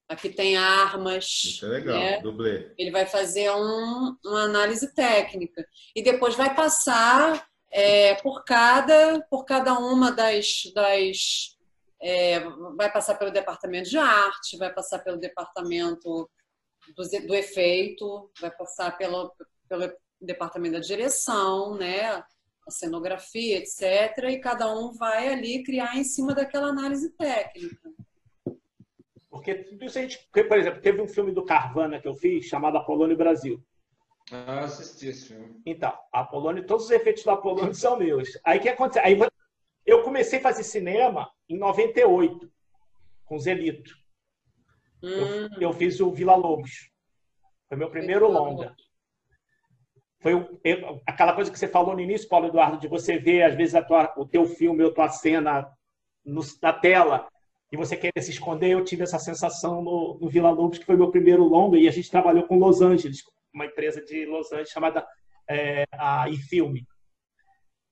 Aqui 0.09 0.27
tem 0.27 0.57
armas. 0.57 1.25
Isso 1.25 1.65
é 1.67 1.69
legal, 1.69 1.99
né? 1.99 2.19
dublê. 2.19 2.73
Ele 2.79 2.89
vai 2.89 3.05
fazer 3.05 3.51
um, 3.51 4.17
uma 4.25 4.43
análise 4.45 4.91
técnica. 4.95 5.63
E 5.95 6.01
depois 6.01 6.35
vai 6.35 6.55
passar 6.55 7.47
é, 7.71 8.15
por, 8.15 8.43
cada, 8.43 9.21
por 9.29 9.45
cada 9.45 9.73
uma 9.77 10.11
das. 10.11 10.63
das 10.73 11.55
é, 12.01 12.39
vai 12.75 12.91
passar 12.91 13.15
pelo 13.15 13.29
departamento 13.29 13.89
de 13.89 13.97
arte, 13.99 14.57
vai 14.57 14.73
passar 14.73 14.99
pelo 14.99 15.17
departamento 15.17 16.27
do, 16.95 17.27
do 17.27 17.35
efeito, 17.35 18.31
vai 18.41 18.49
passar 18.49 18.97
pelo, 18.97 19.31
pelo 19.67 19.93
departamento 20.19 20.73
da 20.73 20.79
direção, 20.79 21.75
né? 21.75 22.23
a 22.69 22.71
cenografia, 22.71 23.57
etc. 23.57 24.29
E 24.29 24.39
cada 24.39 24.73
um 24.73 24.93
vai 24.93 25.27
ali 25.27 25.63
criar 25.63 25.97
em 25.97 26.03
cima 26.03 26.33
daquela 26.33 26.67
análise 26.67 27.09
técnica. 27.11 27.89
Porque 29.29 29.55
tudo 29.55 29.85
isso 29.85 29.99
a 29.99 30.01
gente. 30.01 30.27
Por 30.31 30.57
exemplo, 30.57 30.81
teve 30.81 31.01
um 31.01 31.07
filme 31.07 31.31
do 31.31 31.45
Carvana 31.45 31.99
que 31.99 32.07
eu 32.07 32.15
fiz 32.15 32.45
chamado 32.45 32.77
Apolônio 32.77 33.15
Brasil. 33.15 33.63
Ah, 34.31 34.61
assisti 34.61 35.07
esse 35.07 35.27
filme. 35.27 35.61
Então, 35.65 35.93
Apolônio, 36.11 36.65
todos 36.65 36.85
os 36.85 36.91
efeitos 36.91 37.23
do 37.23 37.31
Apolônio 37.31 37.73
são 37.73 37.97
meus. 37.97 38.37
Aí 38.43 38.59
o 38.59 38.61
que 38.61 38.69
aconteceu? 38.69 39.03
Aí 39.03 39.17
eu 39.85 40.03
comecei 40.03 40.39
a 40.39 40.41
fazer 40.41 40.63
cinema 40.63 41.31
em 41.47 41.57
98, 41.57 42.51
com 43.25 43.39
Zelito. 43.39 43.93
Hum. 45.01 45.49
Eu, 45.55 45.61
eu, 45.61 45.73
fiz 45.73 45.99
o 45.99 46.11
Vila 46.11 46.35
Lobos. 46.35 46.91
Foi 47.67 47.77
meu 47.77 47.89
primeiro 47.89 48.29
longa. 48.29 48.75
Foi 50.21 50.33
aquela 51.07 51.33
coisa 51.33 51.49
que 51.49 51.57
você 51.57 51.67
falou 51.67 51.95
no 51.95 52.01
início, 52.01 52.27
Paulo 52.27 52.47
Eduardo, 52.47 52.77
de 52.77 52.87
você 52.87 53.17
ver, 53.17 53.43
às 53.43 53.55
vezes, 53.55 53.87
tua, 53.87 54.13
o 54.17 54.27
teu 54.27 54.45
filme 54.45 54.83
ou 54.83 54.93
tua 54.93 55.07
cena 55.07 55.71
no, 56.25 56.41
na 56.61 56.73
tela 56.73 57.29
e 57.71 57.77
você 57.77 57.95
querer 57.95 58.21
se 58.21 58.31
esconder. 58.31 58.71
Eu 58.71 58.83
tive 58.83 59.03
essa 59.03 59.19
sensação 59.19 59.81
no, 59.81 60.17
no 60.19 60.29
Vila 60.29 60.51
Lobos, 60.51 60.77
que 60.77 60.85
foi 60.85 60.95
meu 60.95 61.11
primeiro 61.11 61.43
longa, 61.43 61.77
e 61.77 61.87
a 61.87 61.91
gente 61.91 62.09
trabalhou 62.09 62.43
com 62.43 62.57
Los 62.57 62.81
Angeles, 62.81 63.23
uma 63.53 63.65
empresa 63.65 64.03
de 64.03 64.25
Los 64.25 64.51
Angeles 64.51 64.69
chamada 64.69 65.05
é, 65.49 65.85
a 65.91 66.29
iFilme. 66.29 66.85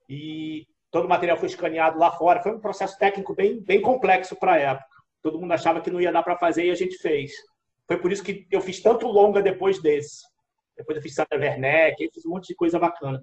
E 0.09 0.65
todo 0.89 1.05
o 1.05 1.09
material 1.09 1.38
foi 1.38 1.47
escaneado 1.47 1.99
lá 1.99 2.11
fora. 2.11 2.41
Foi 2.41 2.53
um 2.53 2.59
processo 2.59 2.97
técnico 2.97 3.36
bem, 3.36 3.61
bem 3.61 3.82
complexo 3.82 4.36
para 4.36 4.53
a 4.53 4.59
época. 4.59 4.88
Todo 5.21 5.39
mundo 5.39 5.51
achava 5.51 5.82
que 5.82 5.91
não 5.91 5.99
ia 5.99 6.11
dar 6.11 6.23
para 6.23 6.38
fazer 6.38 6.65
e 6.65 6.71
a 6.71 6.75
gente 6.75 6.97
fez. 6.97 7.32
Foi 7.88 7.97
por 7.97 8.11
isso 8.11 8.23
que 8.23 8.47
eu 8.51 8.61
fiz 8.61 8.82
tanto 8.82 9.07
longa 9.07 9.41
depois 9.41 9.82
desse. 9.82 10.25
Depois 10.75 10.95
eu 10.95 11.01
fiz 11.01 11.15
Santa 11.15 11.36
Werneck, 11.36 12.09
fiz 12.13 12.25
um 12.25 12.30
monte 12.30 12.47
de 12.47 12.55
coisa 12.55 12.78
bacana. 12.78 13.21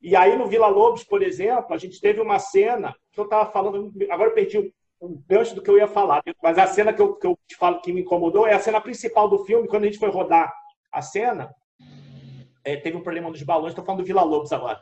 E 0.00 0.14
aí 0.14 0.36
no 0.36 0.46
Vila 0.46 0.68
Lobos, 0.68 1.02
por 1.02 1.22
exemplo, 1.22 1.74
a 1.74 1.78
gente 1.78 2.00
teve 2.00 2.20
uma 2.20 2.38
cena 2.38 2.94
que 3.10 3.18
eu 3.18 3.24
estava 3.24 3.50
falando, 3.50 3.92
agora 4.10 4.30
eu 4.30 4.34
perdi 4.34 4.72
o, 5.00 5.06
o 5.06 5.24
gancho 5.28 5.54
do 5.54 5.62
que 5.62 5.70
eu 5.70 5.78
ia 5.78 5.88
falar, 5.88 6.22
mas 6.42 6.58
a 6.58 6.66
cena 6.66 6.92
que 6.92 7.00
eu, 7.00 7.14
que 7.14 7.26
eu 7.26 7.38
te 7.46 7.56
falo 7.56 7.80
que 7.80 7.92
me 7.92 8.02
incomodou 8.02 8.46
é 8.46 8.54
a 8.54 8.60
cena 8.60 8.80
principal 8.80 9.28
do 9.28 9.44
filme, 9.44 9.68
quando 9.68 9.84
a 9.84 9.86
gente 9.86 9.98
foi 9.98 10.10
rodar 10.10 10.52
a 10.92 11.02
cena, 11.02 11.54
é, 12.64 12.76
teve 12.76 12.96
um 12.96 13.02
problema 13.02 13.30
dos 13.30 13.42
balões, 13.42 13.72
estou 13.72 13.84
falando 13.84 14.00
do 14.00 14.06
Vila 14.06 14.22
Lobos 14.22 14.52
agora. 14.52 14.80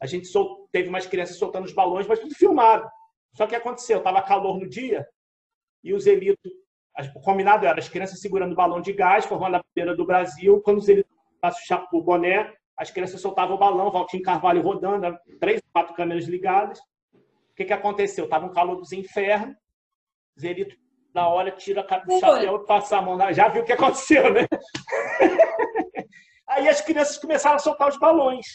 A 0.00 0.06
gente 0.06 0.26
sol, 0.26 0.68
teve 0.72 0.88
umas 0.88 1.06
crianças 1.06 1.36
soltando 1.36 1.64
os 1.64 1.72
balões, 1.72 2.06
mas 2.06 2.18
tudo 2.18 2.34
filmado. 2.34 2.88
Só 3.34 3.46
que 3.46 3.54
aconteceu, 3.54 3.98
estava 3.98 4.22
calor 4.22 4.58
no 4.58 4.68
dia 4.68 5.06
e 5.82 5.92
os 5.92 6.06
elitos, 6.06 6.50
o 7.14 7.20
combinado 7.20 7.64
era 7.66 7.78
as 7.78 7.88
crianças 7.88 8.20
segurando 8.20 8.52
o 8.52 8.56
balão 8.56 8.80
de 8.80 8.92
gás, 8.92 9.24
formando 9.24 9.56
a 9.56 9.62
bandeira 9.62 9.96
do 9.96 10.04
Brasil, 10.04 10.60
quando 10.62 10.78
os 10.78 10.88
elitos 10.88 11.10
o 11.92 12.02
boné, 12.02 12.52
as 12.76 12.90
crianças 12.90 13.20
soltavam 13.20 13.54
o 13.54 13.58
balão, 13.58 13.90
Valtinho 13.90 14.22
Carvalho 14.22 14.62
rodando, 14.62 15.16
três, 15.40 15.60
quatro 15.72 15.94
câmeras 15.94 16.26
ligadas. 16.26 16.80
O 17.58 17.60
que, 17.60 17.64
que 17.64 17.72
aconteceu? 17.72 18.28
Tava 18.28 18.46
um 18.46 18.52
calor 18.52 18.76
dos 18.76 18.92
infernos, 18.92 19.56
Zelito, 20.40 20.76
na 21.12 21.26
hora, 21.26 21.50
tira 21.50 21.80
a 21.80 21.84
cara 21.84 22.04
do 22.04 22.20
chapéu 22.20 22.54
e 22.54 22.66
passa 22.66 22.98
a 22.98 23.02
mão. 23.02 23.16
Na... 23.16 23.32
Já 23.32 23.48
viu 23.48 23.62
o 23.62 23.64
que 23.64 23.72
aconteceu, 23.72 24.32
né? 24.32 24.46
Aí 26.46 26.68
as 26.68 26.80
crianças 26.80 27.18
começaram 27.18 27.56
a 27.56 27.58
soltar 27.58 27.88
os 27.88 27.98
balões. 27.98 28.46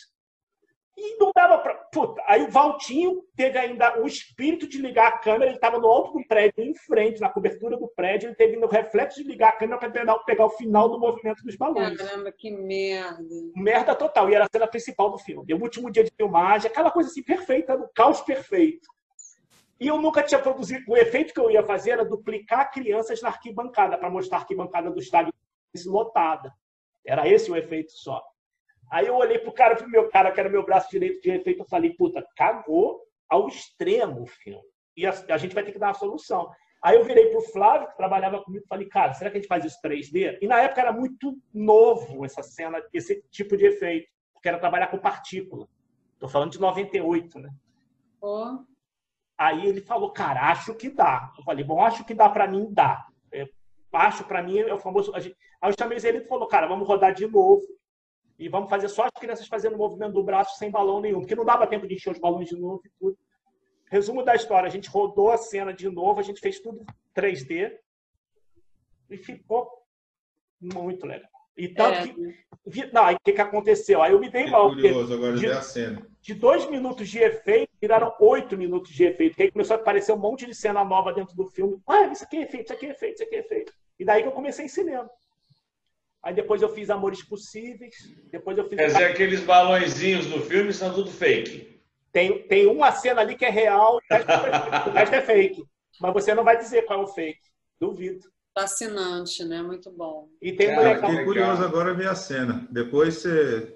E 0.96 1.18
não 1.18 1.32
dava 1.34 1.58
para. 1.58 1.74
Puta, 1.92 2.22
aí 2.28 2.44
o 2.44 2.52
Valtinho 2.52 3.24
teve 3.36 3.58
ainda 3.58 4.00
o 4.00 4.06
espírito 4.06 4.68
de 4.68 4.78
ligar 4.80 5.08
a 5.08 5.18
câmera, 5.18 5.46
ele 5.46 5.56
estava 5.56 5.80
no 5.80 5.88
alto 5.88 6.14
do 6.18 6.28
prédio, 6.28 6.64
em 6.64 6.76
frente, 6.76 7.20
na 7.20 7.30
cobertura 7.30 7.76
do 7.78 7.88
prédio, 7.88 8.28
ele 8.28 8.36
teve 8.36 8.58
no 8.58 8.68
reflexo 8.68 9.22
de 9.22 9.28
ligar 9.28 9.50
a 9.50 9.54
câmera 9.54 9.80
para 9.80 9.90
pegar, 9.90 10.20
pegar 10.20 10.46
o 10.46 10.52
final 10.52 10.90
do 10.90 11.00
movimento 11.00 11.44
dos 11.44 11.56
balões. 11.56 11.98
Caramba, 11.98 12.32
que 12.32 12.52
merda. 12.52 13.24
Merda 13.56 13.96
total. 13.96 14.30
E 14.30 14.36
era 14.36 14.46
a 14.46 14.50
cena 14.52 14.68
principal 14.68 15.10
do 15.10 15.18
filme. 15.18 15.46
E 15.48 15.54
o 15.54 15.62
último 15.62 15.90
dia 15.90 16.04
de 16.04 16.12
filmagem, 16.16 16.70
aquela 16.70 16.92
coisa 16.92 17.10
assim, 17.10 17.24
perfeita, 17.24 17.76
no 17.76 17.90
caos 17.94 18.22
perfeito. 18.22 18.88
E 19.80 19.88
eu 19.88 20.00
nunca 20.00 20.22
tinha 20.22 20.40
produzido. 20.40 20.84
O 20.88 20.96
efeito 20.96 21.34
que 21.34 21.40
eu 21.40 21.50
ia 21.50 21.64
fazer 21.64 21.92
era 21.92 22.06
duplicar 22.06 22.72
crianças 22.72 23.22
na 23.22 23.30
arquibancada, 23.30 23.98
para 23.98 24.10
mostrar 24.10 24.38
a 24.38 24.42
arquibancada 24.42 24.92
do 24.92 25.00
estádio 25.00 25.34
lotada. 25.88 26.54
Era 27.06 27.28
esse 27.28 27.52
o 27.52 27.56
efeito 27.56 27.92
só. 27.92 28.24
Aí 28.94 29.08
eu 29.08 29.16
olhei 29.16 29.40
pro 29.40 29.52
cara, 29.52 29.76
pro 29.76 29.90
meu 29.90 30.08
cara, 30.08 30.32
que 30.32 30.40
era 30.40 30.48
meu 30.48 30.64
braço 30.64 30.88
direito 30.92 31.20
de 31.20 31.32
efeito, 31.32 31.64
eu 31.64 31.66
falei, 31.66 31.96
puta, 31.96 32.24
cagou 32.36 33.02
ao 33.28 33.48
extremo 33.48 34.22
o 34.22 34.28
filme. 34.28 34.62
E 34.96 35.08
a, 35.08 35.10
a, 35.32 35.38
gente 35.40 35.56
vai 35.56 35.64
ter 35.64 35.72
que 35.72 35.80
dar 35.80 35.88
uma 35.88 35.94
solução. 35.96 36.48
Aí 36.80 36.96
eu 36.96 37.04
virei 37.04 37.32
pro 37.32 37.42
Flávio, 37.42 37.88
que 37.88 37.98
trabalhava 37.98 38.44
comigo, 38.44 38.64
e 38.64 38.68
falei, 38.68 38.88
cara, 38.88 39.12
será 39.16 39.32
que 39.32 39.38
a 39.38 39.42
gente 39.42 39.50
faz 39.50 39.66
isso 39.66 39.80
3D? 39.84 40.38
E 40.40 40.48
na 40.48 40.62
época 40.62 40.82
era 40.82 40.92
muito 40.92 41.36
novo 41.52 42.24
essa 42.24 42.44
cena, 42.44 42.80
esse 42.94 43.24
tipo 43.32 43.58
de 43.58 43.66
efeito, 43.66 44.08
porque 44.32 44.48
era 44.48 44.60
trabalhar 44.60 44.86
com 44.86 45.00
partícula. 45.00 45.68
Tô 46.20 46.28
falando 46.28 46.52
de 46.52 46.60
98, 46.60 47.40
né? 47.40 47.50
Oh. 48.22 48.60
Aí 49.36 49.66
ele 49.66 49.82
falou, 49.82 50.12
cara, 50.12 50.52
acho 50.52 50.76
que 50.76 50.92
dá. 50.92 51.34
Eu 51.36 51.44
falei, 51.44 51.66
bom, 51.66 51.84
acho 51.84 52.06
que 52.06 52.14
dá 52.14 52.30
para 52.30 52.48
mim, 52.48 52.68
dá. 52.72 53.04
É, 53.32 53.50
acho 53.92 54.24
para 54.26 54.44
mim 54.44 54.60
é 54.60 54.72
o 54.72 54.78
famoso. 54.78 55.12
Aí 55.16 55.34
eu 55.64 55.74
chamei 55.76 55.98
ele 56.04 56.20
e 56.20 56.28
falou, 56.28 56.48
cara, 56.48 56.68
vamos 56.68 56.88
rodar 56.88 57.12
de 57.12 57.26
novo 57.26 57.64
e 58.44 58.50
vamos 58.50 58.70
fazer 58.70 58.90
só 58.90 59.04
as 59.06 59.12
crianças 59.20 59.48
fazendo 59.48 59.76
o 59.76 59.78
movimento 59.78 60.14
do 60.14 60.24
braço 60.24 60.58
sem 60.58 60.70
balão 60.70 61.00
nenhum, 61.00 61.22
porque 61.22 61.36
não 61.36 61.46
dava 61.46 61.66
tempo 61.66 61.88
de 61.88 61.96
encher 61.96 62.12
os 62.12 62.20
balões 62.20 62.50
de 62.50 62.58
novo 62.58 62.82
e 62.86 62.92
tudo. 63.00 63.18
Resumo 63.90 64.22
da 64.22 64.36
história: 64.36 64.68
a 64.68 64.72
gente 64.72 64.90
rodou 64.90 65.32
a 65.32 65.38
cena 65.38 65.74
de 65.74 65.90
novo, 65.90 66.20
a 66.20 66.24
gente 66.24 66.42
fez 66.42 66.60
tudo 66.60 66.86
3D 67.16 67.72
e 69.10 69.18
ficou 69.18 69.70
muito 70.60 71.06
legal. 71.06 71.30
E 71.56 71.70
tanto 71.70 71.98
é. 72.00 72.08
que. 72.08 72.92
Não, 72.92 73.06
aí 73.06 73.16
o 73.16 73.20
que, 73.24 73.32
que 73.32 73.42
aconteceu? 73.42 74.02
Aí 74.02 74.12
eu 74.12 74.20
me 74.20 74.30
dei 74.30 74.50
mal. 74.50 74.70
Curioso 74.70 75.14
agora 75.14 75.38
de, 75.38 75.48
a 75.48 75.62
cena. 75.62 76.06
De 76.20 76.34
dois 76.34 76.70
minutos 76.70 77.08
de 77.08 77.20
efeito, 77.20 77.72
viraram 77.80 78.14
oito 78.20 78.58
minutos 78.58 78.92
de 78.92 79.06
efeito. 79.06 79.36
Que 79.36 79.44
aí 79.44 79.52
começou 79.52 79.78
a 79.78 79.80
aparecer 79.80 80.12
um 80.12 80.18
monte 80.18 80.46
de 80.46 80.56
cena 80.56 80.84
nova 80.84 81.14
dentro 81.14 81.36
do 81.36 81.46
filme. 81.46 81.80
Ah, 81.88 82.08
isso 82.08 82.24
aqui 82.24 82.38
é 82.38 82.42
efeito, 82.42 82.66
isso 82.66 82.74
aqui 82.74 82.88
é 82.88 82.90
efeito, 82.90 83.14
isso 83.16 83.24
aqui 83.24 83.36
é 83.36 83.40
efeito. 83.40 83.74
E 84.00 84.04
daí 84.04 84.22
que 84.22 84.28
eu 84.28 84.34
comecei 84.34 84.66
em 84.66 84.70
cinema. 84.70 85.10
Aí 86.24 86.34
depois 86.34 86.62
eu 86.62 86.70
fiz 86.70 86.90
Amores 86.90 87.22
Possíveis. 87.22 87.96
Depois 88.32 88.58
eu 88.58 88.70
fiz. 88.70 88.78
Quer 88.78 88.88
dizer, 88.88 89.06
aqueles 89.06 89.42
balõezinhos 89.42 90.26
do 90.28 90.40
filme 90.40 90.72
são 90.72 90.94
tudo 90.94 91.12
fake. 91.12 91.82
Tem, 92.14 92.48
tem 92.48 92.66
uma 92.66 92.92
cena 92.92 93.22
ali 93.22 93.36
que 93.36 93.44
é 93.44 93.50
real, 93.50 93.98
o 93.98 94.14
resto, 94.14 94.32
é, 94.32 94.90
o 94.90 94.92
resto 94.92 95.16
é 95.16 95.22
fake. 95.22 95.64
Mas 96.00 96.14
você 96.14 96.34
não 96.34 96.44
vai 96.44 96.58
dizer 96.58 96.84
qual 96.84 97.02
é 97.02 97.04
o 97.04 97.08
fake. 97.08 97.42
Duvido. 97.80 98.32
Fascinante, 98.58 99.44
né? 99.44 99.62
Muito 99.62 99.92
bom. 99.92 100.30
E 100.42 100.54
tem 100.54 100.68
Cara, 100.68 100.96
Fiquei 101.08 101.26
curioso 101.26 101.64
agora 101.64 101.94
ver 101.94 102.08
a 102.08 102.16
cena. 102.16 102.68
Depois 102.72 103.16
você 103.16 103.76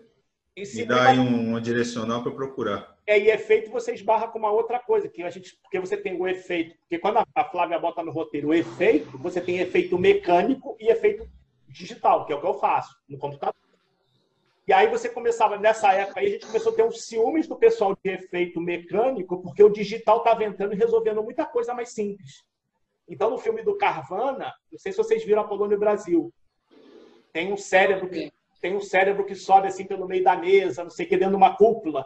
me 0.56 0.86
dá 0.86 1.10
aí 1.10 1.20
um, 1.20 1.56
um 1.56 1.60
direcional 1.60 2.24
para 2.24 2.32
procurar. 2.32 2.96
É, 3.06 3.20
e 3.20 3.30
efeito 3.30 3.72
você 3.72 3.94
esbarra 3.94 4.28
com 4.28 4.38
uma 4.38 4.52
outra 4.52 4.80
coisa, 4.80 5.10
que 5.10 5.24
a 5.24 5.30
gente, 5.30 5.58
porque 5.64 5.80
você 5.80 5.98
tem 5.98 6.14
o 6.20 6.28
efeito, 6.28 6.76
porque 6.82 7.00
quando 7.00 7.18
a 7.18 7.44
Flávia 7.46 7.80
bota 7.80 8.04
no 8.04 8.12
roteiro 8.12 8.50
o 8.50 8.54
efeito, 8.54 9.18
você 9.18 9.42
tem 9.42 9.60
efeito 9.60 9.98
mecânico 9.98 10.78
e 10.80 10.92
efeito 10.92 11.28
digital, 11.68 12.26
que 12.26 12.34
é 12.34 12.36
o 12.36 12.42
que 12.42 12.48
eu 12.48 12.54
faço 12.56 12.96
no 13.08 13.18
computador. 13.18 13.56
E 14.68 14.74
aí 14.74 14.88
você 14.88 15.08
começava, 15.08 15.58
nessa 15.58 15.94
época 15.94 16.20
aí, 16.20 16.28
a 16.28 16.30
gente 16.32 16.46
começou 16.46 16.74
a 16.74 16.76
ter 16.76 16.84
uns 16.84 17.06
ciúmes 17.06 17.48
do 17.48 17.56
pessoal 17.56 17.96
de 18.04 18.12
efeito 18.12 18.60
mecânico, 18.60 19.42
porque 19.42 19.64
o 19.64 19.70
digital 19.70 20.18
estava 20.18 20.44
entrando 20.44 20.74
e 20.74 20.78
resolvendo 20.78 21.24
muita 21.24 21.46
coisa 21.46 21.74
mais 21.74 21.94
simples. 21.94 22.44
Então, 23.08 23.30
no 23.30 23.38
filme 23.38 23.64
do 23.64 23.78
Carvana, 23.78 24.54
não 24.70 24.78
sei 24.78 24.92
se 24.92 24.98
vocês 24.98 25.24
viram 25.24 25.42
a 25.42 25.48
Polônia 25.48 25.78
Brasil, 25.78 26.34
tem 27.32 27.54
um 27.54 27.56
cérebro 27.56 28.10
que, 28.10 28.34
tem 28.60 28.76
um 28.76 28.82
cérebro 28.82 29.26
que 29.26 29.36
sobe 29.36 29.68
assim 29.68 29.86
pelo 29.86 30.06
meio 30.06 30.24
da 30.24 30.36
mesa, 30.36 30.84
não 30.84 30.90
sei 30.90 31.06
o 31.06 31.10
que, 31.10 31.16
dentro 31.16 31.32
de 31.32 31.38
uma 31.38 31.56
cúpula. 31.56 32.06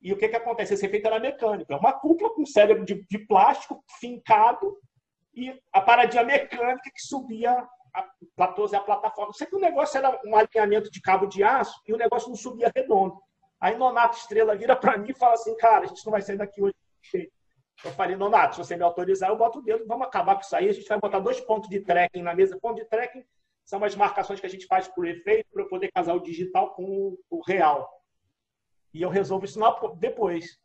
E 0.00 0.12
o 0.12 0.16
que, 0.16 0.28
que 0.28 0.36
acontece? 0.36 0.74
Esse 0.74 0.86
efeito 0.86 1.06
era 1.06 1.20
mecânico. 1.20 1.72
É 1.72 1.76
uma 1.76 1.92
cúpula 1.92 2.30
com 2.30 2.42
um 2.42 2.46
cérebro 2.46 2.84
de, 2.84 3.04
de 3.06 3.18
plástico 3.18 3.84
fincado 4.00 4.78
e 5.34 5.52
a 5.72 5.80
paradinha 5.80 6.24
mecânica 6.24 6.90
que 6.94 7.02
subia 7.02 7.66
a 7.94 8.04
platôs 8.36 8.72
é 8.72 8.76
a 8.76 8.80
plataforma. 8.80 9.32
Sei 9.32 9.46
que 9.46 9.54
o 9.54 9.60
negócio 9.60 9.96
era 9.96 10.20
um 10.26 10.36
alinhamento 10.36 10.90
de 10.90 11.00
cabo 11.00 11.26
de 11.26 11.42
aço 11.42 11.80
e 11.86 11.94
o 11.94 11.96
negócio 11.96 12.28
não 12.28 12.36
subia 12.36 12.70
redondo. 12.74 13.20
Aí 13.60 13.76
Nonato 13.76 14.16
Estrela 14.16 14.56
vira 14.56 14.74
para 14.74 14.98
mim 14.98 15.10
e 15.10 15.14
fala 15.14 15.34
assim, 15.34 15.56
cara, 15.56 15.84
a 15.84 15.86
gente 15.86 16.04
não 16.04 16.10
vai 16.10 16.20
sair 16.20 16.36
daqui 16.36 16.60
hoje. 16.60 16.74
Eu 17.84 17.92
falei, 17.92 18.16
Nonato, 18.16 18.56
se 18.56 18.64
você 18.64 18.76
me 18.76 18.82
autorizar, 18.82 19.30
eu 19.30 19.36
boto 19.36 19.58
o 19.58 19.62
dedo, 19.62 19.86
vamos 19.86 20.06
acabar 20.06 20.34
com 20.34 20.40
isso 20.40 20.54
aí. 20.54 20.68
A 20.68 20.72
gente 20.72 20.88
vai 20.88 20.98
botar 20.98 21.20
dois 21.20 21.40
pontos 21.40 21.68
de 21.68 21.80
tracking 21.80 22.22
na 22.22 22.34
mesa. 22.34 22.58
Ponto 22.60 22.76
de 22.76 22.84
tracking 22.88 23.24
são 23.64 23.82
as 23.82 23.94
marcações 23.94 24.40
que 24.40 24.46
a 24.46 24.50
gente 24.50 24.66
faz 24.66 24.88
por 24.88 25.06
efeito 25.06 25.48
para 25.52 25.64
poder 25.66 25.90
casar 25.92 26.14
o 26.14 26.20
digital 26.20 26.74
com 26.74 27.16
o 27.30 27.40
real. 27.46 27.88
E 28.92 29.02
eu 29.02 29.08
resolvo 29.08 29.44
isso 29.44 29.58
depois. 29.96 30.58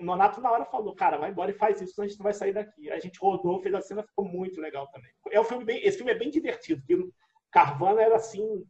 O 0.00 0.04
Nonato 0.04 0.40
na 0.40 0.50
hora 0.50 0.64
falou, 0.64 0.94
cara, 0.94 1.18
vai 1.18 1.30
embora 1.30 1.50
e 1.50 1.54
faz 1.54 1.80
isso, 1.80 1.94
senão 1.94 2.06
a 2.06 2.08
gente 2.08 2.18
não 2.18 2.24
vai 2.24 2.32
sair 2.32 2.52
daqui. 2.52 2.90
A 2.90 2.98
gente 2.98 3.18
rodou, 3.18 3.60
fez 3.60 3.74
a 3.74 3.80
cena, 3.80 4.02
ficou 4.02 4.24
muito 4.24 4.60
legal 4.60 4.86
também. 4.88 5.10
É 5.30 5.40
um 5.40 5.44
filme 5.44 5.64
bem, 5.64 5.84
esse 5.84 5.98
filme 5.98 6.12
é 6.12 6.18
bem 6.18 6.30
divertido, 6.30 6.80
porque 6.80 7.10
Carvana 7.50 8.02
era 8.02 8.16
assim, 8.16 8.64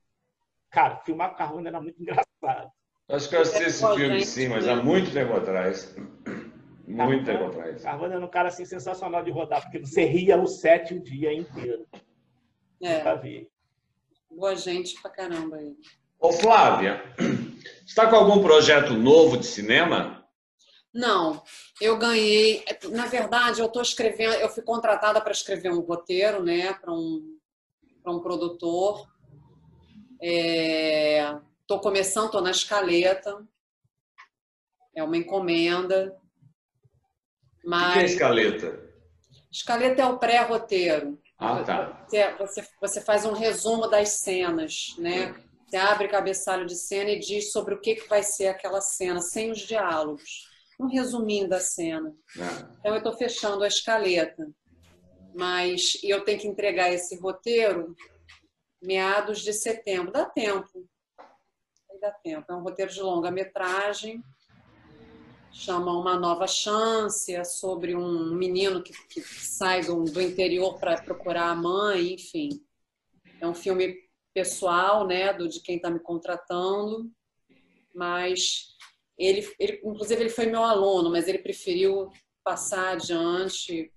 cara, 0.71 0.97
filmar 0.99 1.37
Carvana 1.37 1.69
era 1.69 1.81
muito 1.81 2.01
engraçado. 2.03 2.71
Acho 3.09 3.29
que 3.29 3.37
eu 3.37 3.43
assisti 3.43 3.65
esse 3.65 3.95
filme 3.95 4.25
sim, 4.25 4.49
mas 4.49 4.67
há 4.67 4.77
muito 4.77 5.13
tempo 5.13 5.35
atrás. 5.35 5.95
Muito 6.87 7.25
tempo 7.25 7.45
atrás. 7.45 7.83
Carvana 7.83 8.15
era 8.15 8.25
um 8.25 8.31
cara 8.31 8.49
assim 8.49 8.65
sensacional 8.65 9.23
de 9.23 9.31
rodar, 9.31 9.63
porque 9.63 9.79
você 9.79 10.05
ria 10.05 10.37
no 10.37 10.47
set 10.47 10.95
o 10.95 11.03
dia 11.03 11.33
inteiro. 11.33 11.87
É. 12.83 12.99
Nunca 12.99 13.15
vi. 13.17 13.49
Boa 14.31 14.57
gente 14.57 15.01
pra 15.01 15.11
caramba 15.11 15.57
aí. 15.57 15.77
Ô 16.19 16.33
Flávia, 16.33 17.03
está 17.87 18.09
com 18.09 18.17
algum 18.17 18.43
projeto 18.43 18.95
novo 18.95 19.37
de 19.37 19.47
cinema? 19.47 20.24
Não, 20.95 21.43
eu 21.81 21.99
ganhei. 21.99 22.65
Na 22.93 23.07
verdade, 23.07 23.61
eu 23.61 23.67
estou 23.67 23.83
escrevendo, 23.83 24.35
eu 24.35 24.49
fui 24.49 24.63
contratada 24.63 25.21
para 25.21 25.33
escrever 25.33 25.73
um 25.73 25.81
roteiro, 25.81 26.41
né, 26.41 26.73
para 26.75 26.93
um, 26.93 27.37
um 28.07 28.21
produtor. 28.21 29.09
Estou 30.21 31.79
é, 31.79 31.83
começando, 31.83 32.27
estou 32.27 32.41
na 32.41 32.53
escaleta. 32.53 33.45
É 34.95 35.03
uma 35.03 35.17
encomenda. 35.17 36.17
Mas... 37.65 37.91
O 37.91 37.93
que 37.95 37.99
é 37.99 38.05
escaleta? 38.05 38.85
Escaleta 39.51 40.03
é 40.03 40.07
o 40.07 40.19
pré-roteiro. 40.19 41.21
Ah, 41.37 41.65
tá. 41.65 42.07
Você, 42.07 42.33
você, 42.35 42.69
você 42.81 43.01
faz 43.01 43.25
um 43.25 43.33
resumo 43.33 43.89
das 43.89 44.21
cenas, 44.21 44.95
né? 44.99 45.35
Você 45.67 45.77
abre 45.77 46.07
cabeçalho 46.07 46.67
de 46.67 46.77
cena 46.77 47.11
e 47.11 47.19
diz 47.19 47.51
sobre 47.51 47.75
o 47.75 47.81
que, 47.81 47.97
que 47.97 48.09
vai 48.09 48.23
ser 48.23 48.47
aquela 48.47 48.81
cena, 48.81 49.21
sem 49.21 49.51
os 49.51 49.59
diálogos. 49.59 50.54
Um 50.79 50.87
resuminho 50.87 51.49
da 51.49 51.61
cena. 51.61 52.15
É. 52.37 52.77
Então, 52.79 52.93
eu 52.93 52.99
estou 52.99 53.13
fechando 53.13 53.63
a 53.65 53.69
escaleta. 53.69 54.51
Mas 55.35 55.99
eu 56.03 56.25
tenho 56.25 56.41
que 56.41 56.47
entregar 56.47 56.93
esse 56.93 57.17
roteiro 57.17 57.97
meados 58.83 59.41
de 59.41 59.53
setembro. 59.53 60.13
Dá 60.13 60.25
tempo. 60.25 60.89
Dá 62.01 62.11
tempo. 62.11 62.53
É 62.53 62.55
um 62.55 62.63
roteiro 62.63 62.93
de 62.93 63.01
longa-metragem. 63.01 64.23
Chama 65.51 65.93
Uma 65.93 66.19
Nova 66.19 66.47
Chance. 66.47 67.35
É 67.35 67.45
sobre 67.45 67.97
um 67.97 68.35
menino 68.35 68.83
que, 68.83 68.93
que 69.09 69.21
sai 69.23 69.83
do, 69.83 70.05
do 70.05 70.21
interior 70.21 70.79
para 70.79 71.01
procurar 71.01 71.51
a 71.51 71.55
mãe, 71.55 72.15
enfim. 72.15 72.49
É 73.41 73.47
um 73.47 73.55
filme 73.55 74.05
pessoal, 74.35 75.07
né, 75.07 75.33
do 75.33 75.49
de 75.49 75.61
quem 75.61 75.77
está 75.77 75.89
me 75.89 76.01
contratando, 76.01 77.09
mas 77.95 78.74
ele, 79.19 79.49
ele, 79.59 79.81
inclusive, 79.85 80.21
ele 80.21 80.31
foi 80.31 80.47
meu 80.47 80.63
aluno, 80.63 81.11
mas 81.11 81.29
ele 81.29 81.39
preferiu 81.39 82.11
passar 82.43 82.93
adiante 82.93 83.93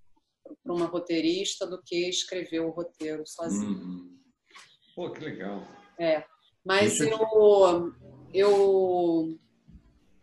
para 0.64 0.74
uma 0.74 0.86
roteirista 0.86 1.66
do 1.66 1.82
que 1.84 2.08
escrever 2.08 2.62
o 2.62 2.70
roteiro 2.70 3.24
sozinho. 3.26 3.80
Uhum. 3.80 4.18
Pô, 4.96 5.12
que 5.12 5.20
legal. 5.20 5.64
É, 6.00 6.24
mas 6.64 7.00
eu, 7.00 7.94
eu, 8.34 9.40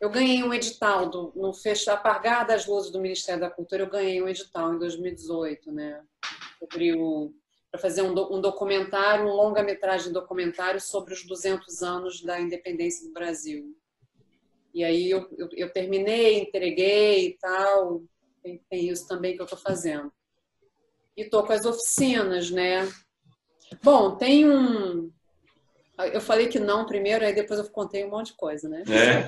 eu 0.01 0.11
ganhei 0.11 0.43
um 0.43 0.55
edital 0.55 1.09
do, 1.09 1.33
no 1.35 1.53
fecho, 1.53 1.91
apagar 1.91 2.47
das 2.47 2.67
luzes 2.67 2.91
do 2.91 3.01
Ministério 3.01 3.41
da 3.41 3.51
Cultura, 3.51 3.83
eu 3.83 3.91
ganhei 3.91 4.23
um 4.23 4.29
edital 4.29 4.75
em 4.75 4.79
2018, 4.79 5.73
né, 5.73 6.03
sobre 6.59 6.93
para 7.71 7.81
fazer 7.81 8.03
um, 8.03 8.15
do, 8.15 8.33
um, 8.33 8.41
documentário, 8.41 9.27
um 9.27 9.35
longa-metragem 9.35 10.13
documentário 10.13 10.81
sobre 10.81 11.13
os 11.13 11.27
200 11.27 11.83
anos 11.83 12.23
da 12.23 12.41
independência 12.41 13.05
do 13.05 13.13
Brasil. 13.13 13.77
E 14.75 14.83
aí 14.83 15.09
eu, 15.09 15.29
eu, 15.39 15.49
eu 15.57 15.73
terminei, 15.73 16.41
entreguei 16.41 17.29
e 17.29 17.39
tal, 17.39 18.03
tem, 18.43 18.61
tem 18.69 18.89
isso 18.89 19.07
também 19.07 19.37
que 19.37 19.41
eu 19.41 19.45
estou 19.45 19.59
fazendo. 19.59 20.13
E 21.17 21.23
estou 21.23 21.45
com 21.45 21.53
as 21.53 21.65
oficinas, 21.65 22.51
né? 22.51 22.89
Bom, 23.83 24.17
tem 24.17 24.51
um. 24.51 25.13
Eu 26.13 26.21
falei 26.21 26.49
que 26.49 26.59
não 26.59 26.85
primeiro, 26.87 27.25
aí 27.25 27.33
depois 27.33 27.61
eu 27.61 27.71
contei 27.71 28.05
um 28.05 28.11
monte 28.11 28.33
de 28.33 28.37
coisa, 28.37 28.69
né? 28.69 28.83
É. 28.91 29.25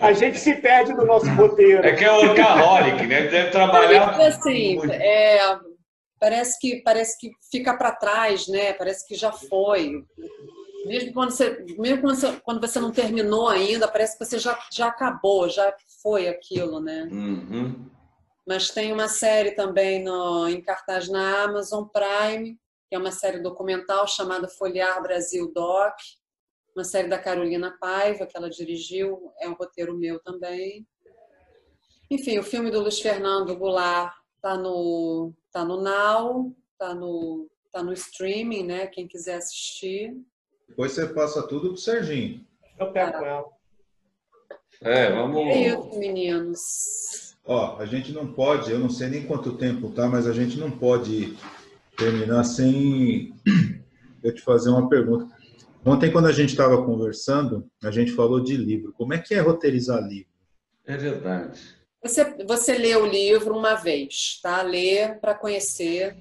A 0.00 0.14
gente 0.14 0.38
se 0.38 0.54
perde 0.54 0.94
no 0.94 1.04
nosso 1.04 1.28
roteiro. 1.34 1.86
É 1.86 1.94
que 1.94 2.02
é 2.02 2.10
workaholic, 2.10 3.06
né? 3.06 3.26
Deve 3.26 3.50
trabalhar. 3.50 4.08
Porque, 4.08 4.22
assim, 4.22 4.80
é, 4.92 5.58
parece 6.18 6.58
que 6.58 6.80
parece 6.82 7.18
que 7.18 7.30
fica 7.50 7.76
para 7.76 7.92
trás, 7.92 8.48
né? 8.48 8.72
Parece 8.72 9.06
que 9.06 9.14
já 9.14 9.30
foi. 9.30 10.02
Mesmo 10.86 11.12
quando 11.12 11.30
você, 11.32 11.64
mesmo 11.78 12.00
quando 12.00 12.14
você, 12.14 12.40
quando 12.42 12.60
você 12.60 12.80
não 12.80 12.92
terminou 12.92 13.48
ainda, 13.48 13.88
parece 13.88 14.16
que 14.16 14.24
você 14.24 14.38
já, 14.38 14.58
já 14.70 14.86
acabou, 14.86 15.48
já 15.48 15.74
foi 16.00 16.28
aquilo, 16.28 16.80
né? 16.80 17.08
Uhum. 17.10 17.90
Mas 18.46 18.70
tem 18.70 18.92
uma 18.92 19.08
série 19.08 19.50
também 19.50 20.02
no, 20.04 20.48
em 20.48 20.62
cartaz 20.62 21.08
na 21.08 21.42
Amazon 21.42 21.84
Prime, 21.84 22.56
que 22.88 22.94
é 22.94 22.98
uma 22.98 23.10
série 23.10 23.40
documental 23.40 24.06
chamada 24.06 24.46
Folhear 24.46 25.02
Brasil 25.02 25.52
Doc, 25.52 25.94
uma 26.74 26.84
série 26.84 27.08
da 27.08 27.18
Carolina 27.18 27.76
Paiva, 27.80 28.26
que 28.26 28.36
ela 28.36 28.48
dirigiu, 28.48 29.32
é 29.40 29.48
um 29.48 29.54
roteiro 29.54 29.96
meu 29.96 30.20
também. 30.20 30.86
Enfim, 32.08 32.38
o 32.38 32.44
filme 32.44 32.70
do 32.70 32.80
Luiz 32.80 33.00
Fernando 33.00 33.56
Goulart 33.56 34.14
tá 34.40 34.56
no 34.56 35.32
tá 35.50 35.64
no 35.64 35.82
Now, 35.82 36.54
tá 36.78 36.94
no 36.94 37.48
tá 37.72 37.82
no 37.82 37.92
streaming, 37.92 38.62
né? 38.62 38.86
Quem 38.86 39.08
quiser 39.08 39.36
assistir. 39.36 40.14
Depois 40.68 40.92
você 40.92 41.06
passa 41.06 41.46
tudo 41.46 41.68
pro 41.68 41.76
Serginho. 41.78 42.44
Eu 42.78 42.92
pego 42.92 43.16
ela. 43.24 43.44
É, 44.82 45.10
vamos. 45.12 45.40
É 45.46 45.68
isso, 45.68 45.98
meninos. 45.98 47.36
Ó, 47.44 47.78
a 47.78 47.86
gente 47.86 48.12
não 48.12 48.32
pode, 48.32 48.70
eu 48.70 48.78
não 48.78 48.90
sei 48.90 49.08
nem 49.08 49.26
quanto 49.26 49.56
tempo 49.56 49.90
tá, 49.90 50.08
mas 50.08 50.26
a 50.26 50.32
gente 50.32 50.58
não 50.58 50.70
pode 50.70 51.36
terminar 51.96 52.44
sem 52.44 53.34
eu 54.22 54.34
te 54.34 54.42
fazer 54.42 54.70
uma 54.70 54.88
pergunta. 54.88 55.34
Ontem, 55.84 56.10
quando 56.10 56.26
a 56.26 56.32
gente 56.32 56.50
estava 56.50 56.84
conversando, 56.84 57.70
a 57.82 57.92
gente 57.92 58.10
falou 58.10 58.42
de 58.42 58.56
livro. 58.56 58.92
Como 58.92 59.14
é 59.14 59.18
que 59.18 59.34
é 59.34 59.40
roteirizar 59.40 60.02
livro? 60.02 60.28
É 60.84 60.96
verdade. 60.96 61.60
Você, 62.02 62.44
você 62.44 62.76
lê 62.76 62.94
o 62.96 63.06
livro 63.06 63.56
uma 63.56 63.74
vez, 63.74 64.40
tá? 64.42 64.62
Lê 64.62 65.14
para 65.14 65.34
conhecer. 65.34 66.16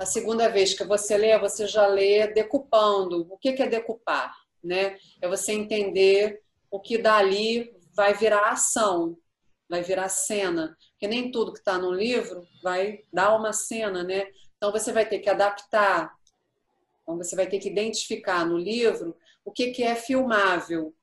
A 0.00 0.06
segunda 0.06 0.48
vez 0.48 0.72
que 0.72 0.82
você 0.82 1.18
lê, 1.18 1.38
você 1.38 1.66
já 1.66 1.86
lê 1.86 2.26
decupando. 2.28 3.26
O 3.28 3.36
que 3.36 3.50
é 3.50 3.68
decupar? 3.68 4.34
Né? 4.64 4.96
É 5.20 5.28
você 5.28 5.52
entender 5.52 6.40
o 6.70 6.80
que 6.80 6.96
dali 6.96 7.70
vai 7.92 8.14
virar 8.14 8.48
ação, 8.48 9.18
vai 9.68 9.82
virar 9.82 10.08
cena. 10.08 10.74
Porque 10.92 11.06
nem 11.06 11.30
tudo 11.30 11.52
que 11.52 11.58
está 11.58 11.76
no 11.76 11.92
livro 11.92 12.48
vai 12.62 13.00
dar 13.12 13.36
uma 13.36 13.52
cena, 13.52 14.02
né? 14.02 14.28
Então 14.56 14.72
você 14.72 14.90
vai 14.90 15.06
ter 15.06 15.18
que 15.18 15.28
adaptar. 15.28 16.10
Então 17.02 17.18
você 17.18 17.36
vai 17.36 17.46
ter 17.46 17.58
que 17.58 17.68
identificar 17.68 18.46
no 18.46 18.56
livro 18.56 19.14
o 19.44 19.52
que, 19.52 19.82
é 19.82 19.94
filmável. 19.94 20.94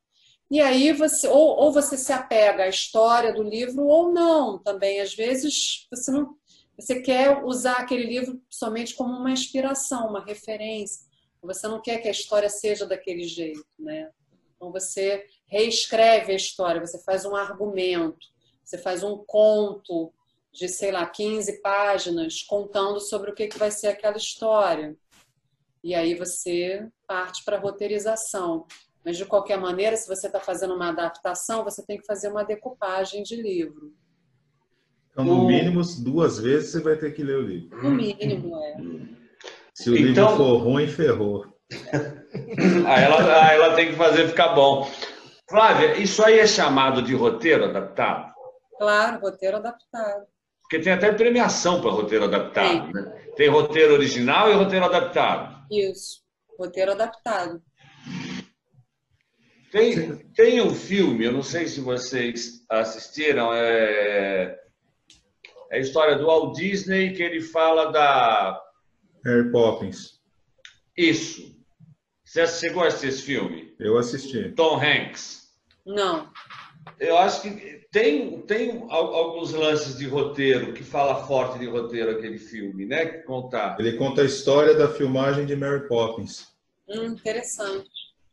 E 0.50 0.60
aí 0.60 0.92
você 0.92 1.28
ou, 1.28 1.50
ou 1.56 1.72
você 1.72 1.96
se 2.00 2.12
apega 2.12 2.64
à 2.64 2.68
história 2.68 3.32
do 3.32 3.44
livro 3.44 3.86
ou 3.86 4.12
não 4.12 4.58
também. 4.58 5.02
Às 5.02 5.14
vezes 5.14 5.86
você 5.92 6.10
não 6.10 6.36
você 6.78 7.02
quer 7.02 7.44
usar 7.44 7.78
aquele 7.78 8.06
livro 8.06 8.42
somente 8.50 8.94
como 8.94 9.18
uma 9.18 9.32
inspiração, 9.32 10.10
uma 10.10 10.24
referência. 10.24 11.08
Você 11.42 11.68
não 11.68 11.82
quer 11.82 12.00
que 12.00 12.08
a 12.08 12.12
história 12.12 12.50
seja 12.50 12.86
daquele 12.86 13.24
jeito, 13.24 13.66
né? 13.80 14.12
Então 14.56 14.72
você 14.72 15.26
reescreve 15.46 16.34
a 16.34 16.36
história, 16.36 16.86
você 16.86 17.02
faz 17.04 17.26
um 17.26 17.36
argumento, 17.36 18.28
você 18.64 18.78
faz 18.78 19.02
um 19.04 19.18
conto 19.26 20.14
de, 20.52 20.68
sei 20.68 20.92
lá, 20.92 21.06
15 21.06 21.62
páginas 21.62 22.42
contando 22.42 23.00
sobre 23.00 23.32
o 23.32 23.34
que, 23.34 23.48
que 23.48 23.58
vai 23.58 23.72
ser 23.72 23.88
aquela 23.88 24.18
história. 24.18 24.96
E 25.84 25.96
aí 25.96 26.16
você 26.16 26.88
parte 27.08 27.44
para 27.46 27.58
a 27.58 27.60
roteirização. 27.60 28.66
Mas, 29.06 29.16
de 29.16 29.26
qualquer 29.26 29.58
maneira, 29.58 29.96
se 29.96 30.08
você 30.08 30.28
está 30.28 30.40
fazendo 30.40 30.76
uma 30.76 30.90
adaptação, 30.90 31.64
você 31.64 31.86
tem 31.86 31.98
que 31.98 32.06
fazer 32.06 32.28
uma 32.30 32.44
decupagem 32.44 33.24
de 33.24 33.42
livro. 33.42 33.94
Então, 35.18 35.26
no 35.26 35.48
mínimo, 35.48 35.82
duas 36.04 36.38
vezes 36.38 36.70
você 36.72 36.80
vai 36.80 36.96
ter 36.96 37.12
que 37.12 37.24
ler 37.24 37.38
o 37.38 37.42
livro. 37.42 37.82
No 37.82 37.90
mínimo, 37.90 38.56
é. 38.56 38.76
Se 39.74 39.90
o 39.90 39.98
Então- 39.98 40.30
livro 40.30 40.38
for 40.38 40.58
ruim, 40.58 40.86
ferrou. 40.88 41.44
Aí 42.86 43.04
ela, 43.04 43.48
aí 43.50 43.56
ela 43.56 43.76
tem 43.76 43.88
que 43.90 43.96
fazer 43.96 44.28
ficar 44.28 44.50
bom. 44.50 44.88
Flávia, 45.50 45.98
isso 45.98 46.24
aí 46.24 46.38
é 46.40 46.46
chamado 46.46 47.02
de 47.02 47.16
roteiro 47.16 47.66
adaptado? 47.66 48.32
Claro, 48.78 49.20
roteiro 49.22 49.58
adaptado. 49.58 50.26
Porque 50.62 50.80
tem 50.80 50.94
até 50.94 51.12
premiação 51.12 51.82
para 51.82 51.90
roteiro 51.90 52.26
adaptado. 52.26 52.92
Né? 52.94 53.32
Tem 53.36 53.50
roteiro 53.50 53.94
original 53.94 54.52
e 54.52 54.54
roteiro 54.54 54.86
adaptado. 54.86 55.66
Isso, 55.72 56.20
roteiro 56.60 56.92
adaptado. 56.92 57.62
Tem, 59.72 60.16
tem 60.36 60.62
um 60.62 60.74
filme, 60.76 61.26
eu 61.26 61.32
não 61.32 61.44
sei 61.44 61.68
se 61.68 61.82
vocês 61.82 62.62
assistiram, 62.70 63.52
é, 63.54 64.58
é 65.72 65.78
a 65.78 65.80
história 65.80 66.16
do 66.18 66.26
Walt 66.28 66.56
Disney, 66.56 67.14
que 67.14 67.22
ele 67.24 67.42
fala 67.42 67.92
da. 67.92 68.62
Harry 69.26 69.52
Poppins. 69.52 70.20
Isso. 70.96 71.56
Você 72.24 72.46
chegou 72.48 72.84
a 72.84 72.88
assistir 72.88 73.08
esse 73.08 73.22
filme? 73.24 73.76
Eu 73.80 73.98
assisti. 73.98 74.52
Tom 74.52 74.76
Hanks. 74.82 75.48
Não, 75.86 76.30
Eu 77.00 77.18
acho 77.18 77.42
que 77.42 77.88
tem, 77.92 78.42
tem 78.42 78.86
al- 78.90 79.14
alguns 79.16 79.54
lances 79.54 79.98
de 79.98 80.06
roteiro, 80.06 80.74
que 80.74 80.84
fala 80.84 81.26
forte 81.26 81.58
de 81.60 81.66
roteiro 81.66 82.12
aquele 82.12 82.38
filme, 82.38 82.86
né? 82.86 83.06
Que 83.06 83.18
contar. 83.20 83.78
Ele 83.80 83.94
conta 83.98 84.22
a 84.22 84.26
história 84.26 84.74
da 84.74 84.90
filmagem 84.90 85.46
de 85.46 85.56
Mary 85.56 85.88
Poppins. 85.88 86.48
hum, 86.90 87.06
interessante. 87.06 87.90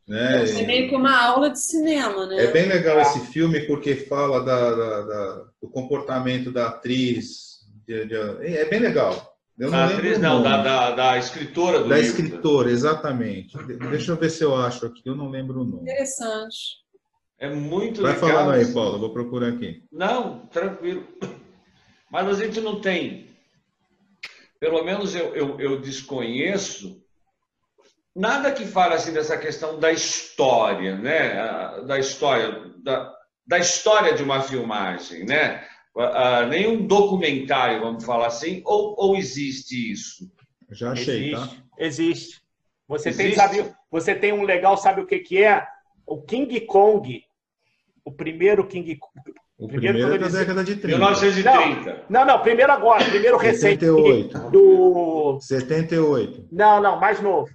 Né? 0.07 0.45
É 0.45 0.67
meio 0.67 0.89
que 0.91 0.95
uma 0.97 1.19
aula 1.19 1.49
de 1.51 1.59
cinema, 1.61 2.27
né? 2.27 2.45
É 2.45 2.51
bem 2.53 2.69
legal 2.69 3.01
esse 3.01 3.21
filme 3.33 3.61
porque 3.67 3.95
fala 3.97 4.45
da, 4.45 4.71
da- 4.75 5.03
da- 5.03 5.45
do 5.63 5.69
comportamento 5.71 6.53
da 6.53 6.69
atriz. 6.69 7.55
de- 7.87 8.07
de- 8.07 8.15
é 8.47 8.65
bem 8.67 8.81
legal. 8.81 9.35
Eu 9.59 9.71
não 9.71 9.79
Da 9.79 9.87
atriz, 9.87 10.19
não, 10.19 10.43
da, 10.43 10.63
da, 10.63 10.91
da 10.91 11.19
escritora 11.19 11.81
do 11.81 11.89
Da 11.89 11.97
livro. 11.97 12.11
escritora, 12.11 12.71
exatamente. 12.71 13.57
De- 13.67 13.77
Deixa 13.77 14.13
eu 14.13 14.17
ver 14.17 14.31
se 14.31 14.43
eu 14.43 14.55
acho 14.57 14.85
aqui, 14.87 15.03
eu 15.07 15.15
não 15.15 15.31
lembro 15.31 15.61
o 15.61 15.65
nome. 15.65 15.83
Interessante. 15.83 16.83
É 17.39 17.49
muito 17.49 18.03
Vai 18.03 18.15
legal. 18.15 18.29
falando 18.31 18.53
aí. 18.55 18.73
Paulo, 18.73 18.99
vou 18.99 19.11
procurar 19.13 19.49
aqui. 19.49 19.83
Não, 19.93 20.47
tranquilo. 20.47 21.07
Mas 22.11 22.29
a 22.29 22.45
gente 22.45 22.61
não 22.61 22.81
tem. 22.81 23.29
Pelo 24.61 24.83
menos 24.85 25.15
eu, 25.15 25.35
eu, 25.35 25.61
eu 25.61 25.81
desconheço 25.81 27.04
nada 28.15 28.53
que 28.53 28.65
fale 28.65 28.95
assim 28.95 29.13
dessa 29.13 29.37
questão 29.37 29.79
da 29.79 29.93
história, 29.93 30.97
né? 30.97 31.85
Da 31.87 31.99
história, 31.99 32.73
da, 32.83 33.13
da 33.47 33.59
história 33.59 34.15
de 34.15 34.23
uma 34.23 34.41
filmagem, 34.41 35.25
né? 35.25 35.65
uh, 35.97 36.47
nenhum 36.49 36.87
documentário, 36.87 37.81
vamos 37.81 38.05
falar 38.05 38.27
assim, 38.27 38.63
ou, 38.65 38.95
ou 38.99 39.17
existe 39.17 39.93
isso? 39.93 40.31
Já 40.71 40.93
achei, 40.93 41.33
existe, 41.33 41.57
tá? 41.57 41.63
Existe. 41.79 42.45
Você 42.87 43.09
Existe? 43.09 43.29
tem, 43.29 43.35
sabe, 43.35 43.75
você 43.91 44.15
tem 44.15 44.33
um 44.33 44.43
legal, 44.43 44.77
sabe 44.77 45.01
o 45.01 45.07
que, 45.07 45.19
que 45.19 45.43
é? 45.43 45.67
O 46.07 46.21
King 46.21 46.61
Kong. 46.63 47.23
O 48.05 48.13
primeiro 48.13 48.67
King 48.67 48.97
Kong. 48.97 49.33
O 49.57 49.69
Primeiro 49.69 49.97
primeiro 49.97 50.17
é 50.17 50.29
da 50.29 50.39
década 50.39 50.65
de 50.65 50.77
30. 50.77 50.99
1930. 50.99 52.05
Não, 52.11 52.25
não, 52.27 52.43
primeiro 52.43 52.73
agora, 52.73 53.05
primeiro 53.05 53.37
recente. 53.37 53.87
78. 53.87 54.51
Do. 54.51 55.39
78. 55.41 56.49
Não, 56.51 56.83
não, 56.83 56.99
mais 56.99 57.21
novo. 57.23 57.49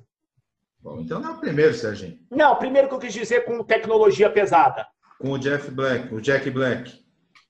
Bom, 0.82 1.00
então 1.02 1.20
não 1.20 1.30
é 1.32 1.34
o 1.34 1.40
primeiro, 1.40 1.74
Serginho. 1.74 2.18
Não, 2.32 2.56
primeiro 2.56 2.88
que 2.88 2.94
eu 2.94 3.00
quis 3.00 3.14
dizer 3.14 3.44
com 3.46 3.64
tecnologia 3.64 4.30
pesada. 4.30 4.88
Com 5.20 5.32
o 5.32 5.38
Jeff 5.40 5.70
Black, 5.72 6.14
o 6.14 6.22
Jack 6.22 6.50
Black. 6.50 6.94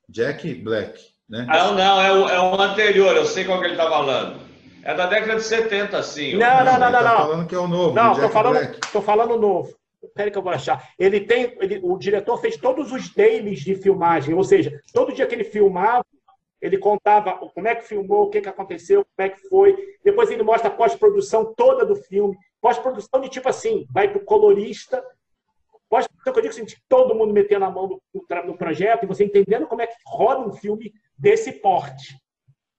Jack 0.10 0.56
Black, 0.56 1.00
né? 1.30 1.46
Não, 1.48 1.76
não, 1.76 2.02
é 2.02 2.12
o, 2.12 2.28
é 2.30 2.40
o 2.40 2.60
anterior, 2.60 3.16
eu 3.16 3.26
sei 3.26 3.46
qual 3.46 3.60
que 3.60 3.66
ele 3.66 3.74
está 3.76 3.88
falando. 3.88 4.40
É 4.84 4.96
da 4.96 5.06
década 5.06 5.36
de 5.36 5.44
70, 5.44 6.02
sim. 6.02 6.36
Não, 6.38 6.64
não, 6.66 6.66
não, 6.66 6.72
ele 6.74 6.80
não, 6.80 6.92
tá 6.92 7.04
não. 7.04 7.18
falando 7.18 7.48
que 7.48 7.54
é 7.54 7.60
o 7.60 7.68
novo, 7.68 7.94
Não, 7.96 8.12
o 8.14 8.16
tô 8.16 8.22
Jack 8.22 8.34
falando, 8.34 8.54
Black. 8.58 8.92
tô 8.92 9.02
falando 9.02 9.38
novo. 9.38 9.78
Peraí 10.16 10.32
que 10.32 10.38
eu 10.38 10.42
vou 10.42 10.52
achar. 10.54 10.90
Ele 10.98 11.20
tem. 11.20 11.56
ele- 11.60 11.80
o 11.84 11.98
diretor 11.98 12.38
fez 12.40 12.56
todos 12.58 12.92
os 12.92 13.14
dailies 13.14 13.60
de 13.60 13.76
filmagem, 13.76 14.34
ou 14.34 14.44
seja, 14.44 14.80
todo 14.94 15.14
dia 15.14 15.28
que 15.28 15.36
ele 15.36 15.44
filmava, 15.44 16.04
ele 16.62 16.78
contava 16.78 17.34
como 17.34 17.68
é 17.68 17.76
que 17.76 17.86
filmou, 17.88 18.24
o 18.24 18.30
que, 18.30 18.42
que 18.42 18.50
aconteceu, 18.50 19.06
como 19.16 19.28
é 19.28 19.30
que 19.30 19.42
foi. 19.50 19.76
Depois 20.04 20.32
ele 20.32 20.42
mostra 20.42 20.70
a 20.70 20.74
pós-produção 20.74 21.54
toda 21.56 21.86
do 21.86 21.96
filme. 21.96 22.36
Pós-produção 22.62 23.22
de 23.22 23.30
tipo 23.30 23.48
assim, 23.50 23.86
vai 23.92 24.10
pro 24.10 24.24
colorista. 24.26 25.04
Pós-produção 25.90 26.34
que 26.34 26.40
eu 26.40 26.44
digo 26.44 26.54
assim, 26.54 26.66
de 26.66 26.78
todo 26.88 27.16
mundo 27.16 27.34
metendo 27.34 27.66
a 27.66 27.72
mão 27.72 27.88
no, 27.88 28.02
no 28.46 28.58
projeto 28.58 29.04
e 29.04 29.08
você 29.08 29.24
entendendo 29.24 29.68
como 29.68 29.82
é 29.82 29.88
que 29.88 29.96
roda 30.06 30.42
um 30.42 30.54
filme 30.54 30.94
desse 31.18 31.52
porte, 31.54 32.16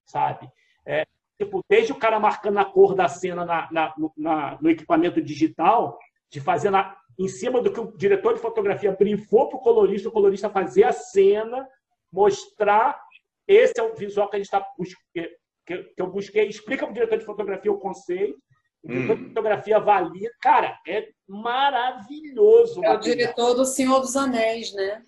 sabe? 0.05 0.49
É, 0.87 1.05
tipo, 1.39 1.61
desde 1.69 1.93
o 1.93 1.99
cara 1.99 2.21
marcando 2.21 2.59
a 2.59 2.65
cor 2.65 2.95
da 2.95 3.09
cena 3.09 3.45
na, 3.45 3.69
na- 3.73 3.95
no, 3.99 4.13
na- 4.17 4.59
no 4.61 4.71
equipamento 4.71 5.21
digital, 5.21 5.99
de 6.31 6.41
fazer 6.41 6.71
na, 6.71 6.97
em 7.19 7.27
cima 7.27 7.61
do 7.61 7.73
que 7.73 7.81
o 7.81 7.97
diretor 7.97 8.35
de 8.35 8.41
fotografia 8.41 8.93
brifou 8.93 9.49
para 9.49 9.59
o 9.59 9.63
colorista, 9.63 10.09
o 10.09 10.13
colorista 10.13 10.49
fazer 10.49 10.85
a 10.85 10.93
cena, 10.93 11.67
mostrar. 12.13 13.03
Esse 13.49 13.81
é 13.81 13.83
o 13.83 13.95
visual 13.95 14.29
que 14.29 14.37
a 14.37 14.39
gente 14.39 14.47
está 14.47 14.65
que, 15.13 15.37
que 15.67 16.01
eu 16.03 16.07
busquei. 16.07 16.47
Explica 16.47 16.85
para 16.87 16.93
o 16.93 16.95
diretor 16.95 17.19
de 17.19 17.25
fotografia 17.25 17.73
o 17.73 17.79
conceito. 17.79 18.39
O 18.83 18.89
diretor 18.89 19.17
de 19.17 19.23
Hum. 19.23 19.29
fotografia 19.29 19.77
avalia. 19.77 20.31
Cara, 20.41 20.79
é 20.89 21.09
maravilhoso. 21.29 22.81
o 22.81 22.85
É 22.85 22.93
o 22.95 22.99
diretor 23.01 23.55
do 23.55 23.65
Senhor 23.65 24.01
dos 24.01 24.17
Anéis, 24.17 24.73
né? 24.75 25.03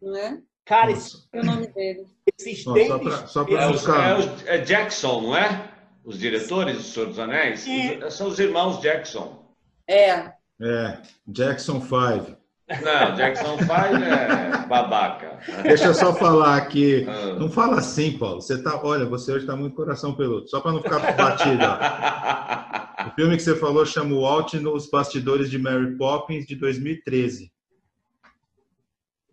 Não 0.00 0.16
é? 0.16 0.38
Cara, 0.64 0.92
esses, 0.92 1.28
É 1.32 1.40
o 1.40 1.44
nome 1.44 1.66
dele. 1.68 2.04
esses 2.38 2.64
Ó, 2.66 2.76
só 2.86 2.98
pra- 2.98 3.26
só 3.26 3.44
pra- 3.44 3.62
É, 3.62 3.68
os, 4.16 4.44
é, 4.46 4.54
é 4.54 4.58
Jackson, 4.58 5.20
não 5.22 5.36
é? 5.36 5.68
Os 6.04 6.18
diretores 6.18 6.76
do 6.76 6.82
Senhor 6.82 7.06
dos 7.06 7.18
Anéis? 7.18 7.66
E- 7.66 7.98
Os- 8.04 8.14
são 8.14 8.28
os 8.28 8.38
irmãos 8.38 8.80
Jackson. 8.80 9.44
É. 9.88 10.32
É, 10.62 10.98
Jackson 11.26 11.80
5. 11.80 12.36
Não, 12.84 13.14
Jackson 13.16 13.58
5 13.58 13.72
é 13.72 14.66
babaca. 14.68 15.40
Deixa 15.64 15.86
eu 15.86 15.94
só 15.94 16.14
falar 16.14 16.56
aqui. 16.56 17.04
Ah. 17.08 17.34
Não 17.34 17.50
fala 17.50 17.78
assim, 17.78 18.16
Paulo. 18.16 18.40
Você 18.40 18.62
tá, 18.62 18.80
olha, 18.84 19.04
você 19.06 19.32
hoje 19.32 19.44
está 19.44 19.56
muito 19.56 19.74
coração 19.74 20.14
peludo. 20.14 20.48
Só 20.48 20.60
para 20.60 20.70
não 20.72 20.80
ficar 20.82 21.00
batido. 21.16 21.58
O 23.08 23.14
filme 23.14 23.36
que 23.36 23.42
você 23.42 23.56
falou 23.56 23.84
chama 23.86 24.14
o 24.14 24.26
Alt 24.26 24.54
nos 24.54 24.88
bastidores 24.90 25.50
de 25.50 25.58
Mary 25.58 25.96
Poppins 25.96 26.46
de 26.46 26.54
2013. 26.56 27.50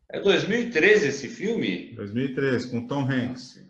É 0.09 0.22
2013 0.22 1.07
esse 1.07 1.28
filme? 1.28 1.93
2013, 1.95 2.72
com 2.72 2.88
Tom 2.88 3.01
Hanks. 3.01 3.61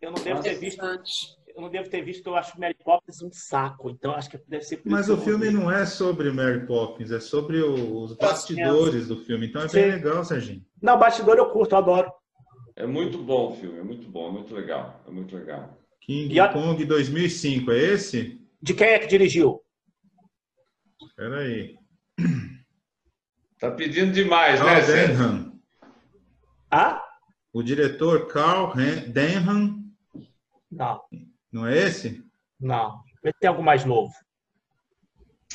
Eu 0.00 0.10
não 0.10 0.22
devo 0.22 0.42
ter 0.42 0.54
visto, 0.58 0.78
Interessante. 0.78 1.36
eu 1.54 1.62
não 1.62 1.70
devo 1.70 1.88
ter 1.90 2.02
visto, 2.02 2.18
porque 2.22 2.30
eu 2.30 2.36
acho 2.36 2.58
Mary 2.58 2.76
Poppins 2.82 3.22
um 3.22 3.30
saco. 3.30 3.90
Então 3.90 4.12
acho 4.12 4.30
que 4.30 4.38
deve 4.48 4.64
ser. 4.64 4.80
Mas 4.84 5.10
o 5.10 5.16
filme 5.18 5.50
não 5.50 5.70
é 5.70 5.84
sobre 5.84 6.30
Mary 6.32 6.66
Poppins, 6.66 7.10
é 7.10 7.20
sobre 7.20 7.58
os 7.62 8.16
bastidores 8.16 9.08
do 9.08 9.18
filme. 9.18 9.46
Então 9.46 9.60
é 9.62 9.68
bem 9.68 9.84
Sim. 9.84 9.90
legal, 9.90 10.24
Serginho. 10.24 10.64
Não, 10.80 10.98
bastidor 10.98 11.36
eu 11.36 11.50
curto, 11.50 11.74
eu 11.74 11.78
adoro. 11.78 12.10
É 12.74 12.86
muito 12.86 13.18
bom 13.18 13.50
o 13.52 13.54
filme, 13.56 13.78
é 13.78 13.82
muito 13.84 14.08
bom, 14.08 14.28
é 14.28 14.32
muito 14.32 14.54
legal. 14.54 15.04
É 15.06 15.10
muito 15.10 15.36
legal. 15.36 15.78
King 16.00 16.34
E 16.34 16.40
a- 16.40 16.48
Kong 16.48 16.82
2005, 16.84 17.70
é 17.70 17.78
esse? 17.78 18.40
De 18.62 18.74
quem 18.74 18.88
é 18.88 18.98
que 19.00 19.08
dirigiu? 19.08 19.60
Espera 21.04 21.38
aí. 21.40 21.76
Tá 23.58 23.70
pedindo 23.72 24.12
demais, 24.12 24.60
né, 24.60 24.66
Carl 24.66 24.82
Sérgio? 24.84 25.16
Denham. 25.16 25.52
Ah? 26.70 27.04
O 27.52 27.62
diretor 27.62 28.28
Carl 28.28 28.72
Denham. 29.08 29.82
Não, 30.70 31.02
Não 31.50 31.66
é 31.66 31.76
esse? 31.76 32.22
não. 32.58 33.02
Vê 33.22 33.30
se 33.30 33.38
tem 33.38 33.48
algo 33.48 33.62
mais 33.62 33.84
novo. 33.84 34.12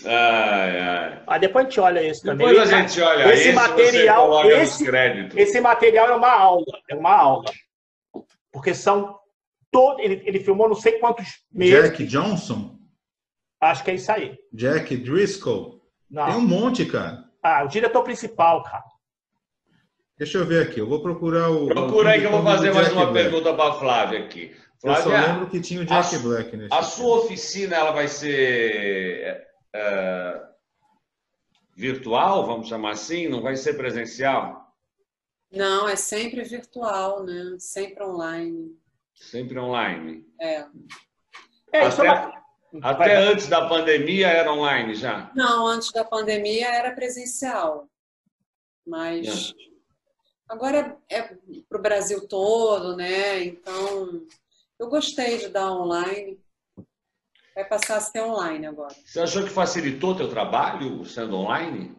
Ai, 0.05 0.79
ai. 0.79 1.23
Ah, 1.27 1.37
depois 1.37 1.65
a 1.65 1.69
gente 1.69 1.79
olha 1.81 2.01
esse 2.03 2.21
também. 2.21 2.47
Depois 2.47 2.71
a 2.71 2.81
gente 2.81 3.01
olha 3.01 3.33
esse 3.33 3.47
esse 3.47 3.51
material, 3.53 4.45
esse-. 4.51 4.89
Esse 5.35 5.59
material 5.59 6.07
é 6.07 6.15
uma 6.15 6.31
aula, 6.31 6.65
é 6.89 6.95
uma 6.95 7.11
aula. 7.13 7.51
Porque 8.51 8.73
são 8.73 9.19
todo, 9.71 9.99
ele, 9.99 10.21
ele 10.25 10.39
filmou 10.39 10.69
não 10.69 10.75
sei 10.75 10.99
quantos 10.99 11.43
meses. 11.51 11.89
Jack 11.89 12.05
Johnson? 12.05 12.76
Acho 13.59 13.83
que 13.83 13.91
é 13.91 13.95
isso 13.95 14.11
aí. 14.11 14.37
Jack 14.53 14.95
Driscoll? 14.97 15.81
Não. 16.09 16.25
Tem 16.25 16.35
um 16.35 16.41
monte, 16.41 16.85
cara. 16.85 17.25
Ah, 17.43 17.63
o 17.63 17.67
diretor 17.67 18.03
principal, 18.03 18.63
cara. 18.63 18.83
Deixa 20.17 20.37
eu 20.37 20.45
ver 20.45 20.67
aqui. 20.67 20.79
Eu 20.79 20.87
vou 20.87 21.01
procurar 21.01 21.49
o. 21.49 21.67
Procura 21.67 22.11
aí 22.11 22.19
que 22.21 22.25
eu 22.27 22.31
vou 22.31 22.43
fazer 22.43 22.73
mais 22.73 22.91
uma 22.91 23.07
Black. 23.07 23.29
pergunta 23.29 23.53
para 23.53 23.69
a 23.69 23.73
Flávia 23.79 24.19
aqui. 24.19 24.55
Eu 24.83 24.95
só 24.95 25.03
Flávia, 25.03 25.33
lembro 25.33 25.49
que 25.49 25.59
tinha 25.59 25.81
o 25.81 25.85
Jack 25.85 26.15
a- 26.15 26.19
Black 26.19 26.55
nesse. 26.57 26.73
a 26.73 26.81
sua 26.83 27.17
oficina 27.19 27.75
ela 27.75 27.91
vai 27.91 28.07
ser 28.07 29.47
é, 29.73 30.43
virtual, 31.75 32.45
vamos 32.45 32.67
chamar 32.67 32.91
assim? 32.91 33.27
Não 33.27 33.41
vai 33.41 33.55
ser 33.55 33.73
presencial? 33.75 34.65
Não, 35.51 35.87
é 35.87 35.95
sempre 35.95 36.43
virtual, 36.43 37.23
né? 37.23 37.55
Sempre 37.59 38.03
online. 38.03 38.75
Sempre 39.15 39.59
online. 39.59 40.25
É. 40.39 40.65
É, 41.73 41.87
isso 41.87 42.01
é 42.03 42.07
Até- 42.07 42.27
uma... 42.27 42.37
Até 42.81 43.15
Vai- 43.15 43.15
antes 43.15 43.47
da 43.47 43.67
pandemia 43.67 44.27
era 44.27 44.51
online 44.51 44.93
já. 44.95 45.31
Não, 45.35 45.65
antes 45.65 45.91
da 45.91 46.03
pandemia 46.03 46.67
era 46.67 46.91
presencial. 46.93 47.87
Mas 48.85 49.53
agora 50.47 50.97
é 51.09 51.21
para 51.67 51.77
o 51.77 51.81
Brasil 51.81 52.27
todo, 52.27 52.95
né? 52.95 53.43
Então, 53.43 54.25
eu 54.79 54.87
gostei 54.89 55.37
de 55.37 55.49
dar 55.49 55.71
online. 55.71 56.39
Vai 57.55 57.65
passar 57.67 57.97
a 57.97 58.01
ser 58.01 58.21
online 58.21 58.67
agora. 58.67 58.93
Você 59.05 59.19
achou 59.19 59.43
que 59.43 59.49
facilitou 59.49 60.15
teu 60.15 60.29
trabalho 60.29 61.03
sendo 61.05 61.35
online? 61.35 61.95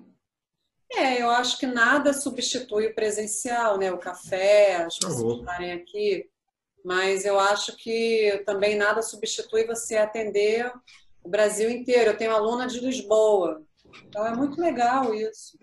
É, 0.92 1.20
eu 1.20 1.28
acho 1.30 1.58
que 1.58 1.66
nada 1.66 2.12
substitui 2.14 2.86
o 2.86 2.94
presencial, 2.94 3.76
né? 3.76 3.92
O 3.92 3.98
café, 3.98 4.76
as 4.76 4.96
Tá 4.96 5.08
pessoas 5.08 5.40
estarem 5.40 5.72
aqui. 5.72 6.30
Mas 6.88 7.26
eu 7.26 7.38
acho 7.38 7.76
que 7.76 8.42
também 8.46 8.74
nada 8.74 9.02
substitui 9.02 9.66
você 9.66 9.98
atender 9.98 10.72
o 11.22 11.28
Brasil 11.28 11.68
inteiro. 11.68 12.12
Eu 12.12 12.16
tenho 12.16 12.32
aluna 12.32 12.66
de 12.66 12.80
Lisboa. 12.80 13.60
Então 14.08 14.26
é 14.26 14.34
muito 14.34 14.58
legal 14.58 15.14
isso. 15.14 15.58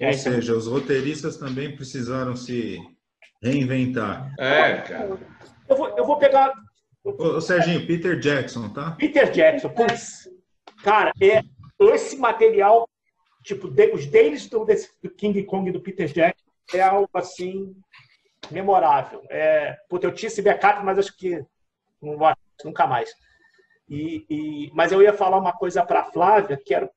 Ou 0.00 0.12
seja, 0.12 0.56
os 0.56 0.66
roteiristas 0.66 1.36
também 1.36 1.76
precisaram 1.76 2.34
se 2.34 2.76
reinventar. 3.40 4.34
É, 4.36 4.78
cara. 4.80 5.16
eu, 5.68 5.76
vou, 5.76 5.88
eu 5.96 6.04
vou 6.04 6.18
pegar 6.18 6.52
Ô, 7.04 7.40
Serginho, 7.40 7.86
Peter 7.86 8.18
Jackson, 8.18 8.68
tá? 8.70 8.90
Peter 8.92 9.30
Jackson. 9.30 9.68
Putz, 9.68 10.28
cara, 10.82 11.12
é 11.22 11.40
esse 11.94 12.16
material, 12.16 12.88
tipo, 13.44 13.68
de- 13.70 13.92
os 13.92 14.06
deles 14.06 14.48
do, 14.48 14.64
desse- 14.64 14.90
do 15.00 15.08
King 15.08 15.40
Kong 15.44 15.68
e 15.68 15.72
do 15.72 15.80
Peter 15.80 16.06
Jackson 16.12 16.44
é 16.74 16.80
algo 16.80 17.08
assim 17.14 17.76
memorável. 18.52 19.22
É, 19.30 19.72
puta, 19.88 20.06
eu 20.06 20.14
tinha 20.14 20.28
esse 20.28 20.42
backup, 20.42 20.84
mas 20.84 20.98
acho 20.98 21.16
que 21.16 21.44
não 22.00 22.16
vou, 22.16 22.32
nunca 22.64 22.86
mais. 22.86 23.10
E, 23.88 24.24
e- 24.30 24.70
mas 24.74 24.92
eu 24.92 25.02
ia 25.02 25.12
falar 25.12 25.38
uma 25.38 25.52
coisa 25.52 25.84
para 25.84 26.00
a 26.00 26.04
Flávia, 26.04 26.56
que 26.64 26.74
era 26.74 26.90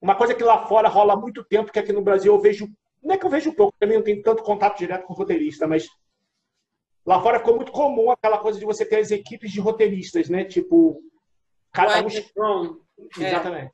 uma 0.00 0.14
coisa 0.14 0.34
que 0.34 0.42
lá 0.42 0.66
fora 0.66 0.88
rola 0.88 1.12
há 1.14 1.16
muito 1.16 1.44
tempo, 1.44 1.72
que 1.72 1.78
aqui 1.78 1.92
no 1.92 2.02
Brasil 2.02 2.34
eu 2.34 2.40
vejo. 2.40 2.68
Não 3.02 3.14
é 3.14 3.18
que 3.18 3.24
eu 3.26 3.30
vejo 3.30 3.52
pouco, 3.54 3.74
também 3.78 3.96
não 3.96 4.04
tenho 4.04 4.22
tanto 4.22 4.42
contato 4.42 4.78
direto 4.78 5.04
com 5.06 5.14
roteirista, 5.14 5.66
mas 5.66 5.88
lá 7.04 7.20
fora 7.20 7.38
ficou 7.38 7.56
muito 7.56 7.72
comum 7.72 8.10
aquela 8.10 8.38
coisa 8.38 8.58
de 8.58 8.64
você 8.64 8.84
ter 8.84 8.96
as 9.00 9.10
equipes 9.10 9.50
de 9.50 9.60
roteiristas, 9.60 10.28
né? 10.28 10.44
Tipo, 10.44 11.00
cada 11.72 11.94
um. 11.98 12.08
É. 13.18 13.28
Exatamente. 13.28 13.72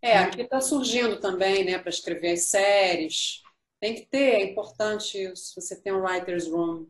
É, 0.00 0.18
aqui 0.18 0.42
está 0.42 0.60
surgindo 0.60 1.18
também, 1.18 1.64
né, 1.64 1.76
para 1.78 1.90
escrever 1.90 2.32
as 2.32 2.44
séries. 2.50 3.42
Tem 3.80 3.94
que 3.94 4.06
ter, 4.06 4.34
é 4.34 4.44
importante 4.44 5.16
isso, 5.16 5.60
você 5.60 5.80
tem 5.80 5.92
um 5.92 6.02
writer's 6.02 6.48
room. 6.48 6.86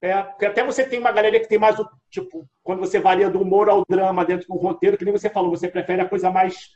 É, 0.00 0.20
porque 0.22 0.46
até 0.46 0.64
você 0.64 0.84
tem 0.84 0.98
uma 0.98 1.12
galera 1.12 1.38
que 1.38 1.46
tem 1.46 1.58
mais 1.58 1.78
o. 1.78 1.88
Tipo, 2.10 2.44
quando 2.62 2.80
você 2.80 2.98
varia 2.98 3.30
do 3.30 3.40
humor 3.40 3.68
ao 3.68 3.84
drama 3.88 4.24
dentro 4.24 4.48
do 4.48 4.56
roteiro, 4.56 4.98
que 4.98 5.04
nem 5.04 5.12
você 5.12 5.30
falou, 5.30 5.50
você 5.50 5.68
prefere 5.68 6.02
a 6.02 6.08
coisa 6.08 6.28
mais. 6.30 6.70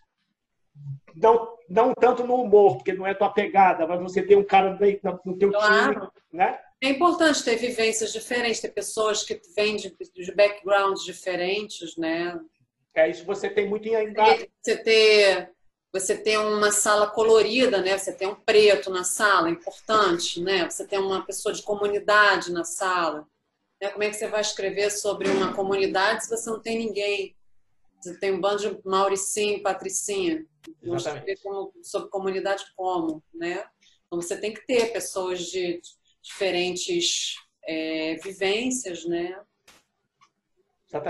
Não, 1.17 1.57
não 1.69 1.93
tanto 1.93 2.25
no 2.25 2.35
humor, 2.37 2.77
porque 2.77 2.93
não 2.93 3.07
é 3.07 3.15
tua 3.15 3.31
pegada, 3.31 3.87
mas 3.87 4.01
você 4.01 4.23
tem 4.23 4.37
um 4.37 4.45
cara 4.45 4.79
no 5.25 5.37
teu 5.37 5.51
time, 5.51 5.51
Claro. 5.51 6.13
né? 6.33 6.61
É 6.81 6.91
importante 6.91 7.43
ter 7.43 7.57
vivências 7.57 8.13
diferentes, 8.13 8.61
ter 8.61 8.69
pessoas 8.69 9.25
que 9.25 9.41
vêm 9.57 9.77
de, 9.77 9.97
de 10.15 10.33
backgrounds 10.33 11.05
diferentes, 11.05 11.97
né? 11.97 12.39
É 12.95 13.11
isso 13.11 13.25
você 13.25 13.51
tem 13.51 13.69
muito 13.69 13.89
em 13.89 14.15
Você 14.63 14.77
ter 14.83 15.51
você 15.93 16.17
tem 16.17 16.37
uma 16.37 16.71
sala 16.71 17.09
colorida, 17.09 17.81
né? 17.81 17.97
Você 17.97 18.13
tem 18.13 18.29
um 18.29 18.35
preto 18.35 18.91
na 18.91 19.05
sala, 19.05 19.49
importante, 19.49 20.41
né? 20.43 20.69
Você 20.69 20.87
tem 20.87 20.99
uma 20.99 21.25
pessoa 21.25 21.55
de 21.55 21.63
comunidade 21.63 22.53
na 22.53 22.65
sala. 22.65 23.27
Né? 23.81 23.91
Como 23.91 24.05
é 24.05 24.11
que 24.11 24.17
você 24.17 24.29
vai 24.29 24.41
escrever 24.41 24.91
sobre 24.91 25.29
uma 25.29 25.55
comunidade 25.55 26.25
se 26.25 26.31
você 26.31 26.51
não 26.51 26.61
tem 26.61 26.79
ninguém? 26.79 27.37
Você 28.01 28.19
tem 28.19 28.33
um 28.33 28.41
bando 28.41 28.59
de 28.59 28.81
Mauricinho, 28.85 29.63
Patricinha. 29.63 30.45
Escrever 30.83 31.39
sobre 31.83 32.11
comunidade 32.11 32.65
como, 32.77 33.23
né? 33.33 33.65
Então 34.07 34.21
você 34.21 34.37
tem 34.37 34.53
que 34.53 34.67
ter 34.67 34.93
pessoas 34.93 35.41
de 35.41 35.81
diferentes 36.23 37.37
é, 37.65 38.17
vivências, 38.17 39.05
né? 39.07 39.41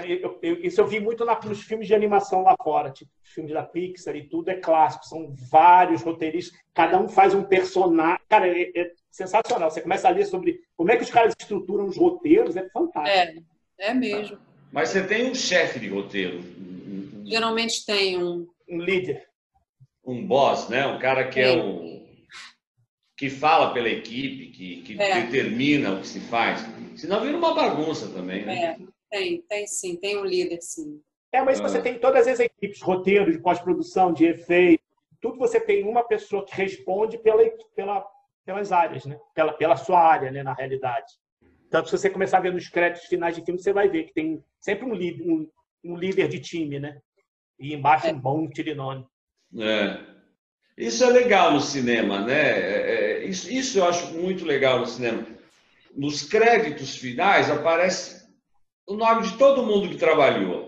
Eu, 0.08 0.38
eu, 0.42 0.60
isso 0.62 0.80
eu 0.80 0.86
vi 0.86 1.00
muito 1.00 1.24
na, 1.24 1.38
nos 1.40 1.62
filmes 1.62 1.86
de 1.86 1.94
animação 1.94 2.42
lá 2.42 2.56
fora, 2.62 2.90
tipo 2.90 3.10
filmes 3.36 3.52
da 3.52 3.62
Pixar 3.62 4.16
e 4.16 4.26
tudo 4.26 4.50
é 4.50 4.56
clássico. 4.56 5.06
São 5.06 5.32
vários 5.50 6.02
roteiristas, 6.02 6.58
cada 6.74 6.98
um 6.98 7.08
faz 7.08 7.34
um 7.34 7.44
personagem. 7.44 8.18
Cara, 8.28 8.48
é, 8.48 8.72
é, 8.74 8.92
sensacional. 9.10 9.70
Você 9.70 9.80
começa 9.80 10.08
a 10.08 10.10
ler 10.10 10.26
sobre 10.26 10.60
como 10.76 10.90
é 10.90 10.96
que 10.96 11.04
os 11.04 11.10
caras 11.10 11.34
estruturam 11.38 11.86
os 11.86 11.96
roteiros, 11.96 12.56
é 12.56 12.68
fantástico. 12.70 13.44
É, 13.78 13.90
é 13.90 13.94
mesmo. 13.94 14.38
Mas 14.72 14.88
você 14.88 15.06
tem 15.06 15.30
um 15.30 15.34
chefe 15.34 15.78
de 15.78 15.88
roteiro. 15.88 16.40
Geralmente 17.24 17.84
tem 17.84 18.22
um. 18.22 18.48
Um 18.68 18.80
líder. 18.80 19.28
Um 20.04 20.26
boss, 20.26 20.68
né? 20.68 20.86
Um 20.86 20.98
cara 20.98 21.28
que 21.28 21.38
é 21.38 21.52
um. 21.52 22.04
que 23.16 23.30
fala 23.30 23.72
pela 23.72 23.88
equipe, 23.88 24.48
que, 24.48 24.82
que 24.82 25.00
é. 25.00 25.22
determina 25.22 25.92
o 25.92 26.00
que 26.00 26.08
se 26.08 26.20
faz. 26.20 26.64
Senão 26.96 27.20
vira 27.20 27.36
uma 27.36 27.54
bagunça 27.54 28.08
também, 28.08 28.44
né? 28.44 28.64
É. 28.64 28.76
Tem, 29.08 29.40
tem 29.42 29.66
sim, 29.66 29.96
tem 29.96 30.18
um 30.18 30.24
líder, 30.24 30.60
sim. 30.60 31.00
É, 31.36 31.42
mas 31.42 31.60
você 31.60 31.76
ah. 31.76 31.82
tem 31.82 31.98
todas 31.98 32.26
as 32.26 32.40
equipes, 32.40 32.80
roteiro, 32.80 33.30
de 33.30 33.38
pós-produção, 33.38 34.10
de 34.10 34.24
efeito, 34.24 34.82
tudo 35.20 35.36
você 35.36 35.60
tem 35.60 35.86
uma 35.86 36.02
pessoa 36.02 36.46
que 36.46 36.54
responde 36.54 37.18
pela, 37.18 37.42
pela, 37.74 38.06
pelas 38.42 38.72
áreas, 38.72 39.04
né? 39.04 39.20
Pela, 39.34 39.52
pela 39.52 39.76
sua 39.76 40.00
área, 40.00 40.30
né, 40.30 40.42
na 40.42 40.54
realidade. 40.54 41.12
Tanto 41.70 41.90
se 41.90 41.98
você 41.98 42.08
começar 42.08 42.38
a 42.38 42.40
ver 42.40 42.54
nos 42.54 42.70
créditos 42.70 43.06
finais 43.06 43.36
de 43.36 43.44
filme, 43.44 43.60
você 43.60 43.70
vai 43.70 43.86
ver 43.86 44.04
que 44.04 44.14
tem 44.14 44.42
sempre 44.58 44.86
um, 44.86 44.94
líder, 44.94 45.28
um, 45.28 45.46
um 45.84 45.96
líder 45.96 46.26
de 46.28 46.40
time, 46.40 46.80
né? 46.80 47.02
E 47.60 47.74
embaixo 47.74 48.06
é. 48.06 48.12
um 48.12 48.18
bom 48.18 48.48
tirinone. 48.48 49.06
É. 49.58 50.00
Isso 50.74 51.04
é 51.04 51.10
legal 51.10 51.52
no 51.52 51.60
cinema, 51.60 52.22
né? 52.22 52.48
É, 52.48 52.94
é, 52.94 53.24
isso, 53.26 53.52
isso 53.52 53.78
eu 53.78 53.84
acho 53.84 54.14
muito 54.14 54.42
legal 54.46 54.78
no 54.78 54.86
cinema. 54.86 55.26
Nos 55.94 56.22
créditos 56.22 56.96
finais 56.96 57.50
aparece 57.50 58.26
o 58.86 58.94
nome 58.94 59.24
de 59.24 59.36
todo 59.36 59.66
mundo 59.66 59.90
que 59.90 59.96
trabalhou, 59.96 60.65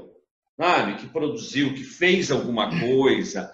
sabe? 0.59 0.97
Que 0.97 1.07
produziu, 1.07 1.73
que 1.73 1.85
fez 1.85 2.33
alguma 2.33 2.69
coisa. 2.81 3.51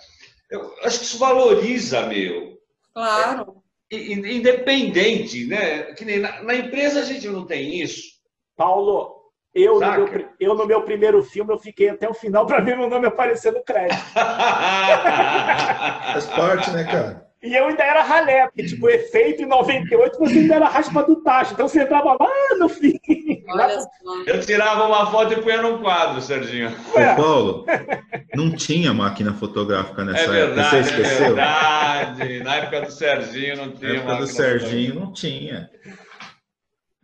Eu 0.51 0.75
acho 0.83 0.99
que 0.99 1.05
isso 1.05 1.19
valoriza, 1.19 2.07
meu. 2.07 2.59
Claro. 2.95 3.63
É, 3.93 3.97
independente, 3.97 5.47
né? 5.47 5.83
Que 5.95 6.05
nem 6.05 6.19
na, 6.19 6.43
na, 6.43 6.55
empresa 6.55 7.01
a 7.01 7.05
gente 7.05 7.29
não 7.29 7.45
tem 7.45 7.81
isso. 7.81 8.15
Paulo, 8.57 9.15
eu 9.55 9.79
no, 9.79 9.91
meu, 9.91 10.29
eu 10.41 10.55
no 10.55 10.67
meu 10.67 10.83
primeiro 10.83 11.23
filme 11.23 11.53
eu 11.53 11.59
fiquei 11.59 11.91
até 11.91 12.09
o 12.09 12.15
final 12.15 12.47
para 12.47 12.61
ver 12.61 12.77
meu 12.77 12.89
nome 12.89 13.07
aparecer 13.07 13.53
no 13.53 13.63
crédito. 13.63 14.03
Faz 14.15 14.25
parte, 16.27 16.71
né, 16.71 16.85
cara? 16.85 17.23
E 17.43 17.55
eu 17.55 17.67
ainda 17.67 17.85
era 17.85 18.03
ralé, 18.03 18.47
porque, 18.47 18.65
tipo, 18.65 18.89
efeito 18.89 19.43
em 19.43 19.47
98 19.47 20.19
você 20.19 20.39
ainda 20.39 20.55
era 20.55 20.67
raspa 20.67 21.03
do 21.03 21.17
tacho. 21.17 21.53
Então 21.53 21.69
você 21.69 21.83
entrava 21.83 22.17
lá 22.19 22.57
no 22.59 22.71
fim. 22.71 22.99
Eu 24.27 24.41
tirava 24.41 24.87
uma 24.87 25.11
foto 25.11 25.35
e 25.35 25.43
punha 25.43 25.61
num 25.61 25.79
quadro, 25.79 26.21
Serginho. 26.21 26.71
Ô, 26.71 27.17
Paulo, 27.17 27.67
não 28.35 28.51
tinha 28.51 28.95
máquina 28.95 29.35
fotográfica 29.35 30.05
nessa 30.05 30.25
é 30.25 30.47
verdade, 30.47 30.77
época. 30.77 30.85
Você 30.85 30.91
esqueceu? 30.91 31.27
É 31.27 31.29
verdade. 31.29 32.43
Na 32.43 32.57
época 32.57 32.81
do 32.83 32.91
Serginho 32.91 33.57
não 33.57 33.71
tinha. 33.73 33.93
Na 33.93 33.99
época 33.99 34.17
do 34.17 34.27
Serginho 34.27 34.95
não 34.95 35.13
tinha. 35.13 35.71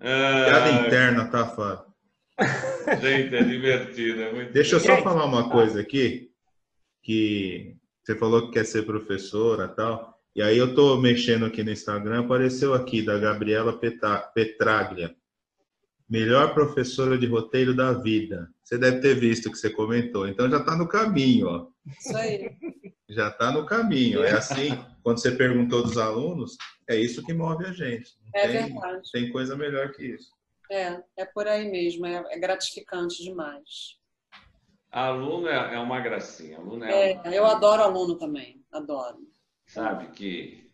Ah, 0.01 0.45
Piada 0.47 0.87
interna, 0.87 1.25
tá, 1.27 1.47
Fábio? 1.47 1.85
Gente, 3.03 3.37
é 3.37 3.43
divertido. 3.43 4.23
É 4.23 4.33
muito 4.33 4.53
Deixa 4.53 4.77
eu 4.77 4.81
só 4.81 4.97
falar 5.03 5.27
uma 5.27 5.51
coisa 5.51 5.81
aqui. 5.81 6.31
Que 7.03 7.77
você 8.03 8.17
falou 8.17 8.47
que 8.47 8.53
quer 8.53 8.65
ser 8.65 8.83
professora 8.83 9.65
e 9.65 9.77
tal. 9.77 10.19
E 10.35 10.43
aí 10.43 10.57
eu 10.57 10.75
tô 10.75 10.97
mexendo 10.97 11.45
aqui 11.45 11.63
no 11.63 11.71
Instagram, 11.71 12.21
apareceu 12.21 12.73
aqui 12.73 13.03
da 13.03 13.19
Gabriela 13.19 13.79
Petraglia. 14.35 15.15
Melhor 16.11 16.53
professora 16.53 17.17
de 17.17 17.27
roteiro 17.27 17.75
da 17.75 17.93
vida. 17.93 18.51
Você 18.65 18.77
deve 18.77 19.01
ter 19.01 19.15
visto 19.15 19.51
que 19.51 19.57
você 19.57 19.71
comentou. 19.71 20.27
Então 20.27 20.51
já 20.51 20.59
está 20.59 20.77
no 20.77 20.89
caminho, 20.89 21.47
ó. 21.47 21.67
Isso 21.87 22.17
aí. 22.17 22.51
Já 23.09 23.29
está 23.29 23.53
no 23.53 23.65
caminho. 23.65 24.23
É 24.25 24.33
assim, 24.33 24.71
quando 25.03 25.19
você 25.19 25.31
perguntou 25.31 25.83
dos 25.83 25.97
alunos, 25.97 26.57
é 26.89 26.97
isso 26.97 27.25
que 27.25 27.33
move 27.33 27.65
a 27.65 27.73
gente. 27.73 28.11
Não 28.25 28.41
é 28.41 28.49
tem, 28.49 28.73
verdade. 28.73 29.11
Tem 29.13 29.31
coisa 29.31 29.57
melhor 29.57 29.93
que 29.93 30.05
isso. 30.05 30.31
É, 30.71 31.01
é 31.17 31.25
por 31.25 31.47
aí 31.47 31.71
mesmo. 31.71 32.07
É, 32.07 32.25
é 32.31 32.39
gratificante 32.39 33.23
demais. 33.23 33.99
Aluno 34.91 35.49
é, 35.49 35.75
é 35.75 35.79
uma 35.79 36.01
gracinha. 36.01 36.59
Aluno 36.59 36.85
é, 36.85 37.13
é 37.25 37.39
eu 37.39 37.47
adoro 37.47 37.83
aluno 37.83 38.17
também. 38.17 38.61
Adoro 38.73 39.19
sabe? 39.71 40.09
Que 40.09 40.71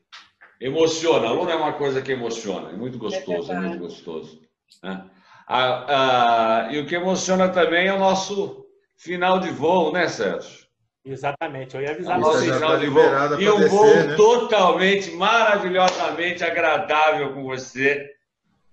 emociona. 0.60 1.28
Aluno 1.28 1.50
é 1.50 1.56
uma 1.56 1.74
coisa 1.74 2.02
que 2.02 2.12
emociona, 2.12 2.70
é 2.70 2.76
muito 2.76 2.98
gostoso, 2.98 3.52
é, 3.52 3.54
é 3.54 3.60
muito 3.60 3.78
gostoso. 3.78 4.42
Né? 4.82 5.10
Ah, 5.46 6.66
ah, 6.68 6.72
e 6.72 6.78
o 6.80 6.86
que 6.86 6.94
emociona 6.94 7.48
também 7.48 7.86
é 7.86 7.92
o 7.92 7.98
nosso 7.98 8.66
final 8.96 9.38
de 9.38 9.50
voo, 9.50 9.92
né, 9.92 10.08
Sérgio? 10.08 10.66
Exatamente, 11.04 11.76
eu 11.76 11.82
ia 11.82 11.92
avisar 11.92 12.18
nosso 12.18 12.40
final 12.40 12.78
de 12.78 12.88
voo. 12.88 13.04
E 13.38 13.48
um 13.48 13.68
voo 13.68 13.94
né? 13.94 14.14
totalmente, 14.16 15.12
maravilhosamente 15.12 16.42
agradável 16.42 17.32
com 17.32 17.44
você. 17.44 18.04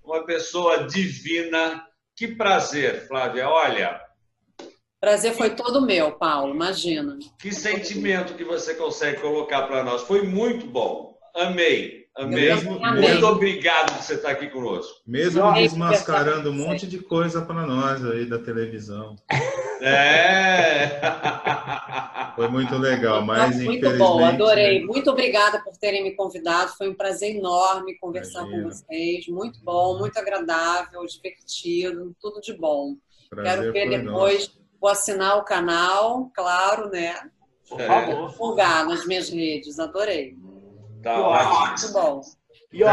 Uma 0.03 0.25
pessoa 0.25 0.87
divina. 0.87 1.85
Que 2.15 2.27
prazer, 2.27 3.07
Flávia. 3.07 3.49
Olha, 3.49 3.99
Prazer 5.03 5.33
foi 5.33 5.49
todo 5.49 5.81
meu, 5.81 6.13
Paulo, 6.13 6.55
imagina. 6.55 7.19
Que 7.37 7.51
sentimento 7.51 8.35
que 8.35 8.43
você 8.45 8.73
consegue 8.73 9.19
colocar 9.19 9.63
para 9.63 9.83
nós. 9.83 10.03
Foi 10.03 10.21
muito 10.21 10.65
bom. 10.65 11.19
Amei. 11.35 12.02
Mesmo, 12.27 12.79
muito 12.79 13.25
obrigado 13.25 13.93
por 13.93 14.03
você 14.03 14.13
estar 14.13 14.29
aqui 14.29 14.47
conosco. 14.47 15.01
Mesmo 15.05 15.51
desmascarando 15.53 16.51
um 16.51 16.53
monte 16.53 16.85
de 16.85 16.99
coisa 16.99 17.41
para 17.41 17.65
nós 17.65 18.05
aí 18.05 18.25
da 18.25 18.37
televisão. 18.37 19.15
É. 19.81 21.01
Foi 22.35 22.47
muito 22.47 22.75
legal, 22.77 23.23
mas 23.23 23.55
Muito 23.55 23.77
infelizmente... 23.77 23.97
bom, 23.97 24.23
adorei. 24.25 24.83
Muito 24.85 25.09
obrigada 25.11 25.63
por 25.63 25.77
terem 25.77 26.03
me 26.03 26.15
convidado. 26.15 26.71
Foi 26.77 26.89
um 26.89 26.95
prazer 26.95 27.35
enorme 27.35 27.97
conversar 27.99 28.41
Imagina. 28.41 28.63
com 28.63 28.69
vocês. 28.69 29.27
Muito 29.27 29.59
bom, 29.63 29.99
muito 29.99 30.17
agradável, 30.17 31.05
divertido, 31.05 32.15
tudo 32.19 32.41
de 32.41 32.53
bom. 32.53 32.95
Prazer 33.29 33.71
Quero 33.71 33.73
ver 33.73 34.03
depois. 34.03 34.47
Nosso 34.47 34.63
Vou 34.83 34.91
assinar 34.91 35.37
o 35.37 35.45
canal, 35.45 36.29
claro, 36.35 36.89
né? 36.89 37.15
Por 37.69 37.79
favor. 37.79 38.29
Divulgar 38.31 38.85
nas 38.85 39.05
minhas 39.05 39.29
redes, 39.29 39.79
adorei. 39.79 40.35
Tá 41.03 41.19
ótimo. 41.19 41.67
Muito 41.67 41.93
bom. 41.93 42.21
E, 42.71 42.83
ó, 42.83 42.89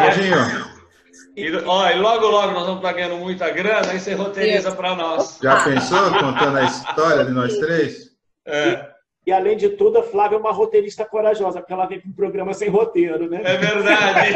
e, 1.36 1.56
ó, 1.64 1.90
e 1.90 1.98
logo, 1.98 2.26
logo 2.26 2.52
nós 2.52 2.66
vamos 2.66 2.76
estar 2.80 2.92
ganhando 2.92 3.16
muita 3.16 3.48
grana, 3.50 3.92
aí 3.92 4.00
você 4.00 4.14
roteiriza 4.14 4.72
para 4.72 4.94
nós. 4.94 5.38
Já 5.42 5.62
pensou 5.62 6.10
contando 6.10 6.58
a 6.58 6.64
história 6.64 7.24
de 7.24 7.30
nós 7.30 7.56
três? 7.56 8.10
É. 8.44 8.89
E, 9.30 9.32
além 9.32 9.56
de 9.56 9.68
tudo, 9.68 9.96
a 9.96 10.02
Flávia 10.02 10.34
é 10.34 10.40
uma 10.40 10.50
roteirista 10.50 11.04
corajosa, 11.04 11.60
porque 11.60 11.72
ela 11.72 11.86
vem 11.86 12.00
com 12.00 12.08
um 12.08 12.12
programa 12.12 12.52
sem 12.52 12.68
roteiro, 12.68 13.30
né? 13.30 13.40
É 13.44 13.56
verdade. 13.58 14.34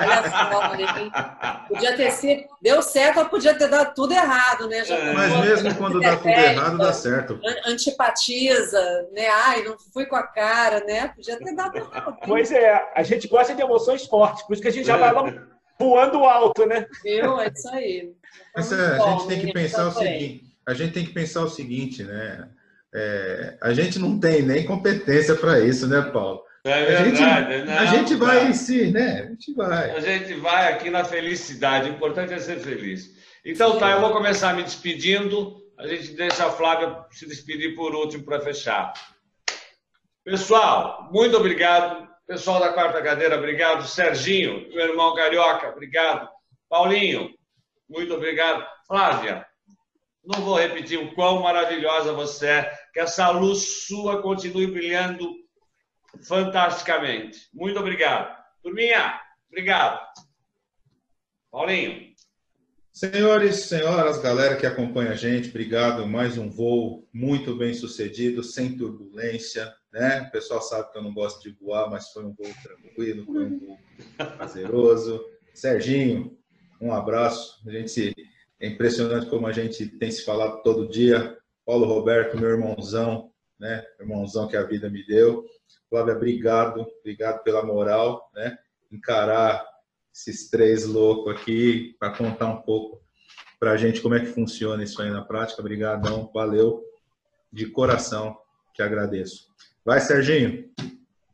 Olha 0.00 0.28
só, 0.28 1.68
podia 1.68 1.96
ter 1.96 2.10
sido. 2.10 2.42
Deu 2.60 2.82
certo, 2.82 3.20
ou 3.20 3.26
podia 3.26 3.56
ter 3.56 3.68
dado 3.68 3.94
tudo 3.94 4.12
errado, 4.12 4.66
né? 4.66 4.84
Já 4.84 4.96
é. 4.96 5.12
Mas 5.12 5.36
mesmo 5.36 5.72
quando 5.76 6.00
dá 6.00 6.16
tudo 6.16 6.30
errado, 6.30 6.78
dá 6.78 6.92
certo. 6.92 7.38
Antipatiza, 7.64 9.08
né? 9.12 9.28
Ai, 9.28 9.62
não 9.62 9.76
fui 9.92 10.04
com 10.04 10.16
a 10.16 10.24
cara, 10.24 10.80
né? 10.84 11.12
Podia 11.14 11.38
ter 11.38 11.54
dado 11.54 11.76
errado. 11.76 12.16
Pois 12.26 12.50
é, 12.50 12.90
a 12.92 13.04
gente 13.04 13.28
gosta 13.28 13.54
de 13.54 13.62
emoções 13.62 14.04
fortes, 14.04 14.42
por 14.42 14.54
isso 14.54 14.62
que 14.62 14.68
a 14.68 14.72
gente 14.72 14.88
já 14.88 14.96
vai 14.96 15.12
lá 15.12 15.32
voando 15.78 16.24
alto, 16.24 16.66
né? 16.66 16.88
Viu? 17.04 17.40
É 17.40 17.52
isso 17.54 17.68
aí. 17.68 18.12
Mas, 18.52 18.72
é, 18.72 18.96
a 18.96 19.10
gente 19.10 19.28
tem 19.28 19.38
que 19.38 19.52
pensar 19.52 19.86
o 19.86 19.92
seguinte. 19.92 20.44
A 20.66 20.74
gente 20.74 20.92
tem 20.92 21.04
que 21.04 21.12
pensar 21.12 21.42
o 21.42 21.48
seguinte, 21.48 22.02
né? 22.02 22.48
É, 22.92 23.56
a 23.60 23.72
gente 23.72 23.98
não 23.98 24.18
tem 24.18 24.42
nem 24.42 24.64
competência 24.64 25.34
para 25.34 25.60
isso, 25.60 25.86
né, 25.86 26.02
Paulo? 26.02 26.42
É 26.64 26.84
verdade. 26.84 26.96
A 26.96 27.04
gente, 27.04 27.66
não, 27.66 27.78
a 27.78 27.86
gente 27.86 28.14
vai 28.16 28.48
em 28.48 28.52
si, 28.52 28.90
né? 28.90 29.22
A 29.22 29.26
gente 29.30 29.54
vai. 29.54 29.90
A 29.92 30.00
gente 30.00 30.34
vai 30.34 30.72
aqui 30.72 30.90
na 30.90 31.04
felicidade. 31.04 31.88
O 31.88 31.92
importante 31.92 32.34
é 32.34 32.38
ser 32.38 32.58
feliz. 32.58 33.10
Então, 33.44 33.78
tá, 33.78 33.92
eu 33.92 34.00
vou 34.00 34.12
começar 34.12 34.54
me 34.54 34.62
despedindo. 34.62 35.56
A 35.78 35.86
gente 35.86 36.12
deixa 36.12 36.46
a 36.46 36.50
Flávia 36.50 36.94
se 37.10 37.26
despedir 37.26 37.74
por 37.74 37.94
último 37.94 38.24
para 38.24 38.40
fechar. 38.40 38.92
Pessoal, 40.22 41.08
muito 41.10 41.36
obrigado. 41.36 42.06
Pessoal 42.26 42.60
da 42.60 42.72
quarta 42.72 43.00
cadeira, 43.00 43.38
obrigado. 43.38 43.88
Serginho, 43.88 44.68
meu 44.74 44.90
irmão 44.90 45.14
carioca, 45.14 45.70
obrigado. 45.70 46.28
Paulinho, 46.68 47.30
muito 47.88 48.14
obrigado. 48.14 48.64
Flávia, 48.86 49.46
não 50.24 50.42
vou 50.42 50.58
repetir 50.58 50.98
o 50.98 51.14
quão 51.14 51.42
maravilhosa 51.42 52.12
você 52.12 52.46
é, 52.46 52.78
que 52.92 53.00
essa 53.00 53.30
luz 53.30 53.86
sua 53.86 54.20
continue 54.22 54.66
brilhando 54.66 55.34
fantasticamente. 56.22 57.48
Muito 57.52 57.78
obrigado. 57.78 58.36
Turminha, 58.62 59.20
obrigado. 59.48 60.00
Paulinho. 61.50 62.10
Senhores, 62.92 63.64
senhoras, 63.64 64.18
galera 64.18 64.56
que 64.56 64.66
acompanha 64.66 65.12
a 65.12 65.16
gente, 65.16 65.48
obrigado. 65.48 66.06
Mais 66.06 66.36
um 66.36 66.50
voo 66.50 67.08
muito 67.12 67.56
bem 67.56 67.72
sucedido, 67.72 68.42
sem 68.42 68.76
turbulência. 68.76 69.72
Né? 69.92 70.22
O 70.22 70.30
pessoal 70.30 70.60
sabe 70.60 70.92
que 70.92 70.98
eu 70.98 71.02
não 71.02 71.14
gosto 71.14 71.40
de 71.42 71.56
voar, 71.58 71.88
mas 71.88 72.10
foi 72.10 72.24
um 72.24 72.34
voo 72.34 72.52
tranquilo, 72.62 73.24
foi 73.24 73.44
um 73.44 73.58
voo 73.58 73.78
prazeroso. 74.36 75.24
Serginho, 75.54 76.36
um 76.80 76.92
abraço. 76.92 77.62
A 77.66 77.70
gente 77.70 78.14
é 78.60 78.66
impressionante 78.66 79.26
como 79.26 79.46
a 79.46 79.52
gente 79.52 79.86
tem 79.86 80.10
se 80.10 80.24
falado 80.24 80.62
todo 80.62 80.88
dia. 80.88 81.36
Paulo 81.64 81.86
Roberto, 81.86 82.38
meu 82.38 82.50
irmãozão, 82.50 83.32
né? 83.58 83.84
Irmãozão 83.98 84.46
que 84.46 84.56
a 84.56 84.62
vida 84.62 84.90
me 84.90 85.04
deu. 85.06 85.44
Flávia, 85.88 86.14
obrigado, 86.14 86.86
obrigado 87.00 87.42
pela 87.42 87.64
moral, 87.64 88.30
né? 88.34 88.58
Encarar 88.92 89.66
esses 90.14 90.50
três 90.50 90.84
loucos 90.84 91.34
aqui 91.34 91.96
para 91.98 92.16
contar 92.16 92.48
um 92.48 92.62
pouco 92.62 93.00
para 93.58 93.72
a 93.72 93.76
gente 93.76 94.00
como 94.00 94.14
é 94.14 94.20
que 94.20 94.26
funciona 94.26 94.82
isso 94.82 95.00
aí 95.00 95.10
na 95.10 95.22
prática. 95.22 95.60
Obrigadão, 95.60 96.30
valeu 96.32 96.82
de 97.52 97.66
coração, 97.66 98.36
que 98.74 98.82
agradeço. 98.82 99.48
Vai, 99.84 100.00
Serginho. 100.00 100.70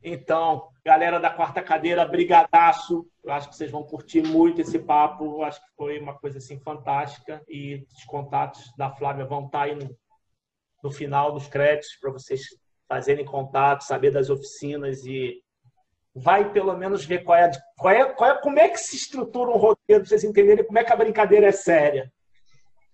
Então, 0.03 0.69
galera 0.87 1.19
da 1.19 1.29
quarta 1.29 1.61
cadeira, 1.61 2.07
brigadaço. 2.07 3.05
Eu 3.21 3.33
acho 3.33 3.49
que 3.49 3.57
vocês 3.57 3.69
vão 3.69 3.83
curtir 3.83 4.21
muito 4.21 4.61
esse 4.61 4.79
papo. 4.79 5.25
Eu 5.25 5.43
acho 5.43 5.59
que 5.59 5.75
foi 5.75 5.99
uma 5.99 6.17
coisa 6.17 6.37
assim 6.37 6.57
fantástica 6.61 7.43
e 7.45 7.85
os 7.93 8.05
contatos 8.05 8.71
da 8.77 8.89
Flávia 8.89 9.25
vão 9.25 9.47
estar 9.47 9.63
aí 9.63 9.75
no, 9.75 9.93
no 10.81 10.89
final 10.89 11.33
dos 11.33 11.45
créditos 11.49 11.97
para 11.99 12.09
vocês 12.09 12.39
fazerem 12.87 13.25
contato, 13.25 13.83
saber 13.83 14.11
das 14.11 14.29
oficinas 14.29 15.05
e 15.05 15.43
vai 16.15 16.53
pelo 16.53 16.73
menos 16.77 17.03
ver 17.03 17.25
qual 17.25 17.37
é, 17.37 17.51
qual 17.77 17.93
é, 17.93 18.05
qual 18.13 18.31
é 18.31 18.41
como 18.41 18.57
é 18.57 18.69
que 18.69 18.77
se 18.77 18.95
estrutura 18.95 19.51
um 19.51 19.57
roteiro, 19.57 20.03
para 20.03 20.05
vocês 20.05 20.23
entenderem 20.23 20.65
como 20.65 20.79
é 20.79 20.85
que 20.85 20.93
a 20.93 20.95
brincadeira 20.95 21.47
é 21.47 21.51
séria. 21.51 22.09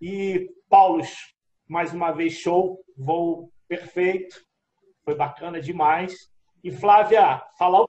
E, 0.01 0.49
Paulo, 0.67 1.03
mais 1.69 1.93
uma 1.93 2.11
vez, 2.11 2.33
show, 2.33 2.83
voo 2.97 3.51
perfeito, 3.67 4.43
foi 5.05 5.13
bacana 5.13 5.61
demais. 5.61 6.32
E, 6.63 6.71
Flávia, 6.71 7.41
falar 7.57 7.85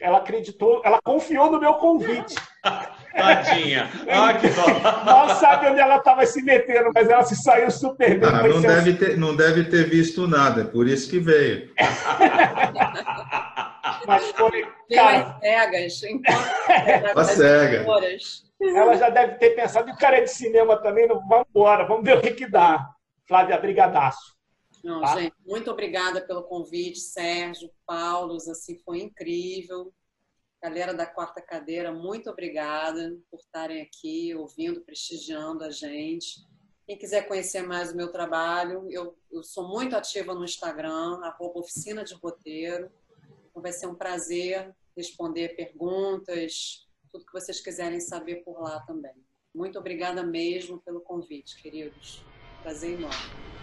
ela 0.00 0.18
acreditou, 0.18 0.82
ela 0.84 1.00
confiou 1.02 1.50
no 1.50 1.58
meu 1.58 1.74
convite. 1.74 2.34
Tadinha. 3.16 3.88
Ah, 4.08 4.34
que 4.34 4.48
Não 4.48 5.28
sabe 5.36 5.68
onde 5.68 5.80
ela 5.80 5.96
estava 5.96 6.26
se 6.26 6.42
metendo, 6.42 6.90
mas 6.94 7.08
ela 7.08 7.22
se 7.24 7.36
saiu 7.36 7.70
super 7.70 8.18
bem. 8.18 8.28
Ah, 8.28 8.42
não, 8.46 8.60
deve 8.60 8.94
ter, 8.94 9.16
não 9.16 9.34
deve 9.34 9.64
ter 9.64 9.88
visto 9.88 10.26
nada, 10.26 10.62
é 10.62 10.64
por 10.64 10.86
isso 10.86 11.08
que 11.08 11.18
veio. 11.18 11.70
Mas 14.06 14.30
foi. 14.32 14.66
Cara, 14.94 15.38
cegas, 15.40 16.02
enquanto 16.02 17.24
cega. 17.24 17.86
Ela 18.60 18.96
já 18.96 19.08
deve 19.08 19.34
ter 19.36 19.50
pensado, 19.50 19.88
e 19.88 19.92
o 19.92 19.96
cara 19.96 20.18
é 20.18 20.22
de 20.22 20.30
cinema 20.30 20.76
também, 20.76 21.06
não, 21.08 21.26
vamos 21.26 21.46
embora, 21.48 21.86
vamos 21.86 22.04
ver 22.04 22.18
o 22.18 22.20
que, 22.20 22.32
que 22.32 22.46
dá. 22.46 22.86
Flávia, 23.26 23.56
brigadaço. 23.58 24.33
Não, 24.84 25.00
tá? 25.00 25.16
gente, 25.16 25.34
muito 25.46 25.70
obrigada 25.70 26.20
pelo 26.20 26.42
convite, 26.42 27.00
Sérgio, 27.00 27.70
Paulo, 27.86 28.36
assim, 28.36 28.78
foi 28.80 29.00
incrível. 29.00 29.94
Galera 30.62 30.92
da 30.92 31.06
quarta 31.06 31.40
cadeira, 31.40 31.90
muito 31.90 32.28
obrigada 32.28 33.18
por 33.30 33.40
estarem 33.40 33.80
aqui, 33.80 34.34
ouvindo, 34.34 34.82
prestigiando 34.82 35.64
a 35.64 35.70
gente. 35.70 36.46
Quem 36.86 36.98
quiser 36.98 37.26
conhecer 37.26 37.62
mais 37.62 37.92
o 37.92 37.96
meu 37.96 38.12
trabalho, 38.12 38.86
eu, 38.90 39.16
eu 39.32 39.42
sou 39.42 39.66
muito 39.66 39.96
ativa 39.96 40.34
no 40.34 40.44
Instagram, 40.44 41.18
arroba 41.22 41.60
oficina 41.60 42.04
de 42.04 42.12
roteiro. 42.14 42.90
Então 43.48 43.62
vai 43.62 43.72
ser 43.72 43.86
um 43.86 43.94
prazer 43.94 44.74
responder 44.94 45.56
perguntas, 45.56 46.86
tudo 47.10 47.24
que 47.24 47.32
vocês 47.32 47.58
quiserem 47.60 48.00
saber 48.00 48.44
por 48.44 48.60
lá 48.60 48.80
também. 48.80 49.14
Muito 49.54 49.78
obrigada 49.78 50.22
mesmo 50.22 50.78
pelo 50.82 51.00
convite, 51.00 51.60
queridos. 51.62 52.22
Prazer 52.62 52.98
enorme. 52.98 53.53